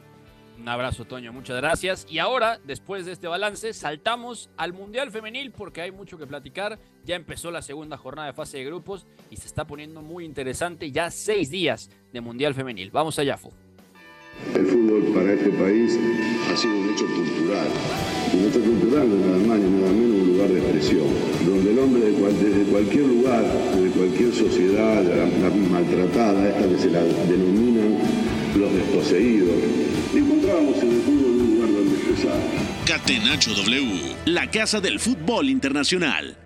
Un 0.61 0.69
abrazo, 0.69 1.05
Toño, 1.05 1.33
muchas 1.33 1.57
gracias. 1.57 2.05
Y 2.07 2.19
ahora, 2.19 2.59
después 2.63 3.07
de 3.07 3.13
este 3.13 3.27
balance, 3.27 3.73
saltamos 3.73 4.51
al 4.57 4.73
Mundial 4.73 5.09
Femenil 5.09 5.51
porque 5.51 5.81
hay 5.81 5.91
mucho 5.91 6.19
que 6.19 6.27
platicar. 6.27 6.77
Ya 7.03 7.15
empezó 7.15 7.49
la 7.49 7.63
segunda 7.63 7.97
jornada 7.97 8.27
de 8.27 8.33
fase 8.33 8.59
de 8.59 8.65
grupos 8.65 9.07
y 9.31 9.37
se 9.37 9.47
está 9.47 9.65
poniendo 9.65 10.03
muy 10.03 10.23
interesante. 10.23 10.91
Ya 10.91 11.09
seis 11.09 11.49
días 11.49 11.89
de 12.13 12.21
Mundial 12.21 12.53
Femenil. 12.53 12.91
Vamos 12.91 13.17
allá, 13.17 13.37
Fu. 13.37 13.49
El 14.53 14.67
fútbol 14.67 15.11
para 15.15 15.33
este 15.33 15.49
país 15.49 15.99
ha 16.53 16.55
sido 16.55 16.77
un 16.77 16.93
hecho 16.93 17.05
cultural. 17.07 17.67
Y 18.31 18.37
no 18.37 18.47
está 18.47 18.59
cultural 18.59 19.19
nada 19.19 19.37
más 19.39 19.57
ni 19.57 19.81
nada 19.81 19.91
menos 19.93 20.21
un 20.21 20.27
lugar 20.33 20.49
de 20.49 20.59
expresión, 20.59 21.07
donde 21.43 21.71
el 21.71 21.79
hombre 21.79 22.01
desde 22.03 22.71
cualquier 22.71 23.05
lugar, 23.07 23.43
de 23.43 23.89
cualquier 23.89 24.31
sociedad 24.31 25.03
maltratada, 25.71 26.49
esta 26.49 26.69
que 26.69 26.77
se 26.77 26.89
la 26.91 27.01
denominan 27.01 28.30
los 28.55 28.73
desposeídos, 28.73 29.55
encontramos 30.13 30.77
en 30.81 30.89
el 30.89 31.01
fútbol 31.01 31.31
un 31.31 31.55
lugar 31.55 31.73
donde 31.73 31.95
expresar. 31.95 32.39
Catenacho 32.85 33.53
W, 33.53 34.15
la 34.25 34.49
casa 34.49 34.81
del 34.81 34.99
fútbol 34.99 35.49
internacional. 35.49 36.37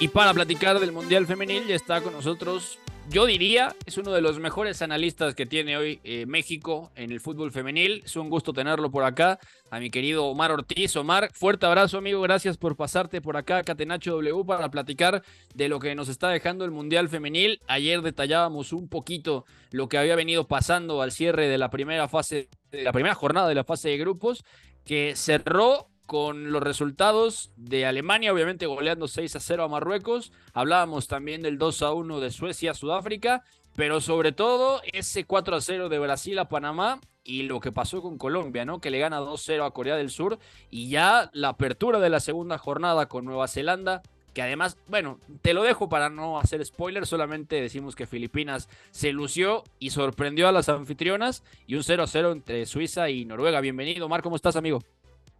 Y 0.00 0.08
para 0.08 0.34
platicar 0.34 0.78
del 0.80 0.92
Mundial 0.92 1.26
Femenil 1.26 1.66
ya 1.66 1.76
está 1.76 2.00
con 2.02 2.12
nosotros, 2.12 2.78
yo 3.10 3.26
diría, 3.26 3.74
es 3.86 3.98
uno 3.98 4.12
de 4.12 4.20
los 4.20 4.38
mejores 4.38 4.80
analistas 4.82 5.34
que 5.34 5.46
tiene 5.46 5.76
hoy 5.76 6.00
eh, 6.04 6.26
México 6.26 6.90
en 6.96 7.12
el 7.12 7.20
fútbol 7.20 7.52
femenil. 7.52 8.02
Es 8.04 8.16
un 8.16 8.30
gusto 8.30 8.52
tenerlo 8.52 8.90
por 8.90 9.04
acá, 9.04 9.38
a 9.70 9.78
mi 9.78 9.90
querido 9.90 10.24
Omar 10.26 10.50
Ortiz. 10.50 10.96
Omar, 10.96 11.30
fuerte 11.32 11.66
abrazo 11.66 11.98
amigo, 11.98 12.20
gracias 12.22 12.56
por 12.56 12.76
pasarte 12.76 13.20
por 13.20 13.36
acá, 13.36 13.62
Catenacho 13.62 14.12
W, 14.12 14.44
para 14.44 14.70
platicar 14.70 15.22
de 15.54 15.68
lo 15.68 15.78
que 15.78 15.94
nos 15.94 16.08
está 16.08 16.28
dejando 16.30 16.64
el 16.64 16.70
Mundial 16.70 17.08
Femenil. 17.08 17.60
Ayer 17.66 18.02
detallábamos 18.02 18.72
un 18.72 18.88
poquito 18.88 19.44
lo 19.70 19.88
que 19.88 19.98
había 19.98 20.16
venido 20.16 20.48
pasando 20.48 21.02
al 21.02 21.12
cierre 21.12 21.48
de 21.48 21.58
la 21.58 21.70
primera 21.70 22.08
fase, 22.08 22.48
de 22.70 22.82
la 22.82 22.92
primera 22.92 23.14
jornada 23.14 23.48
de 23.48 23.54
la 23.54 23.64
fase 23.64 23.90
de 23.90 23.98
grupos, 23.98 24.44
que 24.84 25.14
cerró 25.14 25.88
con 26.06 26.52
los 26.52 26.62
resultados 26.62 27.50
de 27.56 27.86
Alemania, 27.86 28.32
obviamente 28.32 28.66
goleando 28.66 29.08
6 29.08 29.36
a 29.36 29.40
0 29.40 29.64
a 29.64 29.68
Marruecos. 29.68 30.32
Hablábamos 30.52 31.08
también 31.08 31.42
del 31.42 31.58
2 31.58 31.82
a 31.82 31.92
1 31.92 32.20
de 32.20 32.30
Suecia 32.30 32.72
a 32.72 32.74
Sudáfrica, 32.74 33.42
pero 33.74 34.00
sobre 34.00 34.32
todo 34.32 34.82
ese 34.92 35.24
4 35.24 35.56
a 35.56 35.60
0 35.60 35.88
de 35.88 35.98
Brasil 35.98 36.38
a 36.38 36.48
Panamá 36.48 37.00
y 37.24 37.44
lo 37.44 37.60
que 37.60 37.72
pasó 37.72 38.02
con 38.02 38.18
Colombia, 38.18 38.64
¿no? 38.64 38.80
Que 38.80 38.90
le 38.90 38.98
gana 38.98 39.20
2-0 39.20 39.66
a 39.66 39.70
Corea 39.70 39.96
del 39.96 40.10
Sur 40.10 40.38
y 40.70 40.90
ya 40.90 41.30
la 41.32 41.48
apertura 41.50 41.98
de 41.98 42.10
la 42.10 42.20
segunda 42.20 42.58
jornada 42.58 43.06
con 43.06 43.24
Nueva 43.24 43.48
Zelanda, 43.48 44.02
que 44.34 44.42
además, 44.42 44.76
bueno, 44.88 45.20
te 45.40 45.54
lo 45.54 45.62
dejo 45.62 45.88
para 45.88 46.10
no 46.10 46.38
hacer 46.38 46.64
spoiler, 46.64 47.06
solamente 47.06 47.60
decimos 47.62 47.96
que 47.96 48.06
Filipinas 48.06 48.68
se 48.90 49.12
lució 49.12 49.64
y 49.78 49.90
sorprendió 49.90 50.48
a 50.48 50.52
las 50.52 50.68
anfitrionas 50.68 51.44
y 51.66 51.76
un 51.76 51.82
0-0 51.82 52.32
entre 52.32 52.66
Suiza 52.66 53.08
y 53.08 53.24
Noruega. 53.24 53.60
Bienvenido, 53.60 54.08
Mar, 54.08 54.22
¿cómo 54.22 54.36
estás, 54.36 54.56
amigo? 54.56 54.80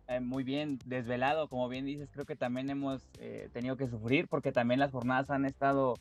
Eh, 0.08 0.20
muy 0.20 0.44
bien 0.44 0.78
desvelado, 0.84 1.48
como 1.48 1.68
bien 1.68 1.84
dices, 1.84 2.10
creo 2.12 2.24
que 2.24 2.36
también 2.36 2.68
hemos 2.70 3.08
eh, 3.18 3.48
tenido 3.52 3.76
que 3.76 3.88
sufrir 3.88 4.28
porque 4.28 4.52
también 4.52 4.80
las 4.80 4.92
jornadas 4.92 5.30
han 5.30 5.44
estado 5.44 5.94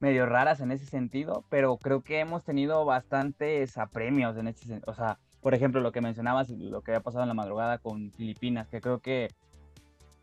medio 0.00 0.26
raras 0.26 0.60
en 0.60 0.72
ese 0.72 0.86
sentido, 0.86 1.44
pero 1.48 1.78
creo 1.78 2.02
que 2.02 2.20
hemos 2.20 2.44
tenido 2.44 2.84
bastantes 2.84 3.78
apremios 3.78 4.36
en 4.36 4.48
ese 4.48 4.66
sentido. 4.66 4.92
O 4.92 4.94
sea, 4.94 5.18
por 5.40 5.54
ejemplo, 5.54 5.80
lo 5.80 5.92
que 5.92 6.00
mencionabas, 6.02 6.50
lo 6.50 6.82
que 6.82 6.90
había 6.90 7.02
pasado 7.02 7.22
en 7.22 7.28
la 7.28 7.34
madrugada 7.34 7.78
con 7.78 8.12
Filipinas, 8.12 8.68
que 8.68 8.80
creo 8.80 8.98
que 8.98 9.28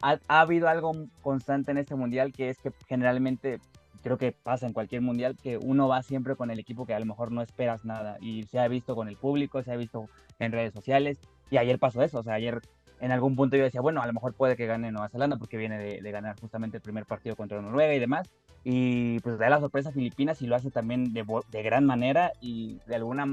ha, 0.01 0.19
ha 0.27 0.41
habido 0.41 0.67
algo 0.67 0.91
constante 1.21 1.71
en 1.71 1.79
este 1.79 1.95
mundial, 1.95 2.33
que 2.33 2.49
es 2.49 2.59
que 2.59 2.71
generalmente 2.87 3.59
creo 4.03 4.17
que 4.17 4.33
pasa 4.33 4.67
en 4.67 4.73
cualquier 4.73 5.01
mundial 5.01 5.37
que 5.41 5.57
uno 5.57 5.87
va 5.87 6.03
siempre 6.03 6.35
con 6.35 6.51
el 6.51 6.59
equipo 6.59 6.85
que 6.85 6.93
a 6.93 6.99
lo 6.99 7.05
mejor 7.05 7.31
no 7.31 7.41
esperas 7.41 7.85
nada 7.85 8.17
y 8.19 8.43
se 8.43 8.59
ha 8.59 8.67
visto 8.67 8.95
con 8.95 9.07
el 9.07 9.15
público, 9.15 9.63
se 9.63 9.71
ha 9.71 9.77
visto 9.77 10.09
en 10.39 10.51
redes 10.51 10.73
sociales 10.73 11.19
y 11.49 11.57
ayer 11.57 11.79
pasó 11.79 12.03
eso, 12.03 12.19
o 12.19 12.23
sea, 12.23 12.33
ayer 12.33 12.61
en 13.03 13.11
algún 13.11 13.35
punto 13.35 13.57
yo 13.57 13.63
decía, 13.63 13.81
bueno, 13.81 14.01
a 14.01 14.07
lo 14.07 14.13
mejor 14.13 14.33
puede 14.33 14.55
que 14.55 14.65
gane 14.65 14.89
Nueva 14.89 15.09
Zelanda 15.09 15.35
porque 15.35 15.57
viene 15.57 15.77
de, 15.77 16.11
ganar 16.11 16.39
justamente 16.39 16.77
el 16.77 16.81
primer 16.81 17.05
partido 17.05 17.35
contra 17.35 17.61
Noruega 17.61 17.93
y 17.93 17.99
demás. 17.99 18.29
Y 18.63 19.19
pues 19.19 19.37
da 19.37 19.49
la 19.49 19.59
sorpresa 19.59 19.89
a 19.89 19.91
Filipinas 19.91 20.41
y 20.41 20.47
lo 20.47 20.55
hace 20.55 20.71
también 20.71 21.11
de, 21.11 21.63
gran 21.63 21.85
manera 21.85 22.31
y 22.39 22.79
de 22.87 22.95
alguna 22.95 23.25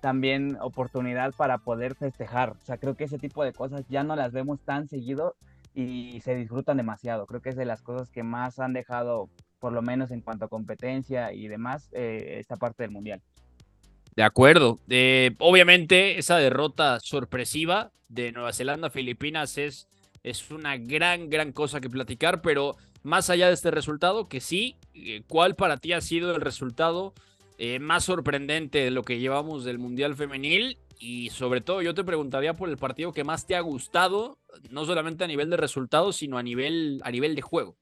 también 0.00 0.56
oportunidad 0.62 1.34
para 1.34 1.58
poder 1.58 1.96
festejar. 1.96 2.52
O 2.52 2.64
sea, 2.64 2.78
creo 2.78 2.94
que 2.94 3.04
ese 3.04 3.18
tipo 3.18 3.44
de 3.44 3.52
cosas 3.52 3.86
ya 3.90 4.02
no 4.04 4.16
las 4.16 4.32
vemos 4.32 4.58
tan 4.62 4.88
seguido 4.88 5.36
y 5.74 6.22
se 6.22 6.34
disfrutan 6.34 6.78
demasiado. 6.78 7.26
Creo 7.26 7.42
que 7.42 7.50
es 7.50 7.56
de 7.56 7.66
las 7.66 7.82
cosas 7.82 8.08
que 8.08 8.22
más 8.22 8.58
han 8.58 8.72
dejado, 8.72 9.28
por 9.58 9.74
lo 9.74 9.82
menos 9.82 10.12
en 10.12 10.22
cuanto 10.22 10.46
a 10.46 10.48
competencia 10.48 11.34
y 11.34 11.46
demás, 11.46 11.90
eh, 11.92 12.38
esta 12.38 12.56
parte 12.56 12.84
del 12.84 12.90
Mundial. 12.90 13.20
De 14.20 14.24
acuerdo. 14.24 14.80
Eh, 14.90 15.30
obviamente, 15.38 16.18
esa 16.18 16.36
derrota 16.36 17.00
sorpresiva 17.00 17.90
de 18.10 18.32
Nueva 18.32 18.52
Zelanda 18.52 18.88
a 18.88 18.90
Filipinas 18.90 19.56
es, 19.56 19.88
es 20.22 20.50
una 20.50 20.76
gran, 20.76 21.30
gran 21.30 21.52
cosa 21.52 21.80
que 21.80 21.88
platicar, 21.88 22.42
pero 22.42 22.76
más 23.02 23.30
allá 23.30 23.46
de 23.46 23.54
este 23.54 23.70
resultado, 23.70 24.28
que 24.28 24.42
sí, 24.42 24.76
eh, 24.92 25.22
¿cuál 25.26 25.56
para 25.56 25.78
ti 25.78 25.94
ha 25.94 26.02
sido 26.02 26.34
el 26.34 26.42
resultado 26.42 27.14
eh, 27.56 27.78
más 27.78 28.04
sorprendente 28.04 28.80
de 28.80 28.90
lo 28.90 29.04
que 29.04 29.20
llevamos 29.20 29.64
del 29.64 29.78
Mundial 29.78 30.14
Femenil? 30.16 30.76
Y 30.98 31.30
sobre 31.30 31.62
todo, 31.62 31.80
yo 31.80 31.94
te 31.94 32.04
preguntaría 32.04 32.52
por 32.52 32.68
el 32.68 32.76
partido 32.76 33.14
que 33.14 33.24
más 33.24 33.46
te 33.46 33.56
ha 33.56 33.60
gustado, 33.60 34.36
no 34.68 34.84
solamente 34.84 35.24
a 35.24 35.28
nivel 35.28 35.48
de 35.48 35.56
resultados, 35.56 36.16
sino 36.16 36.36
a 36.36 36.42
nivel, 36.42 37.00
a 37.04 37.10
nivel 37.10 37.34
de 37.34 37.40
juego 37.40 37.78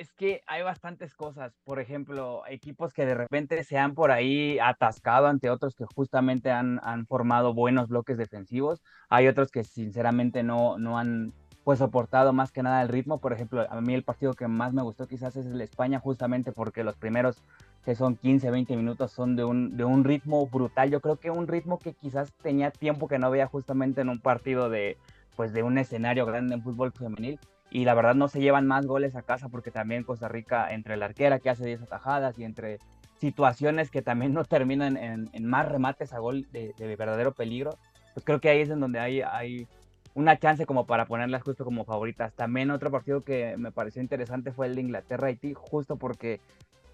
es 0.00 0.12
que 0.12 0.42
hay 0.46 0.62
bastantes 0.62 1.14
cosas. 1.14 1.54
Por 1.64 1.80
ejemplo, 1.80 2.42
equipos 2.48 2.92
que 2.92 3.06
de 3.06 3.14
repente 3.14 3.64
se 3.64 3.78
han 3.78 3.94
por 3.94 4.10
ahí 4.10 4.58
atascado 4.58 5.26
ante 5.26 5.50
otros 5.50 5.74
que 5.74 5.86
justamente 5.94 6.50
han, 6.50 6.80
han 6.82 7.06
formado 7.06 7.54
buenos 7.54 7.88
bloques 7.88 8.18
defensivos. 8.18 8.82
Hay 9.08 9.26
otros 9.26 9.50
que 9.50 9.64
sinceramente 9.64 10.42
no, 10.42 10.78
no 10.78 10.98
han 10.98 11.32
pues 11.64 11.80
soportado 11.80 12.32
más 12.32 12.52
que 12.52 12.62
nada 12.62 12.82
el 12.82 12.88
ritmo. 12.88 13.18
Por 13.18 13.32
ejemplo, 13.32 13.66
a 13.68 13.80
mí 13.80 13.94
el 13.94 14.04
partido 14.04 14.34
que 14.34 14.46
más 14.48 14.72
me 14.72 14.82
gustó 14.82 15.08
quizás 15.08 15.34
es 15.36 15.46
el 15.46 15.60
España, 15.60 15.98
justamente 15.98 16.52
porque 16.52 16.84
los 16.84 16.96
primeros 16.96 17.42
que 17.84 17.94
son 17.94 18.16
15, 18.16 18.50
20 18.50 18.76
minutos 18.76 19.12
son 19.12 19.34
de 19.34 19.44
un, 19.44 19.76
de 19.76 19.84
un 19.84 20.04
ritmo 20.04 20.46
brutal. 20.46 20.90
Yo 20.90 21.00
creo 21.00 21.16
que 21.16 21.30
un 21.30 21.46
ritmo 21.46 21.78
que 21.78 21.94
quizás 21.94 22.32
tenía 22.42 22.70
tiempo 22.70 23.08
que 23.08 23.18
no 23.18 23.30
veía 23.30 23.46
justamente 23.46 24.02
en 24.02 24.10
un 24.10 24.20
partido 24.20 24.68
de 24.68 24.96
pues 25.36 25.52
de 25.52 25.62
un 25.62 25.76
escenario 25.76 26.24
grande 26.24 26.54
en 26.54 26.62
fútbol 26.62 26.92
femenil 26.92 27.38
y 27.70 27.84
la 27.84 27.94
verdad 27.94 28.14
no 28.14 28.28
se 28.28 28.40
llevan 28.40 28.66
más 28.66 28.86
goles 28.86 29.16
a 29.16 29.22
casa 29.22 29.48
porque 29.48 29.70
también 29.70 30.04
Costa 30.04 30.28
Rica 30.28 30.72
entre 30.72 30.96
la 30.96 31.06
arquera 31.06 31.38
que 31.38 31.50
hace 31.50 31.66
10 31.66 31.82
atajadas 31.82 32.38
y 32.38 32.44
entre 32.44 32.78
situaciones 33.18 33.90
que 33.90 34.02
también 34.02 34.34
no 34.34 34.44
terminan 34.44 34.96
en, 34.96 35.46
más 35.46 35.68
remates 35.68 36.12
a 36.12 36.18
gol 36.18 36.46
de, 36.52 36.74
verdadero 36.96 37.32
peligro, 37.32 37.78
pues 38.14 38.24
creo 38.24 38.40
que 38.40 38.50
ahí 38.50 38.60
es 38.60 38.70
en 38.70 38.80
donde 38.80 39.00
hay, 39.00 39.22
hay 39.22 39.66
una 40.14 40.38
chance 40.38 40.66
como 40.66 40.86
para 40.86 41.06
ponerlas 41.06 41.42
justo 41.42 41.64
como 41.64 41.84
favoritas. 41.84 42.34
También 42.34 42.70
otro 42.70 42.90
partido 42.90 43.22
que 43.22 43.56
me 43.56 43.72
pareció 43.72 44.02
interesante 44.02 44.52
fue 44.52 44.66
el 44.66 44.74
de 44.74 44.82
Inglaterra-Haití, 44.82 45.54
justo 45.54 45.96
porque 45.96 46.40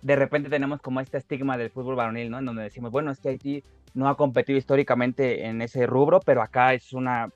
de 0.02 0.16
repente 0.16 0.50
tenemos 0.50 0.80
como 0.80 1.00
este 1.00 1.18
estigma 1.18 1.56
del 1.56 1.70
fútbol 1.70 1.96
varonil, 1.96 2.30
¿no? 2.30 2.38
En 2.38 2.44
donde 2.44 2.62
decimos, 2.62 2.90
bueno, 2.90 3.10
es 3.10 3.20
que 3.20 3.30
Haití 3.30 3.64
no 3.94 4.08
ha 4.08 4.16
competido 4.16 4.58
históricamente 4.58 5.46
en 5.46 5.62
ese 5.62 5.86
rubro, 5.86 6.20
pero 6.20 6.42
acá 6.42 6.74
es 6.74 6.92
una 6.92 7.28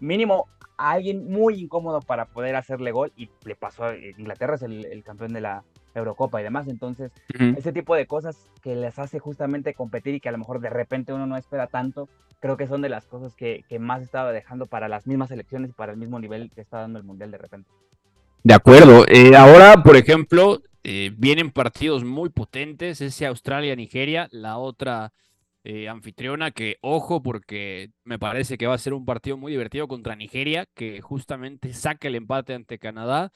mínimo 0.00 0.46
a 0.78 0.92
alguien 0.92 1.28
muy 1.28 1.60
incómodo 1.60 2.00
para 2.00 2.26
poder 2.26 2.56
hacerle 2.56 2.92
gol 2.92 3.12
y 3.16 3.28
le 3.44 3.56
pasó 3.56 3.84
a 3.84 3.96
Inglaterra, 3.96 4.54
es 4.54 4.62
el, 4.62 5.02
campeón 5.04 5.32
de 5.32 5.40
la 5.40 5.64
Eurocopa 5.94 6.40
y 6.40 6.44
demás. 6.44 6.68
Entonces, 6.68 7.10
ese 7.56 7.72
tipo 7.72 7.96
de 7.96 8.06
cosas 8.06 8.38
que 8.62 8.76
les 8.76 8.98
hace 8.98 9.18
justamente 9.18 9.74
competir 9.74 10.14
y 10.14 10.20
que 10.20 10.28
a 10.28 10.32
lo 10.32 10.38
mejor 10.38 10.60
de 10.60 10.70
repente 10.70 11.12
uno 11.12 11.26
no 11.26 11.36
espera 11.36 11.66
tanto, 11.66 12.08
creo 12.40 12.56
que 12.56 12.68
son 12.68 12.80
de 12.80 12.88
las 12.88 13.06
cosas 13.06 13.34
que, 13.34 13.64
más 13.80 14.02
estaba 14.02 14.32
dejando 14.32 14.66
para 14.66 14.88
las 14.88 15.06
mismas 15.06 15.30
elecciones 15.32 15.70
y 15.70 15.74
para 15.74 15.92
el 15.92 15.98
mismo 15.98 16.20
nivel 16.20 16.50
que 16.54 16.60
está 16.60 16.78
dando 16.78 16.98
el 16.98 17.04
Mundial 17.04 17.32
de 17.32 17.38
repente. 17.38 17.68
De 18.44 18.54
acuerdo. 18.54 19.04
Eh, 19.08 19.36
ahora, 19.36 19.82
por 19.82 19.96
ejemplo, 19.96 20.62
eh, 20.90 21.12
vienen 21.14 21.50
partidos 21.50 22.02
muy 22.02 22.30
potentes, 22.30 23.02
ese 23.02 23.26
Australia-Nigeria, 23.26 24.26
la 24.32 24.56
otra 24.56 25.12
eh, 25.62 25.86
anfitriona, 25.86 26.50
que 26.50 26.78
ojo 26.80 27.22
porque 27.22 27.90
me 28.04 28.18
parece 28.18 28.56
que 28.56 28.66
va 28.66 28.72
a 28.72 28.78
ser 28.78 28.94
un 28.94 29.04
partido 29.04 29.36
muy 29.36 29.52
divertido 29.52 29.86
contra 29.86 30.16
Nigeria, 30.16 30.64
que 30.74 31.02
justamente 31.02 31.74
saca 31.74 32.08
el 32.08 32.14
empate 32.14 32.54
ante 32.54 32.78
Canadá. 32.78 33.32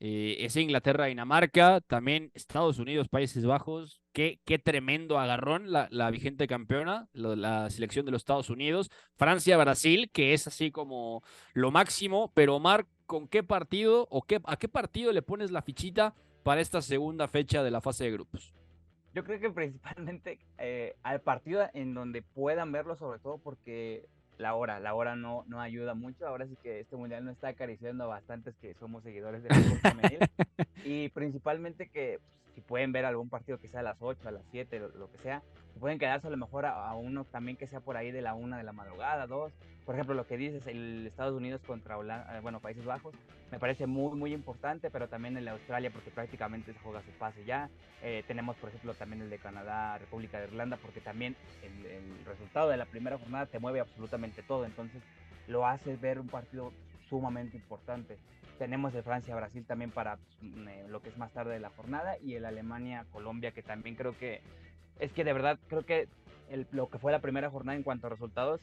Eh, 0.00 0.38
es 0.40 0.56
Inglaterra-Dinamarca, 0.56 1.80
también 1.82 2.32
Estados 2.34 2.80
Unidos, 2.80 3.08
Países 3.08 3.46
Bajos. 3.46 4.00
Qué, 4.12 4.40
qué 4.44 4.58
tremendo 4.58 5.20
agarrón 5.20 5.70
la, 5.70 5.86
la 5.92 6.10
vigente 6.10 6.48
campeona, 6.48 7.08
la 7.12 7.70
selección 7.70 8.04
de 8.04 8.10
los 8.10 8.22
Estados 8.22 8.50
Unidos. 8.50 8.90
Francia-Brasil, 9.14 10.10
que 10.12 10.34
es 10.34 10.48
así 10.48 10.72
como 10.72 11.22
lo 11.54 11.70
máximo. 11.70 12.32
Pero 12.34 12.56
Omar, 12.56 12.88
¿con 13.06 13.28
qué 13.28 13.44
partido 13.44 14.08
o 14.10 14.22
qué, 14.22 14.40
a 14.44 14.56
qué 14.56 14.66
partido 14.66 15.12
le 15.12 15.22
pones 15.22 15.52
la 15.52 15.62
fichita 15.62 16.16
para 16.46 16.60
esta 16.60 16.80
segunda 16.80 17.26
fecha 17.26 17.64
de 17.64 17.72
la 17.72 17.80
fase 17.80 18.04
de 18.04 18.12
grupos? 18.12 18.54
Yo 19.14 19.24
creo 19.24 19.40
que 19.40 19.50
principalmente 19.50 20.38
eh, 20.58 20.94
al 21.02 21.20
partido 21.20 21.68
en 21.74 21.92
donde 21.92 22.22
puedan 22.22 22.70
verlo, 22.70 22.94
sobre 22.94 23.18
todo 23.18 23.38
porque 23.38 24.06
la 24.38 24.54
hora, 24.54 24.78
la 24.78 24.94
hora 24.94 25.16
no, 25.16 25.42
no 25.48 25.60
ayuda 25.60 25.94
mucho. 25.94 26.24
Ahora 26.24 26.46
sí 26.46 26.56
que 26.62 26.78
este 26.78 26.94
mundial 26.94 27.24
no 27.24 27.32
está 27.32 27.48
acariciando 27.48 28.04
a 28.04 28.06
bastantes 28.06 28.54
que 28.58 28.74
somos 28.74 29.02
seguidores 29.02 29.42
del 29.42 29.54
fútbol 29.54 29.78
femenil. 29.80 30.18
y 30.84 31.08
principalmente 31.08 31.88
que 31.88 32.20
si 32.56 32.62
pueden 32.62 32.90
ver 32.90 33.04
algún 33.04 33.28
partido 33.28 33.58
que 33.58 33.68
sea 33.68 33.80
a 33.80 33.82
las 33.82 33.98
8, 34.00 34.28
a 34.28 34.32
las 34.32 34.42
7, 34.50 34.80
lo, 34.98 35.12
que 35.12 35.18
sea, 35.18 35.42
pueden 35.78 35.98
quedarse 35.98 36.26
a 36.26 36.30
lo 36.30 36.38
mejor 36.38 36.64
a, 36.64 36.92
uno 36.94 37.24
también 37.24 37.58
que 37.58 37.66
sea 37.66 37.80
por 37.80 37.98
ahí 37.98 38.10
de 38.10 38.22
la 38.22 38.34
1 38.34 38.56
de 38.56 38.62
la 38.62 38.72
madrugada, 38.72 39.26
2. 39.26 39.52
Por 39.84 39.94
ejemplo, 39.94 40.14
lo 40.14 40.26
que 40.26 40.38
dices, 40.38 40.66
el 40.66 41.06
Estados 41.06 41.34
Unidos 41.36 41.60
contra 41.66 41.98
Holanda, 41.98 42.36
eh, 42.36 42.40
bueno, 42.40 42.60
Países 42.60 42.84
Bajos, 42.86 43.14
me 43.52 43.58
parece 43.58 43.86
muy, 43.86 44.16
muy 44.16 44.32
importante, 44.32 44.90
pero 44.90 45.06
también 45.06 45.36
el 45.36 45.44
de 45.44 45.50
Australia 45.50 45.90
porque 45.92 46.10
prácticamente 46.10 46.72
se 46.72 46.78
juega 46.80 47.02
su 47.02 47.10
pase 47.18 47.44
ya. 47.44 47.68
Eh, 48.02 48.24
tenemos, 48.26 48.56
por 48.56 48.70
ejemplo, 48.70 48.94
también 48.94 49.20
el 49.20 49.30
de 49.30 49.38
Canadá, 49.38 49.98
República 49.98 50.40
de 50.40 50.46
Irlanda, 50.46 50.78
porque 50.80 51.02
también 51.02 51.36
el, 51.62 51.84
el 51.84 52.24
resultado 52.24 52.70
de 52.70 52.78
la 52.78 52.86
primera 52.86 53.18
jornada 53.18 53.44
te 53.44 53.58
mueve 53.58 53.80
absolutamente 53.80 54.42
todo, 54.42 54.64
entonces 54.64 55.02
lo 55.46 55.66
hace 55.66 55.94
ver 55.96 56.18
un 56.18 56.28
partido 56.28 56.72
sumamente 57.08 57.56
importante. 57.56 58.16
Tenemos 58.58 58.94
el 58.94 59.02
Francia-Brasil 59.02 59.64
también 59.66 59.90
para 59.90 60.16
pues, 60.16 60.36
mm, 60.42 60.68
eh, 60.68 60.84
lo 60.88 61.00
que 61.00 61.08
es 61.10 61.18
más 61.18 61.32
tarde 61.32 61.54
de 61.54 61.60
la 61.60 61.70
jornada 61.70 62.16
y 62.18 62.34
el 62.34 62.44
Alemania-Colombia 62.44 63.52
que 63.52 63.62
también 63.62 63.96
creo 63.96 64.16
que 64.18 64.40
es 64.98 65.12
que 65.12 65.24
de 65.24 65.32
verdad 65.32 65.58
creo 65.68 65.84
que 65.84 66.08
el, 66.50 66.66
lo 66.72 66.88
que 66.88 66.98
fue 66.98 67.12
la 67.12 67.20
primera 67.20 67.50
jornada 67.50 67.76
en 67.76 67.82
cuanto 67.82 68.06
a 68.06 68.10
resultados 68.10 68.60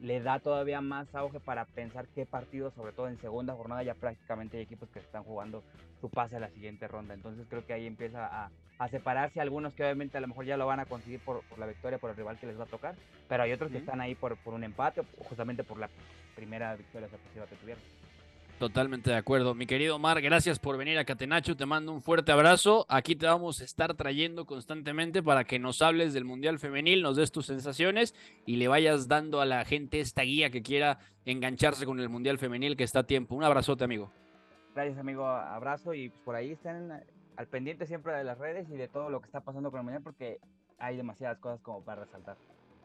le 0.00 0.20
da 0.20 0.38
todavía 0.38 0.80
más 0.80 1.14
auge 1.14 1.40
para 1.40 1.64
pensar 1.64 2.06
qué 2.14 2.26
partidos, 2.26 2.74
sobre 2.74 2.92
todo 2.92 3.08
en 3.08 3.18
segunda 3.20 3.54
jornada, 3.54 3.82
ya 3.82 3.94
prácticamente 3.94 4.56
hay 4.56 4.64
equipos 4.64 4.88
que 4.90 4.98
están 4.98 5.24
jugando 5.24 5.62
su 6.00 6.10
pase 6.10 6.36
a 6.36 6.40
la 6.40 6.50
siguiente 6.50 6.88
ronda. 6.88 7.14
Entonces 7.14 7.46
creo 7.48 7.64
que 7.64 7.72
ahí 7.72 7.86
empieza 7.86 8.26
a, 8.26 8.50
a 8.78 8.88
separarse 8.88 9.40
algunos 9.40 9.72
que 9.72 9.82
obviamente 9.82 10.18
a 10.18 10.20
lo 10.20 10.28
mejor 10.28 10.44
ya 10.44 10.56
lo 10.56 10.66
van 10.66 10.80
a 10.80 10.86
conseguir 10.86 11.20
por, 11.20 11.42
por, 11.44 11.58
la 11.58 11.66
victoria, 11.66 11.98
por 11.98 12.10
el 12.10 12.16
rival 12.16 12.38
que 12.38 12.46
les 12.46 12.58
va 12.58 12.64
a 12.64 12.68
tocar, 12.68 12.94
pero 13.28 13.44
hay 13.44 13.52
otros 13.52 13.70
que 13.70 13.78
están 13.78 14.00
ahí 14.00 14.14
por, 14.14 14.36
por 14.38 14.54
un 14.54 14.64
empate 14.64 15.00
o 15.00 15.04
justamente 15.24 15.64
por 15.64 15.78
la 15.78 15.88
primera 16.34 16.74
victoria 16.74 17.08
sorpresiva 17.08 17.46
que 17.46 17.56
tuvieron. 17.56 17.82
Totalmente 18.58 19.10
de 19.10 19.16
acuerdo. 19.16 19.54
Mi 19.54 19.66
querido 19.66 19.96
Omar, 19.96 20.20
gracias 20.22 20.60
por 20.60 20.78
venir 20.78 20.96
a 20.96 21.04
Catenacho. 21.04 21.56
Te 21.56 21.66
mando 21.66 21.92
un 21.92 22.02
fuerte 22.02 22.30
abrazo. 22.30 22.86
Aquí 22.88 23.16
te 23.16 23.26
vamos 23.26 23.60
a 23.60 23.64
estar 23.64 23.94
trayendo 23.94 24.46
constantemente 24.46 25.22
para 25.24 25.44
que 25.44 25.58
nos 25.58 25.82
hables 25.82 26.14
del 26.14 26.24
Mundial 26.24 26.60
Femenil, 26.60 27.02
nos 27.02 27.16
des 27.16 27.32
tus 27.32 27.46
sensaciones 27.46 28.14
y 28.46 28.56
le 28.56 28.68
vayas 28.68 29.08
dando 29.08 29.40
a 29.40 29.44
la 29.44 29.64
gente 29.64 29.98
esta 29.98 30.22
guía 30.22 30.50
que 30.50 30.62
quiera 30.62 31.00
engancharse 31.24 31.84
con 31.84 31.98
el 31.98 32.08
Mundial 32.08 32.38
Femenil 32.38 32.76
que 32.76 32.84
está 32.84 33.00
a 33.00 33.06
tiempo. 33.06 33.34
Un 33.34 33.42
abrazote, 33.42 33.82
amigo. 33.82 34.12
Gracias, 34.72 34.98
amigo. 34.98 35.26
Abrazo 35.26 35.92
y 35.92 36.10
por 36.10 36.36
ahí 36.36 36.52
estén 36.52 36.92
al 37.36 37.48
pendiente 37.48 37.86
siempre 37.86 38.12
de 38.12 38.22
las 38.22 38.38
redes 38.38 38.70
y 38.70 38.76
de 38.76 38.86
todo 38.86 39.10
lo 39.10 39.20
que 39.20 39.26
está 39.26 39.40
pasando 39.40 39.72
con 39.72 39.80
el 39.80 39.84
Mundial 39.84 40.02
porque 40.02 40.38
hay 40.78 40.96
demasiadas 40.96 41.38
cosas 41.38 41.60
como 41.60 41.84
para 41.84 42.04
resaltar. 42.04 42.36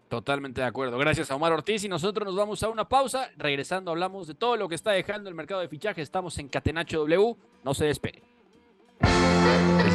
Totalmente 0.09 0.61
de 0.61 0.67
acuerdo. 0.67 0.97
Gracias 0.97 1.29
a 1.29 1.35
Omar 1.35 1.53
Ortiz 1.53 1.83
y 1.83 1.87
nosotros 1.87 2.25
nos 2.25 2.35
vamos 2.35 2.63
a 2.63 2.69
una 2.69 2.89
pausa. 2.89 3.29
Regresando 3.37 3.91
hablamos 3.91 4.25
de 4.27 4.33
todo 4.33 4.57
lo 4.57 4.67
que 4.67 4.73
está 4.73 4.91
dejando 4.91 5.29
el 5.29 5.35
mercado 5.35 5.61
de 5.61 5.67
fichaje. 5.67 6.01
Estamos 6.01 6.39
en 6.39 6.49
Catenacho 6.49 6.97
W. 6.97 7.35
No 7.63 7.75
se 7.75 7.85
despegue. 7.85 8.23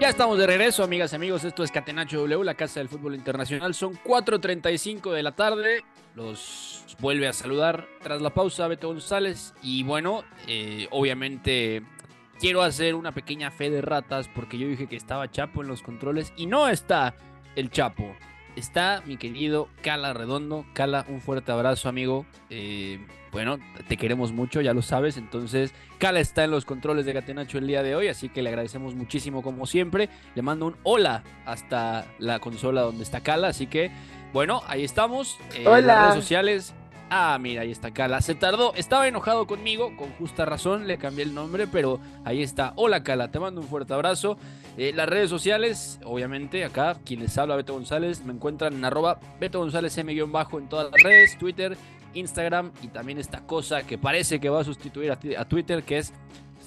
Ya 0.00 0.10
estamos 0.10 0.38
de 0.38 0.46
regreso, 0.46 0.84
amigas 0.84 1.12
y 1.12 1.16
amigos. 1.16 1.42
Esto 1.42 1.64
es 1.64 1.72
Catenacho 1.72 2.18
W, 2.18 2.44
la 2.44 2.54
casa 2.54 2.78
del 2.78 2.88
fútbol 2.88 3.16
internacional. 3.16 3.74
Son 3.74 3.94
4:35 3.96 5.12
de 5.12 5.24
la 5.24 5.32
tarde. 5.32 5.82
Los 6.14 6.84
vuelve 7.00 7.26
a 7.26 7.32
saludar 7.32 7.88
tras 8.00 8.22
la 8.22 8.30
pausa 8.30 8.68
Beto 8.68 8.86
González. 8.86 9.54
Y 9.60 9.82
bueno, 9.82 10.22
eh, 10.46 10.86
obviamente 10.92 11.82
quiero 12.38 12.62
hacer 12.62 12.94
una 12.94 13.10
pequeña 13.10 13.50
fe 13.50 13.70
de 13.70 13.82
ratas 13.82 14.28
porque 14.28 14.56
yo 14.56 14.68
dije 14.68 14.86
que 14.86 14.94
estaba 14.94 15.32
Chapo 15.32 15.62
en 15.62 15.68
los 15.68 15.82
controles 15.82 16.32
y 16.36 16.46
no 16.46 16.68
está 16.68 17.16
el 17.56 17.68
Chapo. 17.68 18.14
Está 18.58 19.04
mi 19.06 19.16
querido 19.16 19.68
Cala 19.82 20.12
Redondo. 20.12 20.66
Cala, 20.72 21.06
un 21.08 21.20
fuerte 21.20 21.52
abrazo, 21.52 21.88
amigo. 21.88 22.26
Eh, 22.50 22.98
bueno, 23.30 23.58
te 23.86 23.96
queremos 23.96 24.32
mucho, 24.32 24.60
ya 24.60 24.74
lo 24.74 24.82
sabes. 24.82 25.16
Entonces, 25.16 25.72
Cala 25.98 26.18
está 26.18 26.42
en 26.42 26.50
los 26.50 26.64
controles 26.64 27.06
de 27.06 27.12
Gatenacho 27.12 27.58
el 27.58 27.68
día 27.68 27.84
de 27.84 27.94
hoy, 27.94 28.08
así 28.08 28.28
que 28.28 28.42
le 28.42 28.48
agradecemos 28.48 28.96
muchísimo 28.96 29.42
como 29.42 29.64
siempre. 29.64 30.08
Le 30.34 30.42
mando 30.42 30.66
un 30.66 30.76
hola 30.82 31.22
hasta 31.46 32.06
la 32.18 32.40
consola 32.40 32.80
donde 32.80 33.04
está 33.04 33.20
Cala, 33.20 33.46
así 33.46 33.68
que, 33.68 33.92
bueno, 34.32 34.62
ahí 34.66 34.82
estamos. 34.82 35.38
Eh, 35.54 35.62
en 35.64 35.86
las 35.86 36.08
redes 36.08 36.24
sociales, 36.24 36.74
Ah, 37.10 37.38
mira, 37.40 37.62
ahí 37.62 37.70
está 37.70 37.90
Cala. 37.90 38.20
Se 38.20 38.34
tardó, 38.34 38.74
estaba 38.74 39.08
enojado 39.08 39.46
conmigo, 39.46 39.96
con 39.96 40.10
justa 40.12 40.44
razón, 40.44 40.86
le 40.86 40.98
cambié 40.98 41.24
el 41.24 41.34
nombre, 41.34 41.66
pero 41.66 42.00
ahí 42.24 42.42
está. 42.42 42.74
Hola 42.76 43.02
Cala, 43.02 43.30
te 43.30 43.40
mando 43.40 43.62
un 43.62 43.66
fuerte 43.66 43.94
abrazo. 43.94 44.36
Eh, 44.76 44.92
las 44.94 45.08
redes 45.08 45.30
sociales, 45.30 45.98
obviamente, 46.04 46.64
acá, 46.64 46.98
quien 47.06 47.20
les 47.20 47.38
habla, 47.38 47.56
Beto 47.56 47.72
González, 47.72 48.24
me 48.24 48.34
encuentran 48.34 48.74
en 48.74 48.84
arroba 48.84 49.18
Beto 49.40 49.58
González 49.58 49.96
M-bajo 49.96 50.58
en 50.58 50.68
todas 50.68 50.90
las 50.90 51.02
redes, 51.02 51.38
Twitter, 51.38 51.78
Instagram 52.12 52.72
y 52.82 52.88
también 52.88 53.18
esta 53.18 53.40
cosa 53.40 53.86
que 53.86 53.96
parece 53.96 54.38
que 54.38 54.50
va 54.50 54.60
a 54.60 54.64
sustituir 54.64 55.10
a, 55.10 55.44
Twitter, 55.46 55.84
que 55.84 55.98
es 55.98 56.12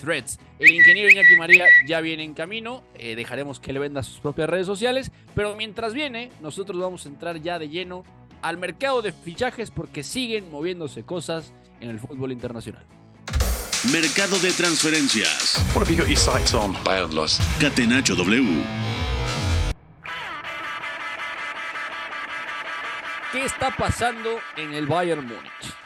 Threads. 0.01 0.39
El 0.57 0.73
ingeniero 0.73 1.11
Iñaki 1.11 1.35
María 1.35 1.65
ya 1.85 2.01
viene 2.01 2.23
en 2.23 2.33
camino, 2.33 2.81
eh, 2.95 3.15
dejaremos 3.15 3.59
que 3.59 3.73
le 3.73 3.79
venda 3.79 4.01
sus 4.01 4.19
propias 4.19 4.49
redes 4.49 4.65
sociales, 4.65 5.11
pero 5.35 5.55
mientras 5.55 5.93
viene, 5.93 6.31
nosotros 6.41 6.81
vamos 6.81 7.05
a 7.05 7.09
entrar 7.09 7.39
ya 7.39 7.59
de 7.59 7.69
lleno 7.69 8.03
al 8.41 8.57
mercado 8.57 9.01
de 9.01 9.11
fichajes 9.11 9.71
porque 9.71 10.03
siguen 10.03 10.49
moviéndose 10.51 11.03
cosas 11.03 11.53
en 11.79 11.89
el 11.89 11.99
fútbol 11.99 12.31
internacional. 12.31 12.85
Mercado 13.91 14.37
de 14.39 14.51
transferencias. 14.51 15.65
Catenacho 17.59 18.15
W. 18.15 18.63
¿Qué 23.31 23.45
está 23.45 23.75
pasando 23.75 24.39
en 24.57 24.73
el 24.73 24.87
Bayern 24.87 25.25
Múnich? 25.25 25.81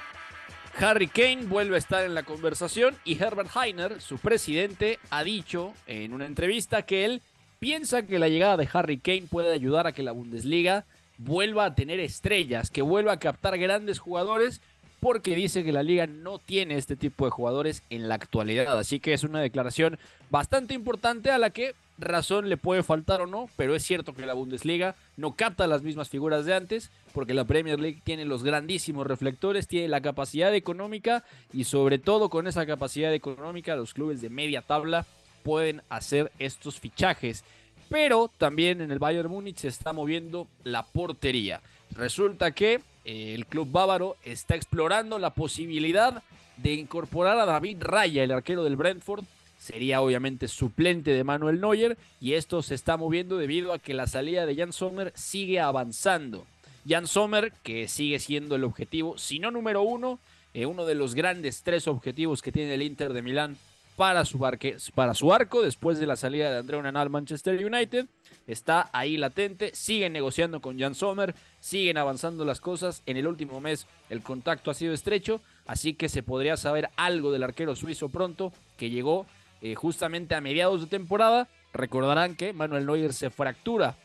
Harry 0.78 1.08
Kane 1.08 1.46
vuelve 1.46 1.76
a 1.76 1.78
estar 1.78 2.04
en 2.04 2.14
la 2.14 2.24
conversación 2.24 2.98
y 3.06 3.22
Herbert 3.22 3.50
Heiner, 3.56 4.02
su 4.02 4.18
presidente, 4.18 5.00
ha 5.10 5.24
dicho 5.24 5.74
en 5.88 6.14
una 6.14 6.26
entrevista 6.26 6.82
que 6.82 7.06
él 7.06 7.22
piensa 7.60 8.02
que 8.02 8.20
la 8.20 8.28
llegada 8.28 8.58
de 8.58 8.68
Harry 8.74 8.98
Kane 8.98 9.28
puede 9.30 9.54
ayudar 9.54 9.88
a 9.88 9.94
que 9.94 10.04
la 10.04 10.12
Bundesliga 10.12 10.86
vuelva 11.18 11.66
a 11.66 11.76
tener 11.76 12.00
estrellas, 12.00 12.70
que 12.70 12.82
vuelva 12.82 13.14
a 13.14 13.20
captar 13.20 13.58
grandes 13.58 14.00
jugadores, 14.00 14.62
porque 15.00 15.36
dice 15.36 15.64
que 15.64 15.72
la 15.72 15.84
liga 15.84 16.08
no 16.08 16.40
tiene 16.40 16.78
este 16.78 16.96
tipo 16.96 17.26
de 17.26 17.32
jugadores 17.32 17.84
en 17.90 18.10
la 18.10 18.16
actualidad. 18.16 18.78
Así 18.78 19.00
que 19.00 19.14
es 19.14 19.24
una 19.24 19.40
declaración 19.40 20.00
bastante 20.30 20.74
importante 20.74 21.30
a 21.30 21.38
la 21.38 21.52
que 21.52 21.76
razón 21.98 22.50
le 22.50 22.58
puede 22.58 22.84
faltar 22.84 23.22
o 23.22 23.28
no, 23.28 23.50
pero 23.56 23.76
es 23.76 23.84
cierto 23.84 24.14
que 24.14 24.26
la 24.26 24.34
Bundesliga 24.34 24.96
no 25.16 25.36
capta 25.36 25.68
las 25.68 25.84
mismas 25.84 26.10
figuras 26.10 26.46
de 26.46 26.56
antes, 26.56 26.92
porque 27.14 27.34
la 27.34 27.46
Premier 27.46 27.80
League 27.80 28.02
tiene 28.04 28.26
los 28.26 28.44
grandísimos 28.44 29.08
reflectores, 29.08 29.68
tiene 29.68 29.88
la 29.88 30.02
capacidad 30.02 30.54
económica 30.56 31.24
y 31.54 31.66
sobre 31.66 32.00
todo 32.00 32.30
con 32.30 32.48
esa 32.48 32.66
capacidad 32.66 33.14
económica 33.14 33.76
los 33.76 33.94
clubes 33.94 34.22
de 34.22 34.30
media 34.30 34.62
tabla 34.62 35.06
pueden 35.44 35.84
hacer 35.90 36.32
estos 36.40 36.80
fichajes 36.80 37.44
pero 37.90 38.32
también 38.38 38.82
en 38.82 38.92
el 38.92 39.00
Bayern 39.00 39.30
Múnich 39.30 39.58
se 39.58 39.68
está 39.68 39.94
moviendo 39.94 40.48
la 40.64 40.84
portería. 40.84 41.62
Resulta 41.92 42.52
que 42.52 42.82
eh, 43.06 43.34
el 43.36 43.46
club 43.46 43.70
bávaro 43.72 44.18
está 44.24 44.56
explorando 44.56 45.20
la 45.20 45.32
posibilidad 45.32 46.24
de 46.58 46.74
incorporar 46.74 47.38
a 47.38 47.46
David 47.46 47.78
Raya, 47.82 48.24
el 48.24 48.32
arquero 48.32 48.64
del 48.64 48.76
Brentford. 48.76 49.24
Sería 49.60 50.02
obviamente 50.02 50.48
suplente 50.48 51.12
de 51.12 51.24
Manuel 51.24 51.60
Neuer 51.60 51.98
y 52.22 52.34
esto 52.34 52.62
se 52.62 52.76
está 52.76 52.98
moviendo 52.98 53.38
debido 53.38 53.74
a 53.74 53.80
que 53.80 53.94
la 53.94 54.08
salida 54.08 54.46
de 54.46 54.56
Jan 54.56 54.74
Sommer 54.74 55.12
sigue 55.16 55.60
avanzando. 55.60 56.46
Jan 56.88 57.08
Sommer, 57.08 57.52
que 57.64 57.88
sigue 57.88 58.20
siendo 58.20 58.56
el 58.56 58.64
objetivo, 58.64 59.18
si 59.18 59.40
no 59.40 59.50
número 59.50 59.82
uno, 59.82 60.20
eh, 60.54 60.66
uno 60.66 60.86
de 60.86 60.96
los 60.96 61.16
grandes 61.16 61.64
tres 61.64 61.88
objetivos 61.88 62.42
que 62.42 62.52
tiene 62.52 62.76
el 62.76 62.84
Inter 62.84 63.12
de 63.14 63.22
Milán 63.22 63.58
para 63.96 64.26
su, 64.26 64.40
para 64.94 65.14
su 65.14 65.34
arco 65.34 65.62
después 65.62 66.00
de 66.00 66.08
la 66.08 66.16
salida 66.16 66.52
de 66.52 66.58
André 66.58 66.78
Onana 66.78 67.02
al 67.02 67.10
Manchester 67.10 67.64
United. 67.66 68.08
Está 68.48 68.90
ahí 68.94 69.18
latente, 69.18 69.72
siguen 69.74 70.14
negociando 70.14 70.60
con 70.60 70.78
Jan 70.78 70.96
Sommer, 70.96 71.34
siguen 71.60 71.98
avanzando 71.98 72.46
las 72.46 72.62
cosas. 72.62 73.02
En 73.06 73.18
el 73.18 73.28
último 73.28 73.62
mes 73.62 73.88
el 74.10 74.22
contacto 74.22 74.70
ha 74.70 74.76
sido 74.76 74.94
estrecho, 74.94 75.42
así 75.66 75.94
que 75.94 76.10
se 76.10 76.24
podría 76.24 76.58
saber 76.58 76.90
algo 76.96 77.32
del 77.32 77.44
arquero 77.44 77.76
suizo 77.76 78.10
pronto, 78.10 78.54
que 78.78 78.90
llegó 78.90 79.26
eh, 79.62 79.76
justamente 79.76 80.36
a 80.36 80.42
mediados 80.42 80.82
de 80.82 80.88
temporada. 80.88 81.48
Recordarán 81.74 82.36
que 82.36 82.54
Manuel 82.54 82.86
Neuer 82.86 83.14
se 83.14 83.30
fractura 83.30 83.96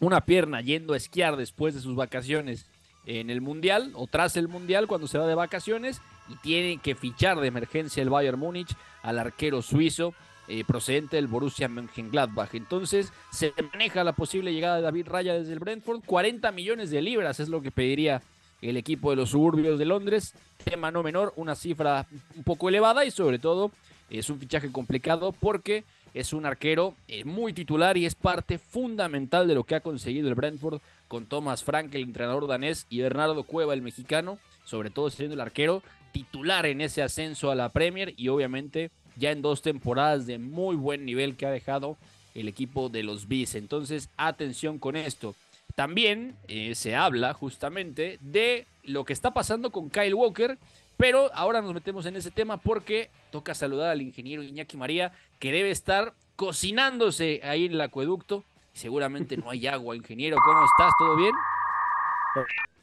una 0.00 0.22
pierna 0.22 0.60
yendo 0.60 0.94
a 0.94 0.96
esquiar 0.96 1.36
después 1.36 1.74
de 1.74 1.80
sus 1.80 1.94
vacaciones 1.94 2.66
en 3.06 3.30
el 3.30 3.40
Mundial 3.40 3.92
o 3.94 4.06
tras 4.06 4.36
el 4.36 4.48
Mundial 4.48 4.86
cuando 4.86 5.06
se 5.06 5.18
va 5.18 5.26
de 5.26 5.34
vacaciones 5.34 6.00
y 6.28 6.36
tiene 6.36 6.78
que 6.78 6.94
fichar 6.94 7.40
de 7.40 7.48
emergencia 7.48 8.02
el 8.02 8.10
Bayern 8.10 8.38
Múnich 8.38 8.74
al 9.02 9.18
arquero 9.18 9.62
suizo 9.62 10.14
eh, 10.48 10.64
procedente 10.64 11.16
del 11.16 11.28
Borussia 11.28 11.68
Mönchengladbach. 11.68 12.54
Entonces 12.54 13.12
se 13.30 13.52
maneja 13.72 14.02
la 14.04 14.12
posible 14.12 14.52
llegada 14.52 14.76
de 14.76 14.82
David 14.82 15.06
Raya 15.08 15.34
desde 15.34 15.52
el 15.52 15.60
Brentford. 15.60 16.02
40 16.04 16.50
millones 16.52 16.90
de 16.90 17.02
libras 17.02 17.40
es 17.40 17.48
lo 17.48 17.62
que 17.62 17.70
pediría 17.70 18.20
el 18.60 18.76
equipo 18.76 19.10
de 19.10 19.16
los 19.16 19.30
suburbios 19.30 19.78
de 19.78 19.84
Londres. 19.84 20.34
Tema 20.64 20.90
no 20.90 21.02
menor, 21.02 21.32
una 21.36 21.54
cifra 21.54 22.06
un 22.36 22.42
poco 22.42 22.68
elevada 22.68 23.04
y 23.04 23.10
sobre 23.10 23.38
todo 23.38 23.70
es 24.10 24.28
un 24.28 24.40
fichaje 24.40 24.72
complicado 24.72 25.32
porque 25.32 25.84
es 26.14 26.32
un 26.32 26.46
arquero 26.46 26.94
eh, 27.08 27.24
muy 27.24 27.52
titular 27.52 27.96
y 27.96 28.06
es 28.06 28.14
parte 28.14 28.58
fundamental 28.58 29.46
de 29.48 29.54
lo 29.54 29.64
que 29.64 29.74
ha 29.74 29.80
conseguido 29.80 30.28
el 30.28 30.34
Brentford 30.34 30.80
con 31.08 31.26
Thomas 31.26 31.64
Frank, 31.64 31.94
el 31.94 32.02
entrenador 32.02 32.46
danés, 32.46 32.86
y 32.88 33.00
Bernardo 33.00 33.42
Cueva, 33.44 33.74
el 33.74 33.82
mexicano, 33.82 34.38
sobre 34.64 34.90
todo 34.90 35.10
siendo 35.10 35.34
el 35.34 35.40
arquero 35.40 35.82
titular 36.12 36.66
en 36.66 36.80
ese 36.80 37.02
ascenso 37.02 37.50
a 37.50 37.54
la 37.54 37.68
Premier 37.68 38.14
y 38.16 38.28
obviamente 38.28 38.90
ya 39.16 39.30
en 39.30 39.42
dos 39.42 39.62
temporadas 39.62 40.26
de 40.26 40.38
muy 40.38 40.76
buen 40.76 41.04
nivel 41.04 41.36
que 41.36 41.46
ha 41.46 41.50
dejado 41.50 41.96
el 42.34 42.48
equipo 42.48 42.88
de 42.88 43.02
los 43.02 43.28
Bees. 43.28 43.54
Entonces, 43.54 44.08
atención 44.16 44.78
con 44.78 44.96
esto. 44.96 45.34
También 45.74 46.36
eh, 46.48 46.74
se 46.74 46.96
habla 46.96 47.34
justamente 47.34 48.18
de 48.20 48.66
lo 48.84 49.04
que 49.04 49.12
está 49.12 49.32
pasando 49.32 49.70
con 49.70 49.90
Kyle 49.90 50.14
Walker, 50.14 50.58
pero 50.96 51.30
ahora 51.34 51.62
nos 51.62 51.72
metemos 51.72 52.06
en 52.06 52.16
ese 52.16 52.30
tema 52.30 52.56
porque 52.58 53.10
toca 53.30 53.54
saludar 53.54 53.90
al 53.90 54.02
ingeniero 54.02 54.42
Iñaki 54.42 54.76
María, 54.76 55.12
que 55.40 55.50
debe 55.50 55.70
estar 55.70 56.14
cocinándose 56.36 57.40
ahí 57.42 57.64
en 57.64 57.72
el 57.72 57.80
acueducto. 57.80 58.44
Seguramente 58.72 59.36
no 59.36 59.50
hay 59.50 59.66
agua, 59.66 59.96
ingeniero. 59.96 60.36
¿Cómo 60.44 60.64
estás? 60.64 60.92
¿Todo 60.98 61.16
bien? 61.16 61.34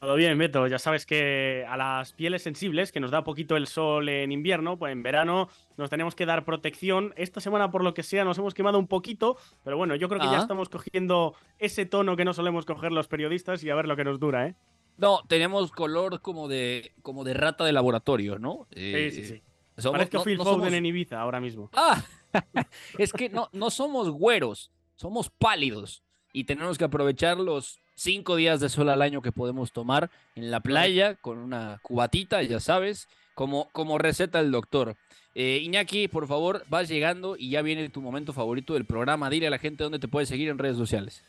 Todo 0.00 0.14
bien, 0.16 0.36
Beto. 0.36 0.66
Ya 0.66 0.78
sabes 0.78 1.06
que 1.06 1.64
a 1.68 1.76
las 1.76 2.12
pieles 2.12 2.42
sensibles, 2.42 2.92
que 2.92 3.00
nos 3.00 3.10
da 3.10 3.24
poquito 3.24 3.56
el 3.56 3.66
sol 3.66 4.08
en 4.08 4.30
invierno, 4.32 4.76
pues 4.76 4.92
en 4.92 5.02
verano 5.02 5.48
nos 5.76 5.88
tenemos 5.88 6.14
que 6.14 6.26
dar 6.26 6.44
protección. 6.44 7.14
Esta 7.16 7.40
semana, 7.40 7.70
por 7.70 7.82
lo 7.82 7.94
que 7.94 8.02
sea, 8.02 8.24
nos 8.24 8.38
hemos 8.38 8.54
quemado 8.54 8.78
un 8.78 8.86
poquito, 8.86 9.38
pero 9.64 9.76
bueno, 9.76 9.94
yo 9.94 10.08
creo 10.08 10.20
que 10.20 10.26
ya 10.26 10.38
ah. 10.38 10.42
estamos 10.42 10.68
cogiendo 10.68 11.34
ese 11.58 11.86
tono 11.86 12.16
que 12.16 12.24
no 12.24 12.34
solemos 12.34 12.66
coger 12.66 12.92
los 12.92 13.08
periodistas 13.08 13.64
y 13.64 13.70
a 13.70 13.74
ver 13.74 13.88
lo 13.88 13.96
que 13.96 14.04
nos 14.04 14.20
dura, 14.20 14.46
¿eh? 14.46 14.54
No, 14.98 15.20
tenemos 15.28 15.70
color 15.70 16.20
como 16.20 16.48
de, 16.48 16.92
como 17.02 17.22
de 17.22 17.32
rata 17.32 17.64
de 17.64 17.72
laboratorio, 17.72 18.40
¿no? 18.40 18.66
sí, 18.74 19.10
sí, 19.12 19.24
sí. 19.24 19.42
Somos, 19.78 20.08
Phil 20.24 20.38
Foden 20.38 20.74
en 20.74 20.86
Ibiza 20.86 21.20
ahora 21.20 21.40
mismo. 21.40 21.70
Ah, 22.30 22.44
es 22.98 23.10
que 23.14 23.30
no, 23.30 23.48
no 23.52 23.70
somos 23.70 24.10
güeros, 24.10 24.70
somos 24.96 25.30
pálidos 25.30 26.02
y 26.34 26.44
tenemos 26.44 26.76
que 26.76 26.84
aprovechar 26.84 27.38
los 27.38 27.80
cinco 27.94 28.36
días 28.36 28.60
de 28.60 28.68
sol 28.68 28.90
al 28.90 29.00
año 29.00 29.22
que 29.22 29.32
podemos 29.32 29.72
tomar 29.72 30.10
en 30.34 30.50
la 30.50 30.60
playa 30.60 31.14
con 31.14 31.38
una 31.38 31.78
cubatita, 31.82 32.42
ya 32.42 32.60
sabes, 32.60 33.08
como, 33.34 33.70
como 33.72 33.96
receta 33.96 34.40
el 34.40 34.50
doctor. 34.50 34.94
Eh, 35.34 35.60
Iñaki, 35.62 36.08
por 36.08 36.26
favor, 36.26 36.64
vas 36.68 36.88
llegando 36.88 37.36
y 37.38 37.50
ya 37.50 37.62
viene 37.62 37.88
tu 37.88 38.02
momento 38.02 38.32
favorito 38.32 38.74
del 38.74 38.84
programa. 38.84 39.30
Dile 39.30 39.46
a 39.46 39.50
la 39.50 39.58
gente 39.58 39.84
dónde 39.84 39.98
te 39.98 40.08
puedes 40.08 40.28
seguir 40.28 40.48
en 40.48 40.58
redes 40.58 40.76
sociales. 40.76 41.24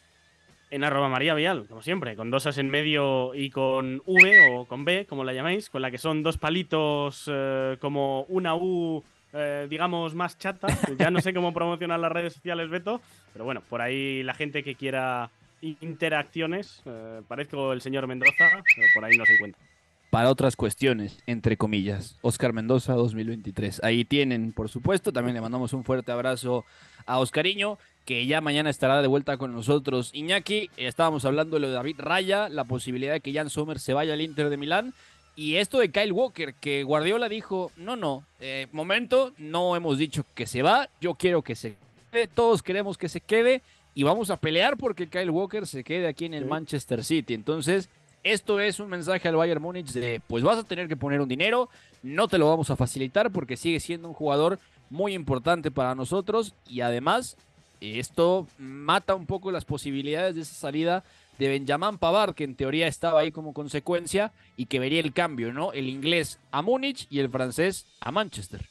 En 0.72 0.84
arroba 0.84 1.10
María 1.10 1.34
Vial, 1.34 1.66
como 1.68 1.82
siempre, 1.82 2.16
con 2.16 2.30
dos 2.30 2.46
as 2.46 2.60
en 2.60 2.70
medio 2.70 3.34
y 3.34 3.50
con 3.50 4.04
V 4.06 4.56
o 4.56 4.66
con 4.66 4.86
B, 4.86 5.06
como 5.08 5.24
la 5.24 5.34
llamáis, 5.34 5.70
con 5.70 5.82
la 5.82 5.90
que 5.90 5.98
son 5.98 6.22
dos 6.22 6.38
palitos 6.38 7.26
eh, 7.28 7.78
como 7.80 8.24
una 8.30 8.56
U, 8.56 9.04
eh, 9.34 9.66
digamos, 9.68 10.14
más 10.14 10.38
chata. 10.38 10.68
Ya 10.98 11.10
no 11.10 11.22
sé 11.22 11.34
cómo 11.34 11.54
promocionar 11.54 12.00
las 12.00 12.12
redes 12.12 12.34
sociales, 12.34 12.70
Beto, 12.70 13.02
pero 13.34 13.46
bueno, 13.46 13.64
por 13.68 13.82
ahí 13.82 14.22
la 14.22 14.36
gente 14.36 14.64
que 14.64 14.76
quiera 14.76 15.32
interacciones, 15.62 16.84
parezco 17.28 17.74
el 17.74 17.82
señor 17.82 18.08
Mendoza, 18.08 18.64
por 18.94 19.04
ahí 19.04 19.18
nos 19.18 19.30
encuentra 19.30 19.69
para 20.10 20.30
otras 20.30 20.56
cuestiones, 20.56 21.20
entre 21.28 21.58
comillas. 21.58 22.18
Oscar 22.22 22.54
Mendoza 22.54 22.94
2023. 22.94 23.84
Ahí 23.84 24.06
tienen, 24.06 24.54
por 24.54 24.70
supuesto. 24.70 25.14
También 25.14 25.36
le 25.36 25.42
mandamos 25.42 25.74
un 25.74 25.84
fuerte 25.84 26.12
abrazo 26.12 26.66
a 27.06 27.20
Oscariño, 27.20 27.78
que 28.06 28.26
ya 28.26 28.42
mañana 28.42 28.70
estará 28.70 29.02
de 29.02 29.08
vuelta 29.08 29.38
con 29.38 29.54
nosotros. 29.54 30.10
Iñaki, 30.14 30.70
estábamos 30.78 31.26
hablando 31.26 31.56
de 31.56 31.62
lo 31.62 31.68
de 31.68 31.74
David 31.74 32.00
Raya, 32.00 32.50
la 32.50 32.64
posibilidad 32.64 33.14
de 33.14 33.22
que 33.22 33.34
Jan 33.34 33.50
Sommer 33.50 33.80
se 33.80 33.94
vaya 33.94 34.14
al 34.14 34.22
Inter 34.22 34.50
de 34.50 34.58
Milán. 34.58 34.94
Y 35.36 35.56
esto 35.56 35.80
de 35.80 35.92
Kyle 35.92 36.12
Walker, 36.12 36.54
que 36.56 36.84
Guardiola 36.84 37.30
dijo, 37.30 37.72
no, 37.78 37.96
no, 37.96 38.26
eh, 38.42 38.68
momento, 38.74 39.32
no 39.38 39.76
hemos 39.76 39.98
dicho 39.98 40.26
que 40.34 40.46
se 40.46 40.64
va, 40.64 40.90
yo 41.00 41.14
quiero 41.14 41.44
que 41.44 41.56
se 41.56 41.78
quede, 42.12 42.28
todos 42.28 42.62
queremos 42.62 42.98
que 42.98 43.08
se 43.08 43.22
quede 43.22 43.62
y 43.96 44.04
vamos 44.04 44.32
a 44.32 44.38
pelear 44.38 44.76
porque 44.76 45.08
Kyle 45.08 45.30
Walker 45.30 45.66
se 45.66 45.84
quede 45.84 46.08
aquí 46.08 46.26
en 46.26 46.34
el 46.34 46.46
Manchester 46.46 47.06
City. 47.06 47.36
Entonces, 47.36 47.90
esto 48.24 48.60
es 48.60 48.80
un 48.80 48.90
mensaje 48.90 49.28
al 49.28 49.36
Bayern 49.36 49.62
Múnich 49.62 49.92
de, 49.92 50.22
pues 50.28 50.44
vas 50.44 50.58
a 50.58 50.64
tener 50.64 50.88
que 50.88 50.98
poner 50.98 51.22
un 51.22 51.30
dinero, 51.30 51.70
no 52.04 52.28
te 52.28 52.38
lo 52.38 52.48
vamos 52.48 52.70
a 52.70 52.76
facilitar 52.76 53.32
porque 53.32 53.58
sigue 53.58 53.80
siendo 53.80 54.08
un 54.08 54.14
jugador 54.14 54.60
muy 54.90 55.14
importante 55.14 55.72
para 55.72 55.96
nosotros 55.96 56.54
y 56.68 56.82
además 56.82 57.38
esto 57.82 58.48
mata 58.58 59.16
un 59.16 59.26
poco 59.26 59.52
las 59.52 59.66
posibilidades 59.66 60.36
de 60.36 60.42
esa 60.42 60.56
salida 60.56 61.04
de 61.38 61.48
Benjamin 61.48 61.98
Pavard, 61.98 62.36
que 62.36 62.44
en 62.44 62.56
teoría 62.56 62.88
estaba 62.88 63.22
ahí 63.22 63.32
como 63.32 63.54
consecuencia 63.54 64.34
y 64.58 64.66
que 64.66 64.80
vería 64.80 65.00
el 65.00 65.14
cambio, 65.14 65.54
¿no? 65.54 65.72
El 65.72 65.88
inglés 65.88 66.40
a 66.52 66.62
Múnich 66.62 67.08
y 67.10 67.20
el 67.20 67.30
francés 67.30 67.86
a 68.02 68.12
Manchester. 68.12 68.68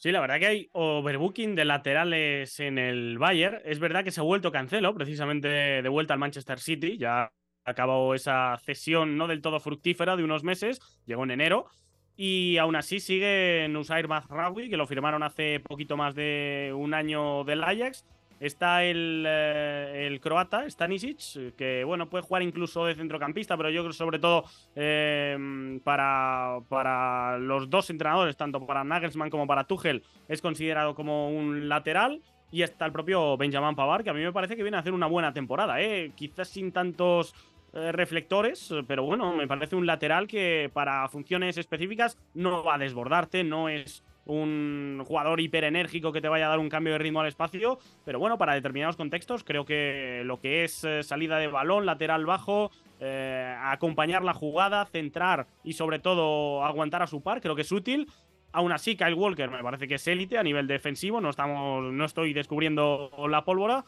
Sí, 0.00 0.12
la 0.12 0.20
verdad 0.20 0.38
que 0.38 0.46
hay 0.46 0.70
overbooking 0.74 1.56
de 1.56 1.64
laterales 1.64 2.60
en 2.60 2.78
el 2.78 3.18
Bayern. 3.18 3.58
Es 3.64 3.80
verdad 3.80 4.04
que 4.04 4.12
se 4.12 4.20
ha 4.20 4.22
vuelto 4.22 4.52
Cancelo, 4.52 4.94
precisamente 4.94 5.48
de 5.48 5.88
vuelta 5.88 6.14
al 6.14 6.20
Manchester 6.20 6.60
City. 6.60 6.98
Ya 6.98 7.32
acabó 7.64 8.14
esa 8.14 8.56
cesión 8.64 9.16
no 9.16 9.26
del 9.26 9.42
todo 9.42 9.58
fructífera 9.58 10.14
de 10.14 10.22
unos 10.22 10.44
meses, 10.44 10.78
llegó 11.04 11.24
en 11.24 11.32
enero. 11.32 11.66
Y 12.14 12.58
aún 12.58 12.76
así 12.76 13.00
sigue 13.00 13.66
Nusair 13.70 14.06
Mazraoui, 14.06 14.70
que 14.70 14.76
lo 14.76 14.86
firmaron 14.86 15.24
hace 15.24 15.58
poquito 15.58 15.96
más 15.96 16.14
de 16.14 16.72
un 16.76 16.94
año 16.94 17.42
del 17.42 17.64
Ajax. 17.64 18.04
Está 18.40 18.84
el, 18.84 19.24
eh, 19.26 20.06
el, 20.06 20.20
croata, 20.20 20.68
Stanisic, 20.70 21.56
que 21.56 21.82
bueno, 21.84 22.08
puede 22.08 22.22
jugar 22.22 22.42
incluso 22.42 22.84
de 22.84 22.94
centrocampista, 22.94 23.56
pero 23.56 23.70
yo 23.70 23.82
creo 23.82 23.92
sobre 23.92 24.18
todo 24.18 24.44
em, 24.76 25.80
para, 25.80 26.58
para 26.68 27.38
los 27.38 27.68
dos 27.68 27.90
entrenadores, 27.90 28.36
tanto 28.36 28.64
para 28.64 28.84
Nagelsmann 28.84 29.30
como 29.30 29.46
para 29.46 29.64
Tuchel, 29.64 30.04
es 30.28 30.40
considerado 30.40 30.94
como 30.94 31.30
un 31.30 31.68
lateral. 31.68 32.22
Y 32.50 32.62
está 32.62 32.86
el 32.86 32.92
propio 32.92 33.36
Benjamin 33.36 33.76
Pavard, 33.76 34.02
que 34.02 34.08
a 34.08 34.14
mí 34.14 34.22
me 34.22 34.32
parece 34.32 34.56
que 34.56 34.62
viene 34.62 34.78
a 34.78 34.80
hacer 34.80 34.94
una 34.94 35.06
buena 35.06 35.34
temporada, 35.34 35.82
¿eh? 35.82 36.12
quizás 36.14 36.48
sin 36.48 36.72
tantos 36.72 37.34
eh, 37.74 37.92
reflectores, 37.92 38.72
pero 38.86 39.04
bueno, 39.04 39.34
me 39.34 39.46
parece 39.46 39.76
un 39.76 39.84
lateral 39.84 40.26
que 40.26 40.70
para 40.72 41.06
funciones 41.08 41.58
específicas 41.58 42.16
no 42.32 42.64
va 42.64 42.76
a 42.76 42.78
desbordarte, 42.78 43.44
no 43.44 43.68
es 43.68 44.02
un 44.28 45.02
jugador 45.06 45.40
hiperenérgico 45.40 46.12
que 46.12 46.20
te 46.20 46.28
vaya 46.28 46.46
a 46.46 46.50
dar 46.50 46.58
un 46.58 46.68
cambio 46.68 46.92
de 46.92 46.98
ritmo 46.98 47.20
al 47.20 47.26
espacio, 47.26 47.78
pero 48.04 48.18
bueno, 48.18 48.38
para 48.38 48.54
determinados 48.54 48.96
contextos 48.96 49.42
creo 49.42 49.64
que 49.64 50.22
lo 50.24 50.38
que 50.38 50.64
es 50.64 50.84
eh, 50.84 51.02
salida 51.02 51.38
de 51.38 51.48
balón, 51.48 51.86
lateral 51.86 52.26
bajo, 52.26 52.70
eh, 53.00 53.56
acompañar 53.60 54.22
la 54.22 54.34
jugada, 54.34 54.84
centrar 54.84 55.46
y 55.64 55.72
sobre 55.72 55.98
todo 55.98 56.62
aguantar 56.64 57.02
a 57.02 57.06
su 57.06 57.22
par, 57.22 57.40
creo 57.40 57.56
que 57.56 57.62
es 57.62 57.72
útil. 57.72 58.06
Aún 58.52 58.72
así, 58.72 58.96
Kyle 58.96 59.14
Walker 59.14 59.50
me 59.50 59.62
parece 59.62 59.88
que 59.88 59.96
es 59.96 60.06
élite 60.08 60.38
a 60.38 60.42
nivel 60.42 60.66
defensivo, 60.66 61.20
no, 61.20 61.30
estamos, 61.30 61.92
no 61.92 62.04
estoy 62.04 62.32
descubriendo 62.32 63.10
la 63.28 63.44
pólvora. 63.44 63.84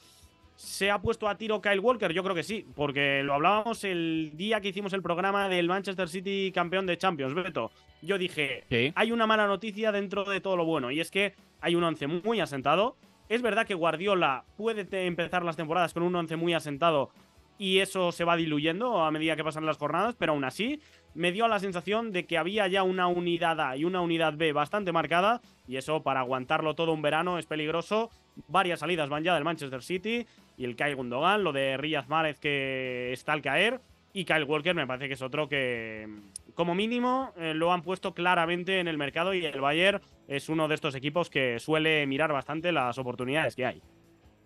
¿Se 0.57 0.91
ha 0.91 1.01
puesto 1.01 1.27
a 1.27 1.37
tiro 1.37 1.63
Kyle 1.63 1.81
Walker? 1.81 2.13
Yo 2.13 2.23
creo 2.23 2.35
que 2.35 2.43
sí, 2.43 2.67
porque 2.75 3.23
lo 3.23 3.33
hablábamos 3.33 3.83
el 3.85 4.33
día 4.35 4.61
que 4.61 4.69
hicimos 4.69 4.93
el 4.93 5.01
programa 5.01 5.49
del 5.49 5.69
Manchester 5.69 6.07
City 6.09 6.53
campeón 6.55 6.85
de 6.85 6.99
Champions, 6.99 7.35
Beto. 7.35 7.71
Yo 8.03 8.19
dije, 8.19 8.65
hay 8.95 9.13
una 9.13 9.27
mala 9.27 9.47
noticia 9.47 9.93
dentro 9.93 10.25
de 10.25 10.41
todo 10.41 10.57
lo 10.57 10.65
bueno, 10.65 10.91
y 10.91 11.01
es 11.01 11.11
que 11.11 11.35
hay 11.61 11.75
un 11.75 11.85
once 11.85 12.07
muy 12.07 12.41
asentado. 12.41 12.97
Es 13.29 13.43
verdad 13.43 13.67
que 13.67 13.75
Guardiola 13.75 14.45
puede 14.57 14.87
empezar 15.07 15.45
las 15.45 15.57
temporadas 15.57 15.95
con 15.95 16.03
un 16.03 16.15
once 16.15 16.37
muy 16.37 16.53
asentado 16.53 17.11
y 17.61 17.81
eso 17.81 18.11
se 18.11 18.25
va 18.25 18.37
diluyendo 18.37 19.05
a 19.05 19.11
medida 19.11 19.37
que 19.37 19.45
pasan 19.45 19.67
las 19.67 19.77
jornadas, 19.77 20.17
pero 20.19 20.33
aún 20.33 20.45
así 20.45 20.81
me 21.13 21.31
dio 21.31 21.47
la 21.47 21.59
sensación 21.59 22.11
de 22.11 22.25
que 22.25 22.39
había 22.39 22.67
ya 22.69 22.83
una 22.85 23.07
unidad 23.07 23.61
A 23.61 23.77
y 23.77 23.85
una 23.85 24.01
unidad 24.01 24.33
B 24.35 24.55
bastante 24.55 24.93
marcada 24.93 25.43
y 25.69 25.77
eso 25.77 26.03
para 26.03 26.21
aguantarlo 26.21 26.75
todo 26.75 26.95
un 26.95 27.03
verano 27.03 27.39
es 27.39 27.45
peligroso. 27.45 28.09
Varias 28.49 28.81
salidas 28.81 29.11
van 29.11 29.25
ya 29.25 29.35
del 29.35 29.45
Manchester 29.45 29.83
City 29.83 30.27
y 30.57 30.65
el 30.65 30.75
Kyle 30.75 30.95
Gundogan, 30.95 31.45
lo 31.45 31.53
de 31.53 31.77
Riyad 31.77 32.07
Mahrez 32.09 32.39
que 32.39 33.13
está 33.13 33.35
al 33.35 33.43
caer 33.43 33.83
y 34.13 34.25
Kyle 34.25 34.45
Walker 34.45 34.75
me 34.75 34.87
parece 34.87 35.09
que 35.09 35.15
es 35.15 35.23
otro 35.23 35.49
que 35.49 36.09
como 36.55 36.75
mínimo 36.75 37.33
eh, 37.37 37.55
lo 37.55 37.73
han 37.73 37.83
puesto 37.83 38.13
claramente 38.15 38.81
en 38.81 38.89
el 38.89 38.99
mercado 38.99 39.35
y 39.35 39.45
el 39.45 39.61
Bayern 39.61 40.01
es 40.29 40.49
uno 40.49 40.69
de 40.69 40.75
estos 40.75 40.95
equipos 40.95 41.31
que 41.31 41.59
suele 41.61 42.07
mirar 42.07 42.33
bastante 42.33 42.73
las 42.73 42.99
oportunidades 42.99 43.57
que 43.57 43.67
hay. 43.67 43.83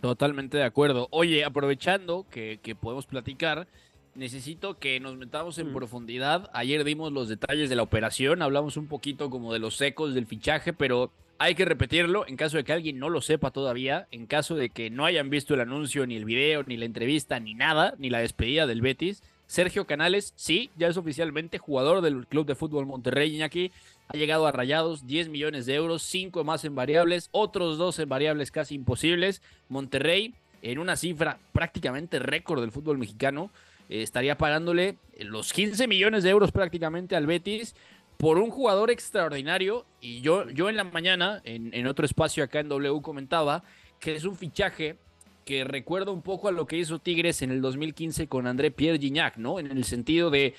Totalmente 0.00 0.58
de 0.58 0.64
acuerdo. 0.64 1.08
Oye, 1.10 1.44
aprovechando 1.44 2.26
que, 2.30 2.60
que 2.62 2.74
podemos 2.74 3.06
platicar, 3.06 3.66
necesito 4.14 4.78
que 4.78 5.00
nos 5.00 5.16
metamos 5.16 5.58
en 5.58 5.70
mm. 5.70 5.74
profundidad. 5.74 6.50
Ayer 6.52 6.84
dimos 6.84 7.12
los 7.12 7.28
detalles 7.28 7.68
de 7.68 7.76
la 7.76 7.82
operación, 7.82 8.42
hablamos 8.42 8.76
un 8.76 8.86
poquito 8.86 9.30
como 9.30 9.52
de 9.52 9.58
los 9.58 9.80
ecos 9.80 10.14
del 10.14 10.26
fichaje, 10.26 10.72
pero 10.72 11.10
hay 11.38 11.54
que 11.54 11.64
repetirlo 11.64 12.26
en 12.26 12.36
caso 12.36 12.56
de 12.56 12.64
que 12.64 12.72
alguien 12.72 12.98
no 12.98 13.08
lo 13.08 13.20
sepa 13.20 13.50
todavía, 13.50 14.06
en 14.10 14.26
caso 14.26 14.54
de 14.54 14.70
que 14.70 14.90
no 14.90 15.04
hayan 15.04 15.30
visto 15.30 15.54
el 15.54 15.60
anuncio, 15.60 16.06
ni 16.06 16.16
el 16.16 16.24
video, 16.24 16.62
ni 16.64 16.76
la 16.76 16.84
entrevista, 16.84 17.40
ni 17.40 17.54
nada, 17.54 17.94
ni 17.98 18.10
la 18.10 18.20
despedida 18.20 18.66
del 18.66 18.82
Betis. 18.82 19.22
Sergio 19.46 19.86
Canales, 19.86 20.32
sí, 20.36 20.70
ya 20.76 20.88
es 20.88 20.96
oficialmente 20.96 21.58
jugador 21.58 22.00
del 22.00 22.26
Club 22.26 22.46
de 22.46 22.54
Fútbol 22.54 22.86
Monterrey, 22.86 23.34
Iñaki. 23.34 23.72
Ha 24.08 24.16
llegado 24.16 24.46
a 24.46 24.52
rayados 24.52 25.06
10 25.06 25.28
millones 25.28 25.66
de 25.66 25.74
euros, 25.74 26.02
5 26.02 26.44
más 26.44 26.64
en 26.64 26.74
variables, 26.74 27.28
otros 27.32 27.78
2 27.78 28.00
en 28.00 28.08
variables 28.08 28.50
casi 28.50 28.74
imposibles. 28.74 29.42
Monterrey, 29.68 30.34
en 30.62 30.78
una 30.78 30.96
cifra 30.96 31.38
prácticamente 31.52 32.18
récord 32.18 32.60
del 32.60 32.72
fútbol 32.72 32.98
mexicano, 32.98 33.50
eh, 33.88 34.02
estaría 34.02 34.38
pagándole 34.38 34.96
los 35.18 35.52
15 35.52 35.86
millones 35.86 36.24
de 36.24 36.30
euros 36.30 36.52
prácticamente 36.52 37.16
al 37.16 37.26
Betis 37.26 37.74
por 38.16 38.38
un 38.38 38.50
jugador 38.50 38.90
extraordinario. 38.90 39.84
Y 40.00 40.20
yo, 40.20 40.48
yo 40.50 40.68
en 40.68 40.76
la 40.76 40.84
mañana, 40.84 41.40
en, 41.44 41.86
otro 41.86 42.04
espacio 42.06 42.44
acá 42.44 42.60
en 42.60 42.68
W, 42.68 43.02
comentaba 43.02 43.62
que 44.00 44.14
es 44.14 44.24
un 44.24 44.36
fichaje 44.36 44.96
que 45.44 45.64
recuerda 45.64 46.10
un 46.10 46.22
poco 46.22 46.48
a 46.48 46.52
lo 46.52 46.66
que 46.66 46.78
hizo 46.78 46.98
Tigres 46.98 47.42
en 47.42 47.50
el 47.50 47.60
2015 47.60 48.28
con 48.28 48.46
André 48.46 48.70
Pierre 48.70 48.98
Gignac, 48.98 49.36
¿no? 49.36 49.58
En 49.58 49.70
el 49.70 49.84
sentido 49.84 50.30
de 50.30 50.54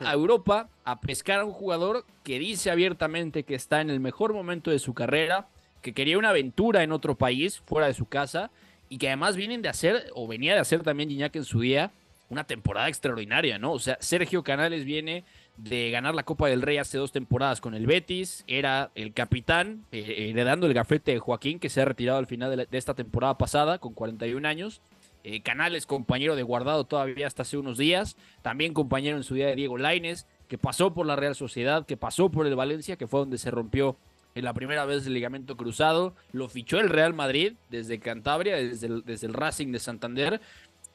a 0.00 0.12
Europa 0.12 0.68
a 0.84 1.00
pescar 1.00 1.40
a 1.40 1.44
un 1.44 1.52
jugador 1.52 2.04
que 2.22 2.38
dice 2.38 2.70
abiertamente 2.70 3.44
que 3.44 3.54
está 3.54 3.80
en 3.80 3.90
el 3.90 4.00
mejor 4.00 4.34
momento 4.34 4.70
de 4.70 4.78
su 4.78 4.94
carrera, 4.94 5.48
que 5.80 5.94
quería 5.94 6.18
una 6.18 6.30
aventura 6.30 6.82
en 6.82 6.92
otro 6.92 7.16
país, 7.16 7.60
fuera 7.64 7.86
de 7.86 7.94
su 7.94 8.06
casa, 8.06 8.50
y 8.88 8.98
que 8.98 9.08
además 9.08 9.36
vienen 9.36 9.62
de 9.62 9.68
hacer, 9.68 10.10
o 10.14 10.26
venía 10.26 10.54
de 10.54 10.60
hacer 10.60 10.82
también 10.82 11.08
Gignac 11.08 11.34
en 11.36 11.44
su 11.44 11.60
día, 11.60 11.92
una 12.28 12.44
temporada 12.44 12.88
extraordinaria, 12.88 13.58
¿no? 13.58 13.72
O 13.72 13.78
sea, 13.78 13.96
Sergio 14.00 14.42
Canales 14.42 14.84
viene 14.84 15.24
de 15.62 15.90
ganar 15.90 16.14
la 16.14 16.22
Copa 16.22 16.48
del 16.48 16.62
Rey 16.62 16.78
hace 16.78 16.96
dos 16.96 17.12
temporadas 17.12 17.60
con 17.60 17.74
el 17.74 17.86
Betis, 17.86 18.44
era 18.46 18.90
el 18.94 19.12
capitán, 19.12 19.84
eh, 19.92 20.30
heredando 20.30 20.66
el 20.66 20.74
gafete 20.74 21.12
de 21.12 21.18
Joaquín, 21.18 21.58
que 21.58 21.68
se 21.68 21.82
ha 21.82 21.84
retirado 21.84 22.18
al 22.18 22.26
final 22.26 22.56
de, 22.56 22.78
esta 22.78 22.94
temporada 22.94 23.36
pasada 23.36 23.78
con 23.78 23.92
41 23.92 24.46
años. 24.46 24.80
Eh, 25.22 25.42
Canales, 25.42 25.84
compañero 25.84 26.34
de 26.34 26.42
guardado 26.42 26.84
todavía 26.84 27.26
hasta 27.26 27.42
hace 27.42 27.58
unos 27.58 27.76
días, 27.76 28.16
también 28.40 28.72
compañero 28.72 29.18
en 29.18 29.22
su 29.22 29.34
día 29.34 29.48
de 29.48 29.56
Diego 29.56 29.76
Laines, 29.76 30.26
que 30.48 30.56
pasó 30.56 30.94
por 30.94 31.04
la 31.06 31.16
Real 31.16 31.34
Sociedad, 31.34 31.84
que 31.84 31.98
pasó 31.98 32.30
por 32.30 32.46
el 32.46 32.56
Valencia, 32.56 32.96
que 32.96 33.06
fue 33.06 33.20
donde 33.20 33.36
se 33.36 33.50
rompió 33.50 33.96
en 34.34 34.44
la 34.44 34.54
primera 34.54 34.86
vez 34.86 35.06
el 35.06 35.12
ligamento 35.12 35.56
cruzado, 35.56 36.14
lo 36.32 36.48
fichó 36.48 36.78
el 36.78 36.88
Real 36.88 37.12
Madrid 37.12 37.54
desde 37.68 37.98
Cantabria, 37.98 38.56
desde 38.56 39.02
desde 39.02 39.26
el 39.26 39.34
Racing 39.34 39.72
de 39.72 39.80
Santander, 39.80 40.40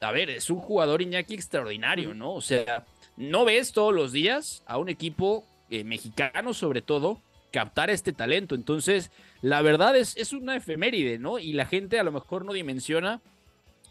a 0.00 0.12
ver, 0.12 0.30
es 0.30 0.50
un 0.50 0.58
jugador 0.58 1.00
Iñaki 1.02 1.34
extraordinario, 1.34 2.14
¿no? 2.14 2.34
O 2.34 2.40
sea, 2.40 2.84
no 3.16 3.44
ves 3.44 3.72
todos 3.72 3.94
los 3.94 4.12
días 4.12 4.62
a 4.66 4.78
un 4.78 4.88
equipo 4.88 5.44
eh, 5.70 5.84
mexicano, 5.84 6.54
sobre 6.54 6.82
todo, 6.82 7.20
captar 7.50 7.90
este 7.90 8.12
talento. 8.12 8.54
Entonces, 8.54 9.10
la 9.42 9.62
verdad 9.62 9.96
es, 9.96 10.16
es 10.16 10.32
una 10.32 10.56
efeméride, 10.56 11.18
¿no? 11.18 11.38
Y 11.38 11.52
la 11.52 11.66
gente 11.66 11.98
a 11.98 12.04
lo 12.04 12.12
mejor 12.12 12.44
no 12.44 12.52
dimensiona 12.52 13.20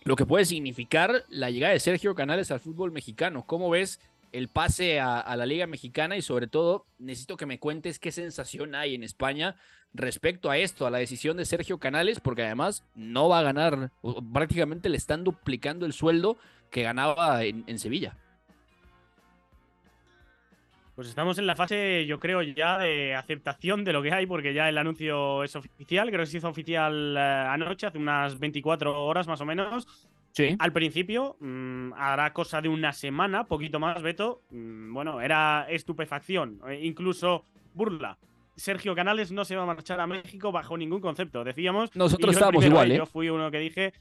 lo 0.04 0.16
que 0.16 0.26
puede 0.26 0.46
significar 0.46 1.24
la 1.30 1.50
llegada 1.50 1.74
de 1.74 1.80
Sergio 1.80 2.14
Canales 2.14 2.52
al 2.52 2.60
fútbol 2.60 2.92
mexicano. 2.92 3.44
¿Cómo 3.48 3.70
ves 3.72 4.00
el 4.32 4.50
pase 4.50 5.00
a, 5.00 5.36
la 5.36 5.46
Liga 5.46 5.66
Mexicana 5.66 6.18
y 6.18 6.22
sobre 6.22 6.48
todo 6.48 6.86
necesito 7.00 7.38
que 7.38 7.46
me 7.46 7.60
cuentes 7.60 8.00
qué 8.00 8.12
sensación 8.12 8.76
hay 8.76 8.94
en 8.94 9.04
España 9.04 9.56
respecto 9.94 10.50
a 10.50 10.58
esto, 10.58 10.86
a 10.86 10.92
la 10.92 10.98
decisión 10.98 11.38
de 11.38 11.46
Sergio 11.46 11.80
Canales, 11.80 12.20
porque 12.20 12.44
además 12.44 12.84
no 12.96 13.30
va 13.30 13.40
a 13.40 13.44
ganar, 13.44 13.92
prácticamente 14.34 14.90
le 14.90 14.98
están 14.98 15.24
duplicando 15.24 15.86
el 15.86 15.94
sueldo 15.94 16.38
que 16.70 16.84
ganaba 16.84 17.46
en 17.46 17.80
Sevilla. 17.80 18.18
Pues 20.96 21.10
estamos 21.10 21.38
en 21.38 21.46
la 21.46 21.58
fase, 21.58 22.06
yo 22.06 22.22
creo, 22.22 22.42
ya 22.42 22.78
de 22.78 23.16
aceptación 23.16 23.84
de 23.84 23.92
lo 23.92 24.02
que 24.02 24.14
hay, 24.14 24.26
porque 24.26 24.54
ya 24.54 24.70
el 24.70 24.78
anuncio 24.78 25.44
es 25.44 25.54
oficial. 25.54 26.08
Creo 26.08 26.22
que 26.22 26.26
se 26.26 26.38
hizo 26.38 26.48
oficial 26.48 27.18
eh, 27.18 27.20
anoche, 27.20 27.86
hace 27.86 27.98
unas 27.98 28.40
24 28.40 29.04
horas 29.04 29.28
más 29.28 29.42
o 29.42 29.46
menos. 29.46 29.86
Sí. 30.32 30.56
Al 30.58 30.72
principio, 30.72 31.36
mm, 31.42 31.92
hará 31.98 32.32
cosa 32.32 32.62
de 32.62 32.70
una 32.70 32.94
semana, 32.94 33.44
poquito 33.44 33.78
más, 33.78 34.02
Beto. 34.02 34.44
Mm, 34.52 34.94
bueno, 34.94 35.20
era 35.20 35.68
estupefacción, 35.70 36.62
e 36.66 36.86
incluso 36.86 37.44
burla. 37.74 38.18
Sergio 38.56 38.96
Canales 38.96 39.34
no 39.34 39.44
se 39.44 39.58
va 39.58 39.64
a 39.64 39.66
marchar 39.66 40.00
a 40.00 40.08
México 40.08 40.54
bajo 40.54 40.78
ningún 40.78 41.02
concepto. 41.02 41.44
Decíamos. 41.44 41.94
Nosotros 41.94 42.34
estábamos 42.34 42.66
igual, 42.66 42.90
¿eh? 42.94 42.98
Yo 42.98 43.06
fui 43.06 43.30
uno 43.30 43.52
que 43.52 43.60
dije. 43.60 43.94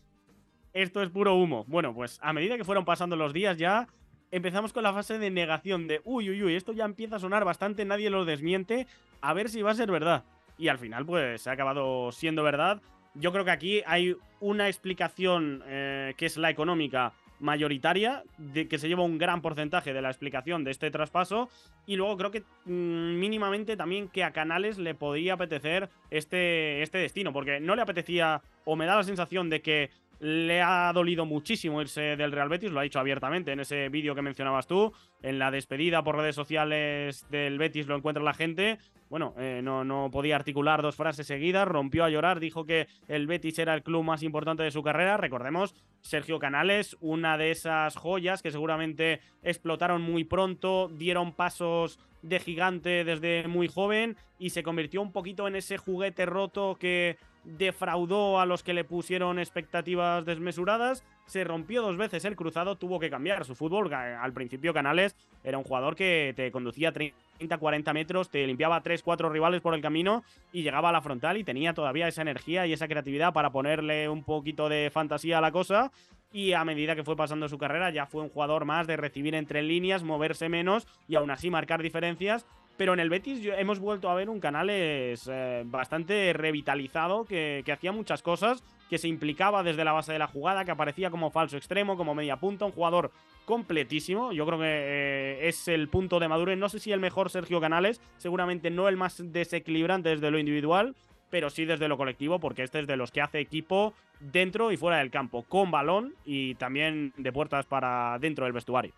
Esto 0.72 1.02
es 1.02 1.10
puro 1.10 1.34
humo. 1.34 1.64
Bueno, 1.66 1.92
pues 1.92 2.18
a 2.22 2.32
medida 2.32 2.56
que 2.56 2.64
fueron 2.64 2.84
pasando 2.84 3.14
los 3.14 3.32
días 3.32 3.56
ya 3.58 3.88
empezamos 4.34 4.72
con 4.72 4.82
la 4.82 4.92
fase 4.92 5.18
de 5.18 5.30
negación 5.30 5.86
de 5.86 6.00
uy, 6.04 6.28
uy, 6.28 6.42
uy, 6.42 6.56
esto 6.56 6.72
ya 6.72 6.84
empieza 6.84 7.16
a 7.16 7.20
sonar 7.20 7.44
bastante, 7.44 7.84
nadie 7.84 8.10
lo 8.10 8.24
desmiente, 8.24 8.88
a 9.20 9.32
ver 9.32 9.48
si 9.48 9.62
va 9.62 9.70
a 9.70 9.74
ser 9.74 9.92
verdad. 9.92 10.24
Y 10.58 10.68
al 10.68 10.78
final, 10.78 11.06
pues, 11.06 11.42
se 11.42 11.50
ha 11.50 11.52
acabado 11.52 12.10
siendo 12.10 12.42
verdad. 12.42 12.82
Yo 13.14 13.30
creo 13.30 13.44
que 13.44 13.52
aquí 13.52 13.82
hay 13.86 14.16
una 14.40 14.66
explicación 14.66 15.62
eh, 15.66 16.14
que 16.16 16.26
es 16.26 16.36
la 16.36 16.50
económica 16.50 17.12
mayoritaria, 17.38 18.24
de 18.38 18.66
que 18.66 18.78
se 18.78 18.88
lleva 18.88 19.02
un 19.04 19.18
gran 19.18 19.40
porcentaje 19.40 19.92
de 19.92 20.02
la 20.02 20.10
explicación 20.10 20.64
de 20.64 20.72
este 20.72 20.90
traspaso. 20.90 21.48
Y 21.86 21.94
luego 21.94 22.16
creo 22.16 22.30
que 22.32 22.40
mm, 22.64 23.18
mínimamente 23.18 23.76
también 23.76 24.08
que 24.08 24.24
a 24.24 24.32
Canales 24.32 24.78
le 24.78 24.96
podría 24.96 25.34
apetecer 25.34 25.90
este, 26.10 26.82
este 26.82 26.98
destino, 26.98 27.32
porque 27.32 27.60
no 27.60 27.76
le 27.76 27.82
apetecía, 27.82 28.42
o 28.64 28.74
me 28.74 28.86
da 28.86 28.96
la 28.96 29.04
sensación 29.04 29.48
de 29.48 29.62
que 29.62 29.90
le 30.24 30.62
ha 30.62 30.90
dolido 30.94 31.26
muchísimo 31.26 31.82
irse 31.82 32.16
del 32.16 32.32
Real 32.32 32.48
Betis, 32.48 32.70
lo 32.70 32.80
ha 32.80 32.84
dicho 32.84 32.98
abiertamente 32.98 33.52
en 33.52 33.60
ese 33.60 33.90
vídeo 33.90 34.14
que 34.14 34.22
mencionabas 34.22 34.66
tú, 34.66 34.90
en 35.20 35.38
la 35.38 35.50
despedida 35.50 36.02
por 36.02 36.16
redes 36.16 36.34
sociales 36.34 37.26
del 37.28 37.58
Betis 37.58 37.86
lo 37.86 37.94
encuentra 37.94 38.24
la 38.24 38.32
gente. 38.32 38.78
Bueno, 39.10 39.34
eh, 39.36 39.60
no, 39.62 39.84
no 39.84 40.08
podía 40.10 40.36
articular 40.36 40.80
dos 40.80 40.96
frases 40.96 41.26
seguidas, 41.26 41.68
rompió 41.68 42.04
a 42.04 42.08
llorar, 42.08 42.40
dijo 42.40 42.64
que 42.64 42.86
el 43.06 43.26
Betis 43.26 43.58
era 43.58 43.74
el 43.74 43.82
club 43.82 44.02
más 44.02 44.22
importante 44.22 44.62
de 44.62 44.70
su 44.70 44.82
carrera. 44.82 45.18
Recordemos, 45.18 45.74
Sergio 46.00 46.38
Canales, 46.38 46.96
una 47.00 47.36
de 47.36 47.50
esas 47.50 47.94
joyas 47.94 48.40
que 48.40 48.50
seguramente 48.50 49.20
explotaron 49.42 50.00
muy 50.00 50.24
pronto, 50.24 50.88
dieron 50.88 51.34
pasos 51.34 51.98
de 52.22 52.40
gigante 52.40 53.04
desde 53.04 53.46
muy 53.46 53.68
joven 53.68 54.16
y 54.38 54.50
se 54.50 54.62
convirtió 54.62 55.02
un 55.02 55.12
poquito 55.12 55.46
en 55.46 55.56
ese 55.56 55.76
juguete 55.76 56.24
roto 56.24 56.78
que 56.80 57.18
defraudó 57.44 58.40
a 58.40 58.46
los 58.46 58.62
que 58.62 58.74
le 58.74 58.84
pusieron 58.84 59.38
expectativas 59.38 60.24
desmesuradas, 60.24 61.04
se 61.26 61.44
rompió 61.44 61.82
dos 61.82 61.96
veces 61.96 62.24
el 62.24 62.36
cruzado, 62.36 62.76
tuvo 62.76 62.98
que 62.98 63.10
cambiar 63.10 63.44
su 63.44 63.54
fútbol. 63.54 63.92
Al 63.92 64.32
principio 64.32 64.74
Canales 64.74 65.16
era 65.42 65.58
un 65.58 65.64
jugador 65.64 65.96
que 65.96 66.32
te 66.36 66.50
conducía 66.50 66.92
30, 66.92 67.14
40 67.58 67.92
metros, 67.92 68.30
te 68.30 68.46
limpiaba 68.46 68.82
3, 68.82 69.02
4 69.02 69.28
rivales 69.30 69.60
por 69.60 69.74
el 69.74 69.80
camino 69.80 70.22
y 70.52 70.62
llegaba 70.62 70.90
a 70.90 70.92
la 70.92 71.02
frontal 71.02 71.36
y 71.36 71.44
tenía 71.44 71.74
todavía 71.74 72.08
esa 72.08 72.22
energía 72.22 72.66
y 72.66 72.72
esa 72.72 72.88
creatividad 72.88 73.32
para 73.32 73.50
ponerle 73.50 74.08
un 74.08 74.24
poquito 74.24 74.68
de 74.68 74.90
fantasía 74.92 75.38
a 75.38 75.42
la 75.42 75.52
cosa. 75.52 75.92
Y 76.32 76.52
a 76.52 76.64
medida 76.64 76.96
que 76.96 77.04
fue 77.04 77.14
pasando 77.14 77.48
su 77.48 77.58
carrera 77.58 77.90
ya 77.90 78.06
fue 78.06 78.22
un 78.22 78.28
jugador 78.28 78.64
más 78.64 78.88
de 78.88 78.96
recibir 78.96 79.36
entre 79.36 79.62
líneas, 79.62 80.02
moverse 80.02 80.48
menos 80.48 80.88
y 81.06 81.14
aún 81.14 81.30
así 81.30 81.48
marcar 81.48 81.80
diferencias 81.80 82.44
pero 82.76 82.92
en 82.92 83.00
el 83.00 83.10
Betis 83.10 83.40
hemos 83.56 83.78
vuelto 83.78 84.10
a 84.10 84.14
ver 84.14 84.28
un 84.28 84.40
Canales 84.40 85.28
eh, 85.30 85.62
bastante 85.66 86.32
revitalizado, 86.32 87.24
que, 87.24 87.64
hacía 87.72 87.92
muchas 87.92 88.22
cosas, 88.22 88.64
que 88.90 88.98
se 88.98 89.08
implicaba 89.08 89.62
desde 89.62 89.84
la 89.84 89.92
base 89.92 90.12
de 90.12 90.18
la 90.18 90.26
jugada, 90.26 90.64
que 90.64 90.70
aparecía 90.70 91.10
como 91.10 91.30
falso 91.30 91.56
extremo, 91.56 91.96
como 91.96 92.14
media 92.14 92.36
punta, 92.36 92.64
un 92.64 92.72
jugador 92.72 93.10
completísimo. 93.44 94.32
Yo 94.32 94.46
creo 94.46 94.58
que 94.58 94.66
eh, 94.66 95.48
es 95.48 95.68
el 95.68 95.88
punto 95.88 96.18
de 96.18 96.28
madurez. 96.28 96.58
No 96.58 96.68
sé 96.68 96.80
si 96.80 96.92
el 96.92 97.00
mejor 97.00 97.30
Sergio 97.30 97.60
Canales, 97.60 98.00
seguramente 98.16 98.70
no 98.70 98.88
el 98.88 98.96
más 98.96 99.22
desequilibrante 99.32 100.08
desde 100.08 100.30
lo 100.30 100.38
individual, 100.38 100.94
pero 101.30 101.50
sí 101.50 101.64
desde 101.64 101.88
lo 101.88 101.96
colectivo, 101.96 102.38
porque 102.38 102.62
este 102.62 102.80
es 102.80 102.86
de 102.86 102.96
los 102.96 103.10
que 103.10 103.20
hace 103.20 103.40
equipo 103.40 103.94
dentro 104.20 104.72
y 104.72 104.76
fuera 104.76 104.98
del 104.98 105.10
campo, 105.10 105.42
con 105.42 105.70
balón 105.70 106.14
y 106.24 106.54
también 106.54 107.12
de 107.16 107.32
puertas 107.32 107.66
para 107.66 108.18
dentro 108.20 108.44
del 108.44 108.52
vestuario. 108.52 108.92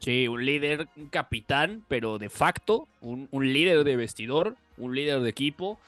Sí, 0.00 0.28
un 0.28 0.44
líder, 0.46 0.88
un 0.96 1.08
capitán, 1.08 1.84
pero 1.86 2.18
de 2.18 2.30
facto, 2.30 2.88
un, 3.02 3.28
líder 3.32 3.84
de 3.84 3.96
vestidor, 3.96 4.56
un 4.78 4.94
líder 4.94 5.20
de 5.20 5.28
equipo, 5.28 5.78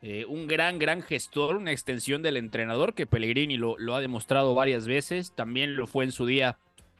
eh, 0.00 0.24
un 0.26 0.46
gran, 0.46 0.78
gran 0.78 1.02
gestor, 1.02 1.56
una 1.56 1.72
extensión 1.72 2.22
del 2.22 2.38
entrenador 2.38 2.94
que 2.94 3.06
Pellegrini 3.06 3.58
lo, 3.58 3.76
lo, 3.78 3.94
ha 3.94 4.00
demostrado 4.00 4.54
varias 4.54 4.86
veces. 4.86 5.32
También 5.32 5.76
lo 5.76 5.86
fue 5.86 6.06
en 6.06 6.12
su 6.12 6.24
día 6.24 6.56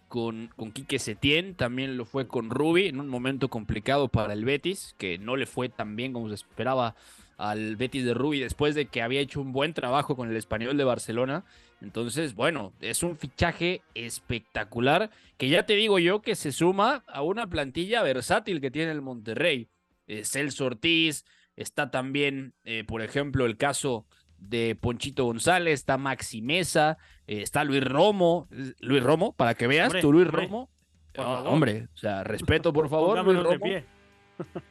con, 0.09 0.51
con 0.57 0.73
Quique 0.73 0.99
Setién, 0.99 1.55
también 1.55 1.97
lo 1.97 2.05
fue 2.05 2.29
con 2.29 2.51
Rubi 2.51 2.89
en 2.89 3.01
un 3.01 3.09
momento 3.09 3.49
complicado 3.49 4.09
para 4.09 4.35
el 4.35 4.45
Betis, 4.45 4.95
que 4.99 5.17
no 5.17 5.37
le 5.37 5.47
fue 5.47 5.71
tan 5.71 5.97
bien 5.97 6.13
como 6.13 6.29
se 6.29 6.35
esperaba 6.35 6.97
al 7.39 7.77
Betis 7.77 8.05
de 8.05 8.15
Rubi 8.15 8.41
después 8.41 8.75
de 8.75 8.87
que 8.87 9.01
había 9.01 9.21
hecho 9.21 9.41
un 9.41 9.53
buen 9.53 9.73
trabajo 9.73 10.17
con 10.17 10.29
el 10.29 10.37
español 10.37 10.77
de 10.77 10.85
Barcelona. 10.85 11.45
Entonces, 11.81 12.35
bueno, 12.35 12.73
es 12.81 13.05
un 13.05 13.17
fichaje 13.17 13.83
espectacular 13.95 15.11
que 15.37 15.49
ya 15.49 15.65
te 15.65 15.75
digo 15.75 16.01
yo 16.01 16.21
que 16.21 16.35
se 16.35 16.51
suma 16.51 17.05
a 17.07 17.23
una 17.23 17.47
plantilla 17.47 18.03
versátil 18.03 18.61
que 18.61 18.73
tiene 18.73 18.91
el 18.91 19.01
Monterrey. 19.01 19.69
Eh, 20.09 20.25
Celso 20.25 20.67
Ortiz, 20.67 21.25
está 21.55 21.91
también, 21.93 22.55
eh, 22.65 22.83
por 22.85 23.03
ejemplo, 23.03 23.47
el 23.47 23.57
caso 23.57 24.07
de 24.37 24.77
Ponchito 24.81 25.25
González, 25.25 25.75
está 25.75 25.97
Maxi 25.97 26.43
Mesa, 26.43 26.99
eh, 27.29 27.43
está 27.43 27.63
Luis 27.63 27.85
Romo. 27.85 28.49
Luis 28.81 29.03
Romo, 29.03 29.33
para 29.33 29.55
que 29.55 29.69
veas, 29.69 29.93
tú 30.01 30.13
Luis 30.13 30.27
Romo. 30.27 30.71
Hombre, 31.17 31.89
o 31.95 31.97
sea, 31.97 32.25
respeto 32.25 32.73
por 32.73 32.89
favor, 32.89 33.25
Luis 33.25 33.39
Romo. 33.39 33.98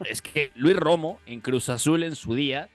Es 0.05 0.21
que 0.21 0.51
Luis 0.55 0.75
Romo 0.75 1.19
en 1.25 1.41
Cruz 1.41 1.69
Azul 1.69 2.03
en 2.03 2.15
su 2.15 2.35
día 2.35 2.69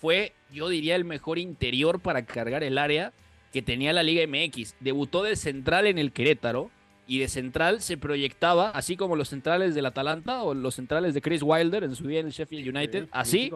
fue, 0.00 0.34
yo 0.52 0.68
diría, 0.68 0.96
el 0.96 1.04
mejor 1.04 1.38
interior 1.38 2.00
para 2.00 2.24
cargar 2.24 2.62
el 2.62 2.78
área 2.78 3.12
que 3.52 3.62
tenía 3.62 3.92
la 3.92 4.02
Liga 4.02 4.26
MX. 4.26 4.76
Debutó 4.80 5.22
de 5.22 5.36
central 5.36 5.86
en 5.86 5.98
el 5.98 6.12
Querétaro 6.12 6.70
y 7.06 7.18
de 7.18 7.28
central 7.28 7.80
se 7.80 7.96
proyectaba, 7.96 8.70
así 8.70 8.96
como 8.96 9.16
los 9.16 9.28
centrales 9.28 9.74
del 9.74 9.86
Atalanta 9.86 10.42
o 10.42 10.54
los 10.54 10.74
centrales 10.74 11.14
de 11.14 11.20
Chris 11.20 11.42
Wilder 11.42 11.84
en 11.84 11.94
su 11.94 12.06
día 12.06 12.20
en 12.20 12.26
el 12.26 12.32
Sheffield 12.32 12.74
United. 12.74 13.08
Así, 13.12 13.52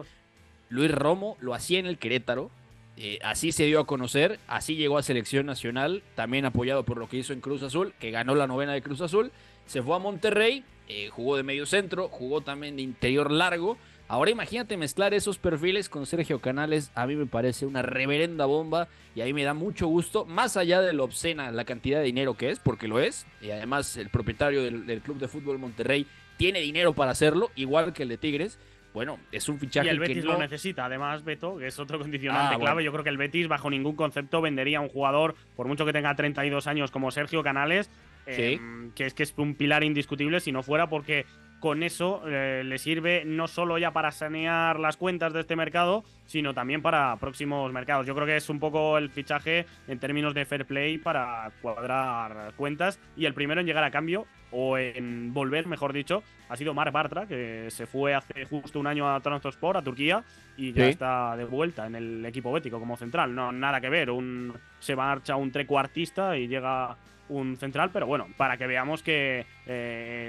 Luis 0.69 0.91
Romo 0.91 1.37
lo 1.39 1.53
hacía 1.53 1.79
en 1.79 1.85
el 1.85 1.97
Querétaro. 1.97 2.51
Eh, 2.97 3.19
así 3.23 3.51
se 3.51 3.65
dio 3.65 3.79
a 3.79 3.85
conocer, 3.85 4.39
así 4.47 4.75
llegó 4.75 4.97
a 4.97 5.03
selección 5.03 5.45
nacional, 5.45 6.01
también 6.15 6.45
apoyado 6.45 6.83
por 6.83 6.97
lo 6.97 7.07
que 7.07 7.17
hizo 7.17 7.31
en 7.31 7.41
Cruz 7.41 7.61
Azul, 7.61 7.93
que 7.99 8.09
ganó 8.09 8.33
la 8.35 8.47
novena 8.47 8.73
de 8.73 8.81
Cruz 8.81 9.01
Azul. 9.01 9.31
Se 9.65 9.83
fue 9.83 9.95
a 9.95 9.99
Monterrey, 9.99 10.63
eh, 10.87 11.09
jugó 11.09 11.37
de 11.37 11.43
medio 11.43 11.65
centro, 11.65 12.07
jugó 12.09 12.41
también 12.41 12.75
de 12.75 12.81
interior 12.81 13.31
largo 13.31 13.77
Ahora 14.09 14.31
imagínate 14.31 14.77
mezclar 14.77 15.13
esos 15.13 15.37
perfiles 15.37 15.89
con 15.89 16.05
Sergio 16.05 16.39
Canales, 16.39 16.91
a 16.95 17.05
mí 17.07 17.17
me 17.17 17.25
parece 17.25 17.65
una 17.65 17.81
reverenda 17.81 18.45
bomba 18.45 18.87
y 19.15 19.21
a 19.21 19.25
mí 19.25 19.33
me 19.33 19.43
da 19.43 19.53
mucho 19.53 19.87
gusto, 19.87 20.23
más 20.23 20.55
allá 20.55 20.81
de 20.81 20.93
lo 20.93 21.03
obscena, 21.03 21.51
la 21.51 21.65
cantidad 21.65 21.99
de 21.99 22.05
dinero 22.05 22.35
que 22.35 22.49
es, 22.49 22.59
porque 22.59 22.87
lo 22.87 23.01
es, 23.01 23.27
y 23.41 23.51
además 23.51 23.97
el 23.97 24.09
propietario 24.09 24.63
del, 24.63 25.01
Club 25.01 25.17
de 25.17 25.27
Fútbol 25.27 25.59
Monterrey 25.59 26.07
tiene 26.37 26.61
dinero 26.61 26.93
para 26.93 27.11
hacerlo, 27.11 27.51
igual 27.55 27.91
que 27.91 28.03
el 28.03 28.09
de 28.09 28.17
Tigres. 28.17 28.57
Bueno, 28.93 29.19
es 29.31 29.49
un 29.49 29.59
fichaje 29.59 29.87
y 29.87 29.89
el 29.89 29.99
Betis 29.99 30.23
que 30.23 30.23
lo 30.23 30.37
necesita, 30.37 30.85
además, 30.85 31.23
Beto, 31.23 31.57
que 31.57 31.67
es 31.67 31.77
otro 31.77 31.99
condicionante 31.99 32.55
ah, 32.55 32.59
clave. 32.59 32.83
Yo 32.83 32.91
creo 32.93 33.03
que 33.03 33.09
el 33.09 33.17
Betis, 33.17 33.47
bajo 33.47 33.69
ningún 33.69 33.95
concepto, 33.95 34.41
vendería 34.41 34.77
a 34.77 34.81
un 34.81 34.89
jugador, 34.89 35.35
por 35.55 35.67
mucho 35.67 35.85
que 35.85 35.93
tenga 35.93 36.15
32 36.15 36.65
años, 36.65 36.89
como 36.91 37.11
Sergio 37.11 37.43
Canales, 37.43 37.91
em, 38.27 38.91
que 38.91 39.05
es 39.05 39.13
que 39.13 39.23
es 39.23 39.33
un 39.37 39.55
pilar 39.55 39.83
indiscutible 39.83 40.39
si 40.39 40.51
no 40.51 40.63
fuera 40.63 40.87
porque 40.87 41.25
con 41.59 41.81
eso 41.81 42.21
eh, 42.27 42.61
le 42.63 42.77
sirve 42.77 43.23
no 43.25 43.47
solo 43.47 43.77
ya 43.77 43.91
para 43.91 44.11
sanear 44.11 44.79
las 44.79 44.97
cuentas 44.97 45.33
de 45.33 45.41
este 45.41 45.55
mercado, 45.55 46.03
sino 46.25 46.53
también 46.53 46.81
para 46.81 47.15
próximos 47.17 47.71
mercados. 47.73 48.05
Yo 48.05 48.13
creo 48.13 48.27
que 48.27 48.37
es 48.37 48.49
un 48.49 48.59
poco 48.59 48.97
el 48.97 49.09
fichaje 49.09 49.65
en 49.87 49.99
términos 49.99 50.33
de 50.33 50.45
fair 50.45 50.65
play 50.65 50.97
para 50.97 51.51
cuadrar 51.61 52.53
cuentas 52.55 52.99
y 53.15 53.25
el 53.25 53.33
primero 53.33 53.61
en 53.61 53.67
llegar 53.67 53.83
a 53.83 53.91
cambio 53.91 54.27
o 54.51 54.77
en 54.77 55.33
volver, 55.33 55.67
mejor 55.67 55.93
dicho, 55.93 56.23
ha 56.47 56.55
sido 56.55 56.73
Marc 56.73 56.93
Bartra, 56.93 57.27
que 57.27 57.67
se 57.69 57.85
fue 57.85 58.13
hace 58.13 58.45
justo 58.45 58.79
un 58.79 58.87
año 58.87 59.13
a 59.13 59.19
Transport, 59.19 59.77
a 59.77 59.81
Turquía, 59.81 60.23
y 60.55 60.71
ya 60.71 60.85
está 60.87 61.35
de 61.35 61.43
vuelta 61.43 61.85
en 61.85 61.95
el 61.95 62.25
equipo 62.25 62.53
bético 62.53 62.79
como 62.79 62.95
central. 62.95 63.35
No, 63.35 63.51
nada 63.51 63.81
que 63.81 63.89
ver, 63.89 64.09
un, 64.09 64.53
se 64.79 64.95
marcha 64.95 65.35
un 65.35 65.51
trecuartista 65.51 66.37
y 66.37 66.47
llega 66.47 66.95
un 67.29 67.57
central, 67.57 67.91
pero 67.91 68.07
bueno, 68.07 68.27
para 68.37 68.57
que 68.57 68.67
veamos 68.67 69.03
que 69.03 69.45
eh, 69.65 70.27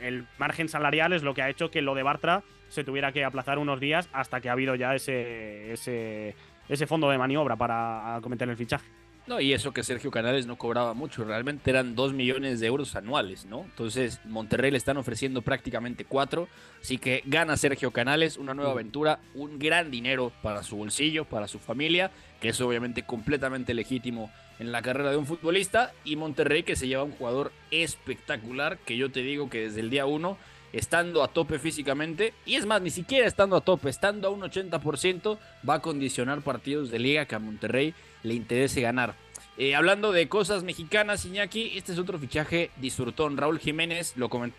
el, 0.00 0.26
margen 0.38 0.68
salarial 0.68 1.12
es 1.12 1.22
lo 1.22 1.34
que 1.34 1.42
ha 1.42 1.50
hecho 1.50 1.70
que 1.70 1.82
lo 1.82 1.94
de 1.94 2.02
Bartra 2.02 2.42
se 2.68 2.84
tuviera 2.84 3.12
que 3.12 3.24
aplazar 3.24 3.58
unos 3.58 3.80
días 3.80 4.08
hasta 4.12 4.40
que 4.40 4.48
ha 4.48 4.52
habido 4.52 4.74
ya 4.74 4.94
ese, 4.94 5.72
ese, 5.72 6.34
ese 6.68 6.86
fondo 6.86 7.10
de 7.10 7.18
maniobra 7.18 7.56
para 7.56 8.18
cometer 8.22 8.48
el 8.48 8.56
fichaje. 8.56 8.86
No, 9.28 9.40
y 9.40 9.52
eso 9.52 9.72
que 9.72 9.82
Sergio 9.82 10.10
Canales 10.10 10.46
no 10.46 10.56
cobraba 10.56 10.94
mucho, 10.94 11.22
realmente 11.22 11.68
eran 11.68 11.94
2 11.94 12.14
millones 12.14 12.60
de 12.60 12.66
euros 12.66 12.96
anuales, 12.96 13.44
¿no? 13.44 13.60
Entonces, 13.60 14.20
Monterrey 14.24 14.70
le 14.70 14.78
están 14.78 14.96
ofreciendo 14.96 15.42
prácticamente 15.42 16.06
4, 16.06 16.48
así 16.80 16.96
que 16.96 17.22
gana 17.26 17.58
Sergio 17.58 17.90
Canales, 17.90 18.38
una 18.38 18.54
nueva 18.54 18.70
aventura, 18.70 19.20
un 19.34 19.58
gran 19.58 19.90
dinero 19.90 20.32
para 20.40 20.62
su 20.62 20.78
bolsillo, 20.78 21.26
para 21.26 21.46
su 21.46 21.58
familia, 21.58 22.10
que 22.40 22.48
es 22.48 22.60
obviamente 22.62 23.02
completamente 23.02 23.74
legítimo 23.74 24.30
en 24.58 24.72
la 24.72 24.82
carrera 24.82 25.10
de 25.10 25.16
un 25.16 25.26
futbolista, 25.26 25.92
y 26.04 26.16
Monterrey 26.16 26.62
que 26.62 26.76
se 26.76 26.88
lleva 26.88 27.04
un 27.04 27.12
jugador 27.12 27.52
espectacular, 27.70 28.78
que 28.78 28.96
yo 28.96 29.10
te 29.10 29.20
digo 29.20 29.48
que 29.50 29.62
desde 29.62 29.80
el 29.80 29.90
día 29.90 30.06
1 30.06 30.36
estando 30.72 31.22
a 31.22 31.28
tope 31.28 31.58
físicamente, 31.58 32.34
y 32.44 32.56
es 32.56 32.66
más, 32.66 32.82
ni 32.82 32.90
siquiera 32.90 33.26
estando 33.26 33.56
a 33.56 33.60
tope, 33.60 33.88
estando 33.88 34.28
a 34.28 34.30
un 34.30 34.42
80%, 34.42 35.38
va 35.68 35.74
a 35.74 35.82
condicionar 35.82 36.42
partidos 36.42 36.90
de 36.90 36.98
liga 36.98 37.24
que 37.24 37.34
a 37.34 37.38
Monterrey 37.38 37.94
le 38.22 38.34
interese 38.34 38.80
ganar. 38.80 39.14
Eh, 39.56 39.74
hablando 39.74 40.12
de 40.12 40.28
cosas 40.28 40.62
mexicanas, 40.62 41.24
Iñaki, 41.24 41.76
este 41.76 41.92
es 41.92 41.98
otro 41.98 42.18
fichaje 42.18 42.70
disfrutón. 42.76 43.36
Raúl 43.36 43.58
Jiménez, 43.58 44.12
lo 44.16 44.28
comentaba 44.28 44.58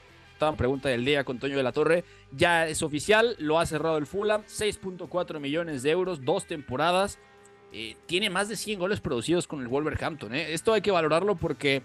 en 0.50 0.56
pregunta 0.56 0.90
del 0.90 1.06
día 1.06 1.24
con 1.24 1.40
Toño 1.40 1.58
de 1.58 1.64
la 1.64 1.72
Torre, 1.72 2.04
ya 2.32 2.68
es 2.68 2.82
oficial, 2.82 3.36
lo 3.40 3.60
ha 3.60 3.66
cerrado 3.66 3.98
el 3.98 4.08
Fulham, 4.08 4.44
6.4 4.44 5.40
millones 5.40 5.84
de 5.84 5.92
euros, 5.92 6.24
dos 6.24 6.48
temporadas. 6.48 7.20
Eh, 7.72 7.96
tiene 8.06 8.30
más 8.30 8.50
de 8.50 8.56
100 8.56 8.80
goles 8.80 9.00
producidos 9.00 9.48
con 9.48 9.62
el 9.62 9.68
Wolverhampton. 9.68 10.34
¿eh? 10.34 10.54
Esto 10.54 10.74
hay 10.74 10.82
que 10.82 10.92
valorarlo 10.92 11.36
porque 11.36 11.84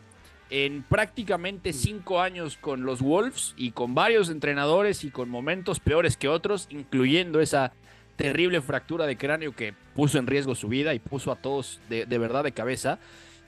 en 0.51 0.83
prácticamente 0.83 1.73
5 1.73 2.21
años 2.21 2.57
con 2.57 2.85
los 2.85 3.01
Wolves 3.03 3.55
y 3.57 3.73
con 3.73 3.95
varios 3.95 4.31
entrenadores 4.31 5.05
y 5.05 5.11
con 5.11 5.29
momentos 5.29 5.81
peores 5.81 6.17
que 6.17 6.29
otros, 6.29 6.69
incluyendo 6.71 7.41
esa 7.41 7.73
terrible 8.17 8.61
fractura 8.61 9.07
de 9.07 9.17
cráneo 9.17 9.55
que 9.55 9.75
puso 9.95 10.19
en 10.19 10.27
riesgo 10.27 10.55
su 10.55 10.69
vida 10.69 10.95
y 10.95 10.99
puso 10.99 11.33
a 11.33 11.37
todos 11.37 11.81
de, 11.89 12.07
verdad 12.19 12.45
de 12.45 12.53
cabeza. 12.53 12.99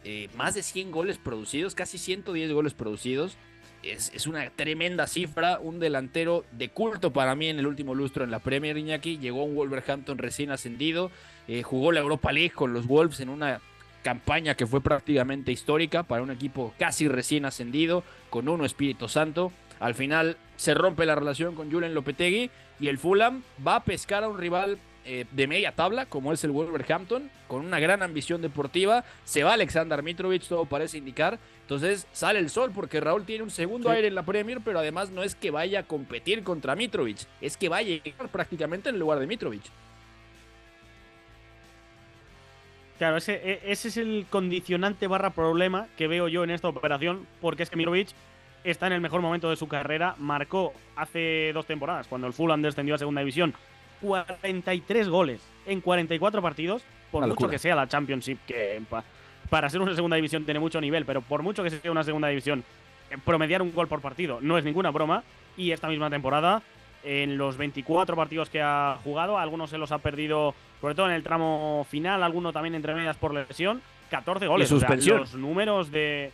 Eh, 0.04 0.28
más 0.36 0.54
de 0.54 0.62
100 0.62 0.90
goles 0.92 1.18
producidos, 1.18 1.74
casi 1.74 1.98
110 1.98 2.52
goles 2.52 2.74
producidos. 2.74 3.36
Es, 3.82 4.26
una 4.26 4.50
tremenda 4.50 5.06
cifra, 5.06 5.60
un 5.60 5.78
delantero 5.78 6.44
de 6.50 6.70
culto 6.70 7.12
para 7.12 7.36
mí 7.36 7.48
en 7.48 7.60
el 7.60 7.68
último 7.68 7.94
lustro 7.94 8.24
en 8.24 8.32
la 8.32 8.40
Premier 8.40 8.76
Iñaki. 8.76 9.18
Llegó 9.18 9.44
un 9.44 9.54
Wolverhampton 9.54 10.18
recién 10.18 10.50
ascendido, 10.50 11.12
eh, 11.48 11.62
jugó 11.62 11.92
la 11.92 12.00
Europa 12.00 12.32
League 12.32 12.50
con 12.50 12.72
los 12.72 12.86
Wolves 12.86 13.20
en 13.20 13.28
una 13.28 13.60
campaña 14.02 14.54
que 14.54 14.66
fue 14.66 14.80
prácticamente 14.80 15.50
histórica 15.50 16.04
para 16.04 16.22
un 16.22 16.30
equipo 16.30 16.72
casi 16.78 17.08
recién 17.08 17.44
ascendido, 17.44 18.04
con 18.30 18.48
uno 18.48 18.64
Espíritu 18.64 19.08
Santo. 19.08 19.52
Al 19.80 19.94
final 19.94 20.36
se 20.56 20.74
rompe 20.74 21.06
la 21.06 21.14
relación 21.14 21.54
con 21.54 21.70
Julian 21.70 21.94
Lopetegui 21.94 22.50
y 22.78 22.88
el 22.88 22.98
Fulham 22.98 23.42
va 23.66 23.76
a 23.76 23.84
pescar 23.84 24.24
a 24.24 24.28
un 24.28 24.38
rival 24.38 24.78
eh, 25.04 25.24
de 25.30 25.46
media 25.46 25.70
tabla, 25.72 26.06
como 26.06 26.32
es 26.32 26.42
el 26.42 26.50
Wolverhampton, 26.50 27.30
con 27.46 27.64
una 27.64 27.78
gran 27.78 28.02
ambición 28.02 28.42
deportiva. 28.42 29.04
Se 29.24 29.44
va 29.44 29.54
Alexander 29.54 30.02
Mitrovic, 30.02 30.42
todo 30.48 30.64
parece 30.64 30.98
indicar. 30.98 31.38
Entonces 31.62 32.06
sale 32.12 32.38
el 32.38 32.50
sol 32.50 32.72
porque 32.74 33.00
Raúl 33.00 33.24
tiene 33.24 33.44
un 33.44 33.50
segundo 33.50 33.90
aire 33.90 34.08
en 34.08 34.14
la 34.14 34.24
Premier, 34.24 34.60
pero 34.64 34.78
además 34.78 35.10
no 35.10 35.22
es 35.22 35.34
que 35.34 35.50
vaya 35.50 35.80
a 35.80 35.82
competir 35.82 36.42
contra 36.42 36.74
Mitrovic, 36.74 37.18
es 37.40 37.56
que 37.56 37.68
vaya 37.68 37.94
a 37.94 38.04
llegar 38.04 38.28
prácticamente 38.28 38.88
en 38.88 38.98
lugar 38.98 39.20
de 39.20 39.26
Mitrovic. 39.26 39.62
Claro, 42.98 43.16
ese, 43.16 43.34
e, 43.34 43.60
ese 43.70 43.88
es 43.88 43.96
el 43.96 44.26
condicionante 44.30 45.06
barra 45.06 45.30
problema 45.30 45.86
que 45.96 46.08
veo 46.08 46.28
yo 46.28 46.44
en 46.44 46.50
esta 46.50 46.68
operación, 46.68 47.26
porque 47.40 47.62
es 47.62 47.70
que 47.70 47.76
Mitrovic 47.76 48.08
está 48.64 48.86
en 48.86 48.94
el 48.94 49.00
mejor 49.00 49.20
momento 49.20 49.50
de 49.50 49.56
su 49.56 49.68
carrera. 49.68 50.14
Marcó 50.18 50.72
hace 50.96 51.52
dos 51.52 51.66
temporadas, 51.66 52.06
cuando 52.08 52.26
el 52.26 52.32
Fulham 52.32 52.62
descendió 52.62 52.94
a 52.94 52.98
segunda 52.98 53.20
división, 53.20 53.54
43 54.00 55.08
goles 55.08 55.40
en 55.66 55.80
44 55.80 56.42
partidos. 56.42 56.82
Por 57.10 57.26
mucho 57.26 57.48
que 57.48 57.58
sea 57.58 57.74
la 57.76 57.86
Championship, 57.86 58.38
que 58.46 58.82
para 59.48 59.70
ser 59.70 59.80
una 59.80 59.94
segunda 59.94 60.16
división 60.16 60.44
tiene 60.44 60.58
mucho 60.60 60.80
nivel, 60.80 61.04
pero 61.04 61.22
por 61.22 61.42
mucho 61.42 61.62
que 61.62 61.70
sea 61.70 61.90
una 61.90 62.02
segunda 62.02 62.28
división, 62.28 62.64
eh, 63.10 63.16
promediar 63.24 63.62
un 63.62 63.72
gol 63.72 63.86
por 63.86 64.00
partido 64.00 64.38
no 64.40 64.58
es 64.58 64.64
ninguna 64.64 64.90
broma. 64.90 65.22
Y 65.56 65.70
esta 65.70 65.88
misma 65.88 66.10
temporada, 66.10 66.62
en 67.06 67.38
los 67.38 67.56
24 67.56 68.16
partidos 68.16 68.50
que 68.50 68.60
ha 68.60 68.98
jugado, 69.02 69.38
algunos 69.38 69.70
se 69.70 69.78
los 69.78 69.92
ha 69.92 69.98
perdido, 69.98 70.54
sobre 70.80 70.94
todo 70.94 71.06
en 71.06 71.12
el 71.12 71.22
tramo 71.22 71.86
final, 71.88 72.22
algunos 72.22 72.52
también 72.52 72.74
entre 72.74 72.94
medias 72.94 73.16
por 73.16 73.32
lesión. 73.32 73.80
14 74.10 74.46
goles. 74.46 74.70
los 74.70 75.34
números 75.34 75.90
de, 75.90 76.30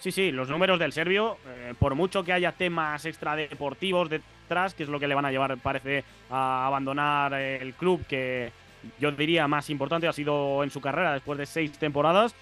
Sí, 0.00 0.12
sí, 0.12 0.32
los 0.32 0.48
números 0.48 0.78
del 0.78 0.92
serbio, 0.92 1.36
eh, 1.46 1.74
por 1.78 1.94
mucho 1.94 2.24
que 2.24 2.32
haya 2.32 2.52
temas 2.52 3.04
extradeportivos 3.04 4.08
detrás, 4.08 4.72
que 4.72 4.84
es 4.84 4.88
lo 4.88 4.98
que 4.98 5.06
le 5.06 5.14
van 5.14 5.26
a 5.26 5.30
llevar, 5.30 5.58
parece, 5.58 6.04
a 6.30 6.66
abandonar 6.66 7.34
el 7.34 7.74
club, 7.74 8.06
que 8.06 8.50
yo 8.98 9.12
diría 9.12 9.46
más 9.46 9.68
importante 9.68 10.08
ha 10.08 10.12
sido 10.14 10.64
en 10.64 10.70
su 10.70 10.80
carrera 10.80 11.12
después 11.12 11.38
de 11.38 11.44
seis 11.44 11.78
temporadas. 11.78 12.34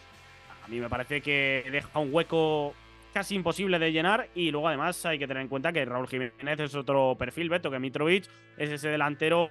A 0.64 0.69
mí 0.69 0.79
me 0.79 0.89
parece 0.89 1.21
que 1.21 1.64
deja 1.73 1.99
un 1.99 2.14
hueco 2.14 2.75
casi 3.19 3.35
imposible 3.35 3.81
de 3.81 3.91
llenar 3.91 4.29
y 4.37 4.53
luego 4.53 4.69
además 4.69 5.05
hay 5.05 5.19
que 5.19 5.27
tener 5.27 5.43
en 5.43 5.49
cuenta 5.49 5.73
que 5.73 5.85
Raúl 5.85 6.07
Jiménez 6.07 6.61
es 6.61 6.77
otro 6.77 7.16
perfil, 7.19 7.49
Beto, 7.49 7.69
que 7.69 7.81
Mitrovic 7.81 8.31
es 8.57 8.71
ese 8.71 8.91
delantero 8.91 9.51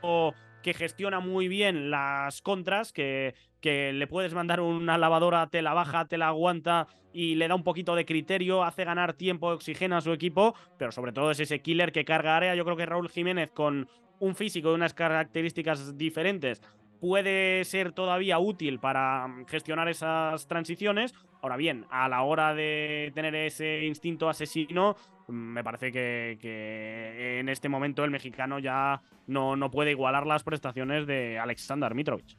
que 0.64 0.74
gestiona 0.74 1.20
muy 1.20 1.50
bien 1.50 1.92
las 1.92 2.42
contras, 2.42 2.94
que, 2.94 3.36
que 3.60 3.92
le 3.92 4.08
puedes 4.08 4.34
mandar 4.34 4.62
una 4.62 4.98
lavadora, 4.98 5.48
te 5.48 5.62
la 5.62 5.74
baja, 5.74 6.06
te 6.06 6.18
la 6.18 6.30
aguanta 6.30 6.88
y 7.12 7.36
le 7.36 7.50
da 7.50 7.56
un 7.56 7.66
poquito 7.66 7.94
de 7.94 8.06
criterio, 8.06 8.64
hace 8.64 8.86
ganar 8.86 9.12
tiempo, 9.16 9.50
oxigena 9.50 9.98
a 9.98 10.02
su 10.02 10.14
equipo, 10.14 10.56
pero 10.78 10.94
sobre 10.94 11.12
todo 11.12 11.32
es 11.32 11.42
ese 11.42 11.60
killer 11.60 11.92
que 11.92 12.06
carga 12.06 12.38
área. 12.38 12.56
Yo 12.56 12.64
creo 12.64 12.78
que 12.78 12.86
Raúl 12.86 13.10
Jiménez 13.10 13.52
con 13.52 13.90
un 14.20 14.34
físico 14.34 14.72
y 14.72 14.76
unas 14.76 14.94
características 14.94 15.98
diferentes 15.98 16.62
puede 17.00 17.64
ser 17.66 17.92
todavía 17.92 18.40
útil 18.40 18.80
para 18.80 19.28
gestionar 19.48 19.88
esas 19.90 20.48
transiciones. 20.48 21.14
Ahora 21.42 21.58
bien, 21.58 21.86
a 21.90 22.10
la 22.10 22.24
hora 22.24 22.54
de 22.54 23.12
tener 23.14 23.36
ese 23.36 23.86
instinto 23.86 24.30
asesino, 24.30 24.96
me 25.28 25.64
parece 25.64 25.92
que, 25.92 27.40
en 27.40 27.50
este 27.50 27.70
momento 27.70 28.04
el 28.04 28.12
mexicano 28.12 28.60
ya 28.60 29.02
no, 29.28 29.56
no 29.56 29.70
puede 29.70 29.92
igualar 29.92 30.26
las 30.26 30.44
prestaciones 30.44 31.06
de 31.06 31.38
Alexander 31.40 31.94
Mitrovic. 31.94 32.38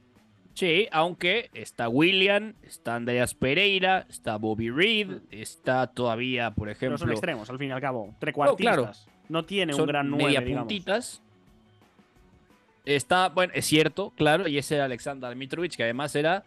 Sí, 0.55 0.89
aunque 0.91 1.51
está 1.55 1.89
William, 1.89 2.55
está 2.63 2.97
Andreas 2.97 3.33
Pereira, 3.35 4.07
está 4.09 4.39
Bobby 4.39 4.71
Reed, 4.71 5.21
está 5.31 5.87
todavía, 5.87 6.51
por 6.51 6.69
ejemplo. 6.69 6.95
No 6.95 6.99
son 6.99 7.11
extremos, 7.13 7.49
al 7.49 7.59
fin 7.59 7.69
y 7.69 7.73
al 7.73 7.81
cabo. 7.81 8.17
Trecuartistas. 8.19 9.07
No, 9.29 9.41
no 9.41 9.45
tiene 9.45 9.73
un 9.73 9.87
gran 9.87 10.11
nueve, 10.11 10.41
media 10.41 10.59
puntitas. 10.59 11.23
Está, 12.85 13.29
bueno, 13.29 13.53
es 13.55 13.67
cierto, 13.67 14.13
claro, 14.17 14.49
y 14.49 14.59
ese 14.59 14.77
era 14.77 14.87
Alexander 14.87 15.35
Mitrovic, 15.37 15.77
que 15.77 15.83
además 15.83 16.15
era 16.15 16.45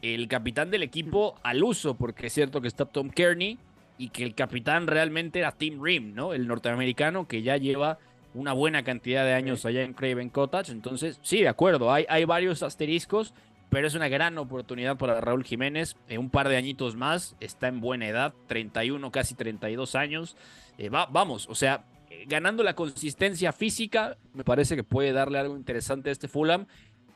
el 0.00 0.26
capitán 0.26 0.70
del 0.70 0.82
equipo 0.82 1.38
al 1.42 1.62
uso, 1.62 1.94
porque 1.94 2.26
es 2.26 2.32
cierto 2.32 2.60
que 2.60 2.68
está 2.68 2.84
Tom 2.84 3.10
Kearney 3.10 3.58
y 3.98 4.08
que 4.08 4.24
el 4.24 4.34
capitán 4.34 4.86
realmente 4.86 5.38
era 5.38 5.52
Tim 5.52 5.82
Rim, 5.82 6.14
¿no? 6.14 6.32
El 6.32 6.48
norteamericano 6.48 7.28
que 7.28 7.42
ya 7.42 7.56
lleva 7.56 7.98
una 8.34 8.52
buena 8.52 8.82
cantidad 8.82 9.24
de 9.24 9.34
años 9.34 9.64
allá 9.64 9.82
en 9.82 9.92
Craven 9.92 10.30
Cottage. 10.30 10.72
Entonces, 10.72 11.20
sí, 11.22 11.42
de 11.42 11.48
acuerdo, 11.48 11.92
hay, 11.92 12.06
hay 12.08 12.24
varios 12.24 12.62
asteriscos, 12.62 13.34
pero 13.68 13.86
es 13.86 13.94
una 13.94 14.08
gran 14.08 14.36
oportunidad 14.38 14.96
para 14.96 15.20
Raúl 15.20 15.44
Jiménez. 15.44 15.96
En 16.08 16.20
un 16.20 16.30
par 16.30 16.48
de 16.48 16.56
añitos 16.56 16.96
más, 16.96 17.36
está 17.40 17.68
en 17.68 17.80
buena 17.80 18.08
edad, 18.08 18.34
31, 18.48 19.10
casi 19.12 19.34
32 19.34 19.94
años. 19.94 20.36
Eh, 20.78 20.88
va, 20.88 21.06
vamos, 21.06 21.46
o 21.48 21.54
sea, 21.54 21.84
eh, 21.84 21.91
ganando 22.26 22.62
la 22.62 22.74
consistencia 22.74 23.52
física, 23.52 24.16
me 24.34 24.44
parece 24.44 24.76
que 24.76 24.84
puede 24.84 25.12
darle 25.12 25.38
algo 25.38 25.56
interesante 25.56 26.08
a 26.08 26.12
este 26.12 26.28
Fulham 26.28 26.66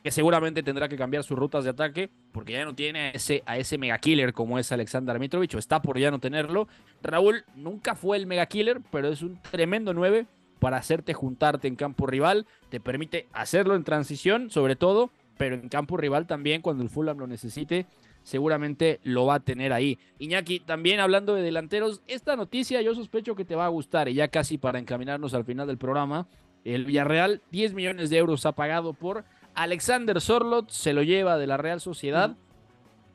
que 0.03 0.11
seguramente 0.11 0.63
tendrá 0.63 0.87
que 0.87 0.95
cambiar 0.95 1.23
sus 1.23 1.37
rutas 1.37 1.63
de 1.63 1.71
ataque 1.71 2.09
porque 2.31 2.53
ya 2.53 2.63
no 2.63 2.75
tiene 2.75 3.11
ese, 3.13 3.43
a 3.45 3.57
ese 3.57 3.77
mega 3.77 3.97
killer 3.97 4.31
como 4.31 4.57
es 4.57 4.71
Alexander 4.71 5.19
Mitrovic 5.19 5.55
o 5.55 5.57
está 5.57 5.81
por 5.81 5.99
ya 5.99 6.11
no 6.11 6.19
tenerlo. 6.19 6.67
Raúl 7.01 7.43
nunca 7.55 7.95
fue 7.95 8.17
el 8.17 8.25
mega 8.25 8.45
killer, 8.45 8.81
pero 8.91 9.09
es 9.09 9.21
un 9.21 9.41
tremendo 9.41 9.93
9 9.93 10.25
para 10.59 10.77
hacerte 10.77 11.13
juntarte 11.13 11.67
en 11.67 11.75
campo 11.75 12.07
rival, 12.07 12.45
te 12.69 12.79
permite 12.79 13.27
hacerlo 13.33 13.75
en 13.75 13.83
transición 13.83 14.49
sobre 14.49 14.75
todo, 14.75 15.11
pero 15.37 15.55
en 15.55 15.69
campo 15.69 15.97
rival 15.97 16.25
también 16.25 16.61
cuando 16.61 16.83
el 16.83 16.89
Fulham 16.89 17.17
lo 17.17 17.27
necesite, 17.27 17.85
seguramente 18.27 18.99
lo 19.03 19.25
va 19.25 19.35
a 19.35 19.39
tener 19.39 19.71
ahí. 19.71 19.99
Iñaki, 20.19 20.59
también 20.59 20.99
hablando 20.99 21.33
de 21.33 21.41
delanteros, 21.41 22.01
esta 22.07 22.35
noticia 22.35 22.81
yo 22.81 22.93
sospecho 22.93 23.35
que 23.35 23.45
te 23.45 23.55
va 23.55 23.63
a 23.63 23.69
gustar 23.69 24.09
y 24.09 24.15
ya 24.15 24.27
casi 24.27 24.57
para 24.57 24.79
encaminarnos 24.79 25.33
al 25.33 25.45
final 25.45 25.65
del 25.65 25.77
programa, 25.77 26.27
el 26.65 26.83
Villarreal 26.83 27.41
10 27.51 27.73
millones 27.73 28.09
de 28.09 28.17
euros 28.17 28.45
ha 28.45 28.51
pagado 28.51 28.91
por 28.91 29.23
Alexander 29.55 30.19
Sorlot 30.19 30.69
se 30.69 30.91
lo 30.91 31.03
lleva 31.03 31.37
de 31.37 31.47
la 31.47 31.55
Real 31.55 31.79
Sociedad. 31.79 32.35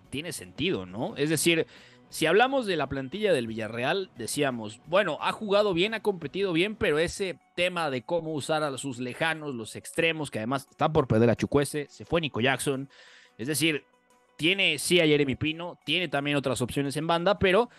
Tiene 0.08 0.32
sentido, 0.32 0.86
¿no? 0.86 1.14
Es 1.18 1.28
decir, 1.28 1.66
si 2.08 2.24
hablamos 2.24 2.64
de 2.64 2.76
la 2.76 2.88
plantilla 2.88 3.34
del 3.34 3.46
Villarreal, 3.46 4.10
decíamos, 4.16 4.80
bueno, 4.86 5.18
ha 5.20 5.32
jugado 5.32 5.74
bien, 5.74 5.92
ha 5.92 6.00
competido 6.00 6.54
bien, 6.54 6.74
pero 6.74 6.98
ese 6.98 7.38
tema 7.54 7.90
de 7.90 8.00
cómo 8.00 8.32
usar 8.32 8.62
a 8.62 8.78
sus 8.78 8.98
lejanos, 8.98 9.54
los 9.54 9.76
extremos, 9.76 10.30
que 10.30 10.38
además 10.38 10.66
está 10.70 10.90
por 10.90 11.06
perder 11.06 11.28
a 11.28 11.36
Chucuese, 11.36 11.86
se 11.90 12.06
fue 12.06 12.22
Nico 12.22 12.40
Jackson. 12.40 12.88
Es 13.36 13.46
decir, 13.46 13.84
tiene 14.42 14.76
sí 14.80 14.98
a 14.98 15.06
Jeremy 15.06 15.36
Pino, 15.36 15.78
tiene 15.84 16.08
también 16.08 16.36
otras 16.36 16.60
opciones 16.62 16.96
en 16.96 17.06
banda, 17.06 17.38
pero 17.38 17.70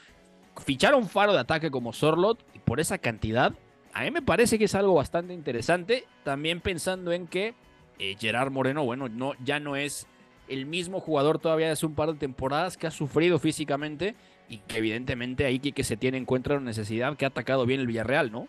fichar 0.66 0.96
un 0.96 1.10
faro 1.10 1.34
de 1.34 1.40
ataque 1.40 1.70
como 1.70 1.92
Sorlot 1.92 2.42
por 2.64 2.80
esa 2.80 3.00
cantidad, 3.00 3.54
a 3.92 4.04
mí 4.04 4.12
me 4.12 4.22
parece 4.22 4.58
que 4.58 4.64
es 4.64 4.74
algo 4.74 4.94
bastante 4.94 5.34
interesante. 5.34 6.06
También 6.24 6.62
pensando 6.62 7.12
en 7.12 7.28
que 7.28 7.54
eh, 8.00 8.16
Gerard 8.18 8.50
Moreno, 8.50 8.86
bueno, 8.86 9.10
no, 9.10 9.34
ya 9.44 9.60
no 9.60 9.76
es 9.76 10.08
el 10.48 10.66
mismo 10.66 11.02
jugador 11.02 11.38
todavía 11.38 11.70
hace 11.70 11.86
un 11.86 11.96
par 11.96 12.14
de 12.14 12.18
temporadas 12.18 12.78
que 12.78 12.88
ha 12.88 12.92
sufrido 12.92 13.40
físicamente 13.40 14.16
y 14.48 14.60
que 14.60 14.78
evidentemente 14.78 15.44
ahí 15.44 15.60
que 15.60 15.84
se 15.84 15.98
tiene 15.98 16.18
en 16.18 16.24
cuenta 16.24 16.54
la 16.54 16.62
necesidad 16.62 17.18
que 17.18 17.26
ha 17.26 17.28
atacado 17.28 17.66
bien 17.66 17.82
el 17.82 17.88
Villarreal, 17.88 18.32
¿no? 18.32 18.48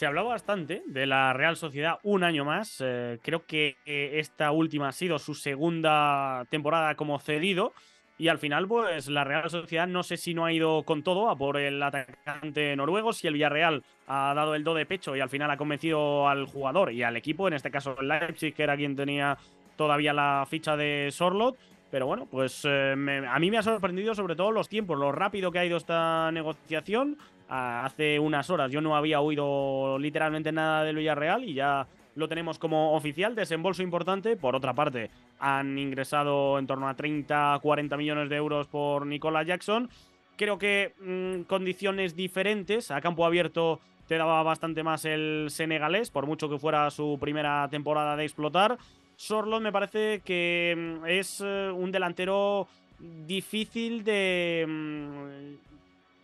Se 0.00 0.06
hablaba 0.06 0.30
bastante 0.30 0.82
de 0.86 1.04
la 1.04 1.34
Real 1.34 1.58
Sociedad 1.58 1.98
un 2.04 2.24
año 2.24 2.46
más. 2.46 2.82
Eh, 2.82 3.18
creo 3.22 3.44
que 3.44 3.76
eh, 3.84 4.12
esta 4.14 4.50
última 4.50 4.88
ha 4.88 4.92
sido 4.92 5.18
su 5.18 5.34
segunda 5.34 6.46
temporada 6.48 6.94
como 6.94 7.18
cedido. 7.18 7.74
Y 8.16 8.28
al 8.28 8.38
final, 8.38 8.66
pues 8.66 9.08
la 9.08 9.24
Real 9.24 9.50
Sociedad 9.50 9.86
no 9.86 10.02
sé 10.02 10.16
si 10.16 10.32
no 10.32 10.46
ha 10.46 10.54
ido 10.54 10.84
con 10.84 11.02
todo 11.02 11.28
a 11.28 11.36
por 11.36 11.58
el 11.58 11.82
atacante 11.82 12.74
noruego, 12.76 13.12
si 13.12 13.26
el 13.26 13.34
Villarreal 13.34 13.84
ha 14.06 14.32
dado 14.34 14.54
el 14.54 14.64
do 14.64 14.72
de 14.72 14.86
pecho 14.86 15.14
y 15.16 15.20
al 15.20 15.28
final 15.28 15.50
ha 15.50 15.58
convencido 15.58 16.26
al 16.26 16.46
jugador 16.46 16.92
y 16.92 17.02
al 17.02 17.18
equipo, 17.18 17.46
en 17.46 17.52
este 17.52 17.70
caso 17.70 17.94
el 18.00 18.08
Leipzig, 18.08 18.54
que 18.54 18.62
era 18.62 18.78
quien 18.78 18.96
tenía 18.96 19.36
todavía 19.76 20.14
la 20.14 20.46
ficha 20.48 20.78
de 20.78 21.10
Sorlot. 21.12 21.58
Pero 21.90 22.06
bueno, 22.06 22.26
pues 22.30 22.62
eh, 22.64 22.94
a 23.28 23.38
mí 23.38 23.50
me 23.50 23.58
ha 23.58 23.62
sorprendido 23.62 24.14
sobre 24.14 24.34
todo 24.34 24.50
los 24.50 24.70
tiempos, 24.70 24.98
lo 24.98 25.12
rápido 25.12 25.52
que 25.52 25.58
ha 25.58 25.66
ido 25.66 25.76
esta 25.76 26.32
negociación. 26.32 27.18
Hace 27.50 28.18
unas 28.18 28.48
horas 28.48 28.70
yo 28.70 28.80
no 28.80 28.96
había 28.96 29.20
oído 29.20 29.98
literalmente 29.98 30.52
nada 30.52 30.84
del 30.84 30.96
Villarreal 30.96 31.44
y 31.44 31.54
ya 31.54 31.86
lo 32.14 32.28
tenemos 32.28 32.58
como 32.58 32.94
oficial, 32.94 33.34
desembolso 33.34 33.82
importante. 33.82 34.36
Por 34.36 34.54
otra 34.54 34.74
parte, 34.74 35.10
han 35.38 35.78
ingresado 35.78 36.58
en 36.58 36.66
torno 36.66 36.88
a 36.88 36.94
30, 36.94 37.58
40 37.62 37.96
millones 37.96 38.28
de 38.28 38.36
euros 38.36 38.66
por 38.66 39.06
Nicola 39.06 39.42
Jackson. 39.42 39.88
Creo 40.36 40.58
que 40.58 40.94
mm, 41.00 41.42
condiciones 41.42 42.16
diferentes. 42.16 42.90
A 42.90 43.00
campo 43.00 43.24
abierto 43.24 43.80
te 44.06 44.16
daba 44.16 44.42
bastante 44.42 44.82
más 44.82 45.04
el 45.04 45.46
senegalés, 45.50 46.10
por 46.10 46.26
mucho 46.26 46.48
que 46.48 46.58
fuera 46.58 46.90
su 46.90 47.18
primera 47.20 47.68
temporada 47.68 48.16
de 48.16 48.24
explotar. 48.24 48.76
Sorlot 49.16 49.62
me 49.62 49.72
parece 49.72 50.20
que 50.24 50.74
mm, 50.76 51.06
es 51.06 51.40
eh, 51.44 51.70
un 51.74 51.90
delantero 51.90 52.68
difícil 52.98 54.04
de... 54.04 55.56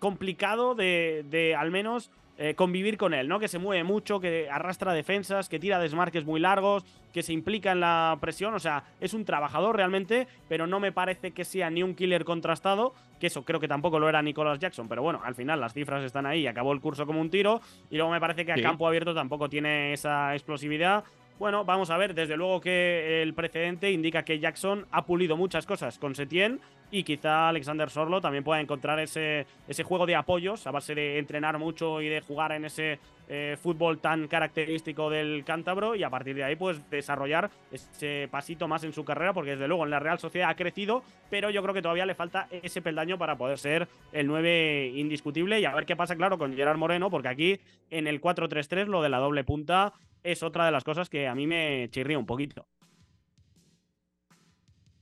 Complicado 0.07 0.77
de, 0.77 1.25
de 1.29 1.57
al 1.57 1.73
menos 1.73 2.13
eh, 2.39 2.55
convivir 2.55 2.99
con 2.99 3.15
él, 3.15 3.29
¿no? 3.29 3.41
Que 3.41 3.49
se 3.49 3.59
mueve 3.59 3.83
mucho, 3.83 4.21
que 4.21 4.49
arrastra 4.51 4.93
defensas, 4.93 5.49
que 5.49 5.59
tira 5.59 5.79
desmarques 5.79 6.27
muy 6.27 6.39
largos, 6.39 6.85
que 7.13 7.23
se 7.23 7.33
implica 7.33 7.73
en 7.73 7.81
la 7.81 8.19
presión. 8.21 8.53
O 8.55 8.61
sea, 8.61 8.85
es 9.01 9.15
un 9.15 9.25
trabajador 9.25 9.75
realmente, 9.75 10.29
pero 10.47 10.67
no 10.67 10.79
me 10.79 10.93
parece 10.93 11.31
que 11.31 11.45
sea 11.45 11.71
ni 11.71 11.83
un 11.83 11.95
killer 11.97 12.25
contrastado, 12.25 12.93
que 13.19 13.29
eso 13.29 13.43
creo 13.45 13.59
que 13.59 13.69
tampoco 13.69 13.99
lo 13.99 14.09
era 14.09 14.21
Nicolas 14.21 14.59
Jackson. 14.61 14.87
Pero 14.87 15.03
bueno, 15.03 15.23
al 15.25 15.35
final 15.35 15.61
las 15.61 15.73
cifras 15.73 16.05
están 16.05 16.27
ahí, 16.27 16.47
acabó 16.47 16.73
el 16.73 16.81
curso 16.81 17.07
como 17.07 17.23
un 17.23 17.31
tiro. 17.31 17.63
Y 17.91 17.97
luego 17.97 18.13
me 18.13 18.21
parece 18.21 18.45
que 18.45 18.53
a 18.53 18.63
campo 18.63 18.87
abierto 18.87 19.15
tampoco 19.15 19.49
tiene 19.49 19.95
esa 19.95 20.35
explosividad. 20.35 21.03
Bueno, 21.39 21.67
vamos 21.67 21.91
a 21.91 21.99
ver, 21.99 22.15
desde 22.15 22.35
luego 22.35 22.63
que 22.63 23.23
el 23.23 23.35
precedente 23.35 23.91
indica 23.91 24.25
que 24.25 24.39
Jackson 24.39 24.87
ha 24.91 25.05
pulido 25.05 25.37
muchas 25.37 25.67
cosas 25.67 25.99
con 25.99 26.15
Setien 26.15 26.61
y 26.91 27.03
quizá 27.03 27.51
Alexander 27.51 27.91
Sorlo 27.91 28.23
también 28.23 28.43
pueda 28.43 28.59
encontrar 28.59 28.99
ese, 29.01 29.47
ese 29.69 29.83
juego 29.83 30.07
de 30.07 30.15
apoyos 30.15 30.67
a 30.67 30.71
base 30.71 30.95
de 30.95 31.19
entrenar 31.19 31.59
mucho 31.59 32.01
y 32.01 32.09
de 32.09 32.23
jugar 32.23 32.53
en 32.53 32.65
ese 32.65 33.01
eh, 33.29 33.57
fútbol 33.61 33.99
tan 33.99 34.29
característico 34.29 35.11
del 35.11 35.45
cántabro 35.45 35.95
y 35.95 36.05
a 36.05 36.11
partir 36.11 36.37
de 36.37 36.45
ahí 36.45 36.57
pues 36.57 36.89
desarrollar 36.89 37.51
ese 37.73 38.29
pasito 38.31 38.69
más 38.69 38.85
en 38.85 38.93
su 38.93 39.05
carrera 39.05 39.33
porque 39.33 39.51
desde 39.51 39.69
luego 39.69 39.85
en 39.85 39.91
la 39.91 39.99
Real 39.99 40.19
Sociedad 40.19 40.49
ha 40.49 40.55
crecido 40.55 41.03
pero 41.29 41.51
yo 41.51 41.61
creo 41.61 41.75
que 41.75 41.83
todavía 41.83 42.07
le 42.07 42.15
falta 42.15 42.47
ese 42.51 42.81
peldaño 42.81 43.19
para 43.19 43.37
poder 43.37 43.59
ser 43.59 43.89
el 44.13 44.29
9 44.29 44.93
indiscutible 44.95 45.59
y 45.61 45.65
a 45.65 45.75
ver 45.75 45.87
qué 45.87 45.97
pasa 45.97 46.15
claro 46.15 46.39
con 46.39 46.55
Gerard 46.55 46.79
Moreno 46.79 47.11
porque 47.11 47.29
aquí 47.29 47.61
en 47.91 48.07
el 48.07 48.21
4-3-3 48.21 48.87
lo 48.87 49.03
de 49.03 49.09
la 49.09 49.19
doble 49.19 49.43
punta 49.43 49.93
es 50.27 50.43
otra 50.43 50.67
de 50.67 50.73
las 50.73 50.85
cosas 50.85 51.09
que 51.09 51.29
a 51.29 51.35
mí 51.35 51.47
me 51.47 51.89
chirría 51.91 52.19
un 52.19 52.27
poquito. 52.27 52.67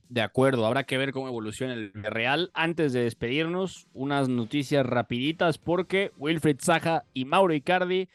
De 0.07 0.21
acuerdo, 0.21 0.65
habrá 0.65 0.83
que 0.83 0.97
ver 0.97 1.11
cómo 1.11 1.27
evoluciona 1.27 1.73
el 1.73 1.91
Real. 1.93 2.51
Antes 2.53 2.93
de 2.93 3.03
despedirnos, 3.03 3.87
unas 3.93 4.29
noticias 4.29 4.85
rapiditas 4.85 5.57
porque 5.57 6.11
Wilfred 6.17 6.57
Zaha 6.61 7.05
y 7.13 7.25
Mauro 7.25 7.53
Icardi 7.53 8.07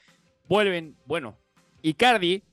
vuelven, 0.48 0.96
bueno, 1.04 1.36
Icardi 1.82 2.44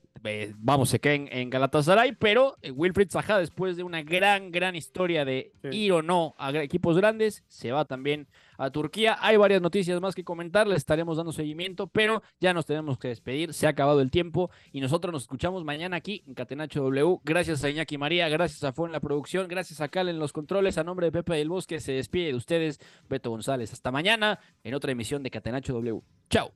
vamos, 0.57 0.89
se 0.89 0.99
queda 0.99 1.13
en, 1.13 1.49
Galatasaray, 1.49 2.13
pero 2.13 2.57
eh, 2.61 2.71
Wilfried 2.71 3.09
Zaha, 3.09 3.39
después 3.39 3.77
de 3.77 3.83
una 3.83 4.01
gran, 4.03 4.51
gran 4.51 4.75
historia 4.75 5.25
de 5.25 5.51
ir 5.71 5.91
o 5.91 6.01
no 6.01 6.35
a 6.37 6.51
equipos 6.61 6.97
grandes, 6.97 7.43
se 7.47 7.71
va 7.71 7.85
también 7.85 8.27
a 8.57 8.69
Turquía. 8.71 9.17
Hay 9.21 9.37
varias 9.37 9.61
noticias 9.61 9.99
más 10.01 10.15
que 10.15 10.23
comentar, 10.23 10.67
le 10.67 10.75
estaremos 10.75 11.17
dando 11.17 11.31
seguimiento, 11.31 11.87
pero 11.87 12.21
ya 12.39 12.53
nos 12.53 12.65
tenemos 12.65 12.97
que 12.97 13.09
despedir, 13.09 13.53
se 13.53 13.67
ha 13.67 13.69
acabado 13.69 14.01
el 14.01 14.11
tiempo 14.11 14.49
y 14.71 14.81
nosotros 14.81 15.11
nos 15.11 15.23
escuchamos 15.23 15.63
mañana 15.63 15.97
aquí 15.97 16.23
en 16.27 16.33
Catenacho 16.33 16.81
W. 16.83 17.19
Gracias 17.23 17.63
a 17.63 17.69
Iñaki 17.69 17.97
María, 17.97 18.29
gracias 18.29 18.63
a 18.63 18.73
Fon 18.73 18.89
en 18.89 18.93
la 18.93 18.99
producción, 18.99 19.47
gracias 19.47 19.81
a 19.81 19.87
Cal 19.87 20.09
en 20.09 20.19
los 20.19 20.33
controles, 20.33 20.77
a 20.77 20.83
nombre 20.83 21.07
de 21.07 21.11
Pepe 21.11 21.35
del 21.35 21.49
Bosque, 21.49 21.79
se 21.79 21.93
despide 21.93 22.27
de 22.27 22.35
ustedes 22.35 22.79
Beto 23.09 23.29
González. 23.29 23.73
Hasta 23.73 23.91
mañana 23.91 24.39
en 24.63 24.73
otra 24.73 24.91
emisión 24.91 25.23
de 25.23 25.31
Catenacho 25.31 25.73
W. 25.73 26.01
Chao 26.29 26.51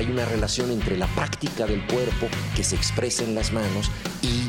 hay 0.00 0.10
una 0.10 0.24
relación 0.24 0.70
entre 0.70 0.96
la 0.96 1.06
práctica 1.08 1.66
del 1.66 1.86
cuerpo 1.86 2.26
que 2.56 2.64
se 2.64 2.74
expresa 2.74 3.22
en 3.22 3.34
las 3.34 3.52
manos 3.52 3.90
y 4.22 4.48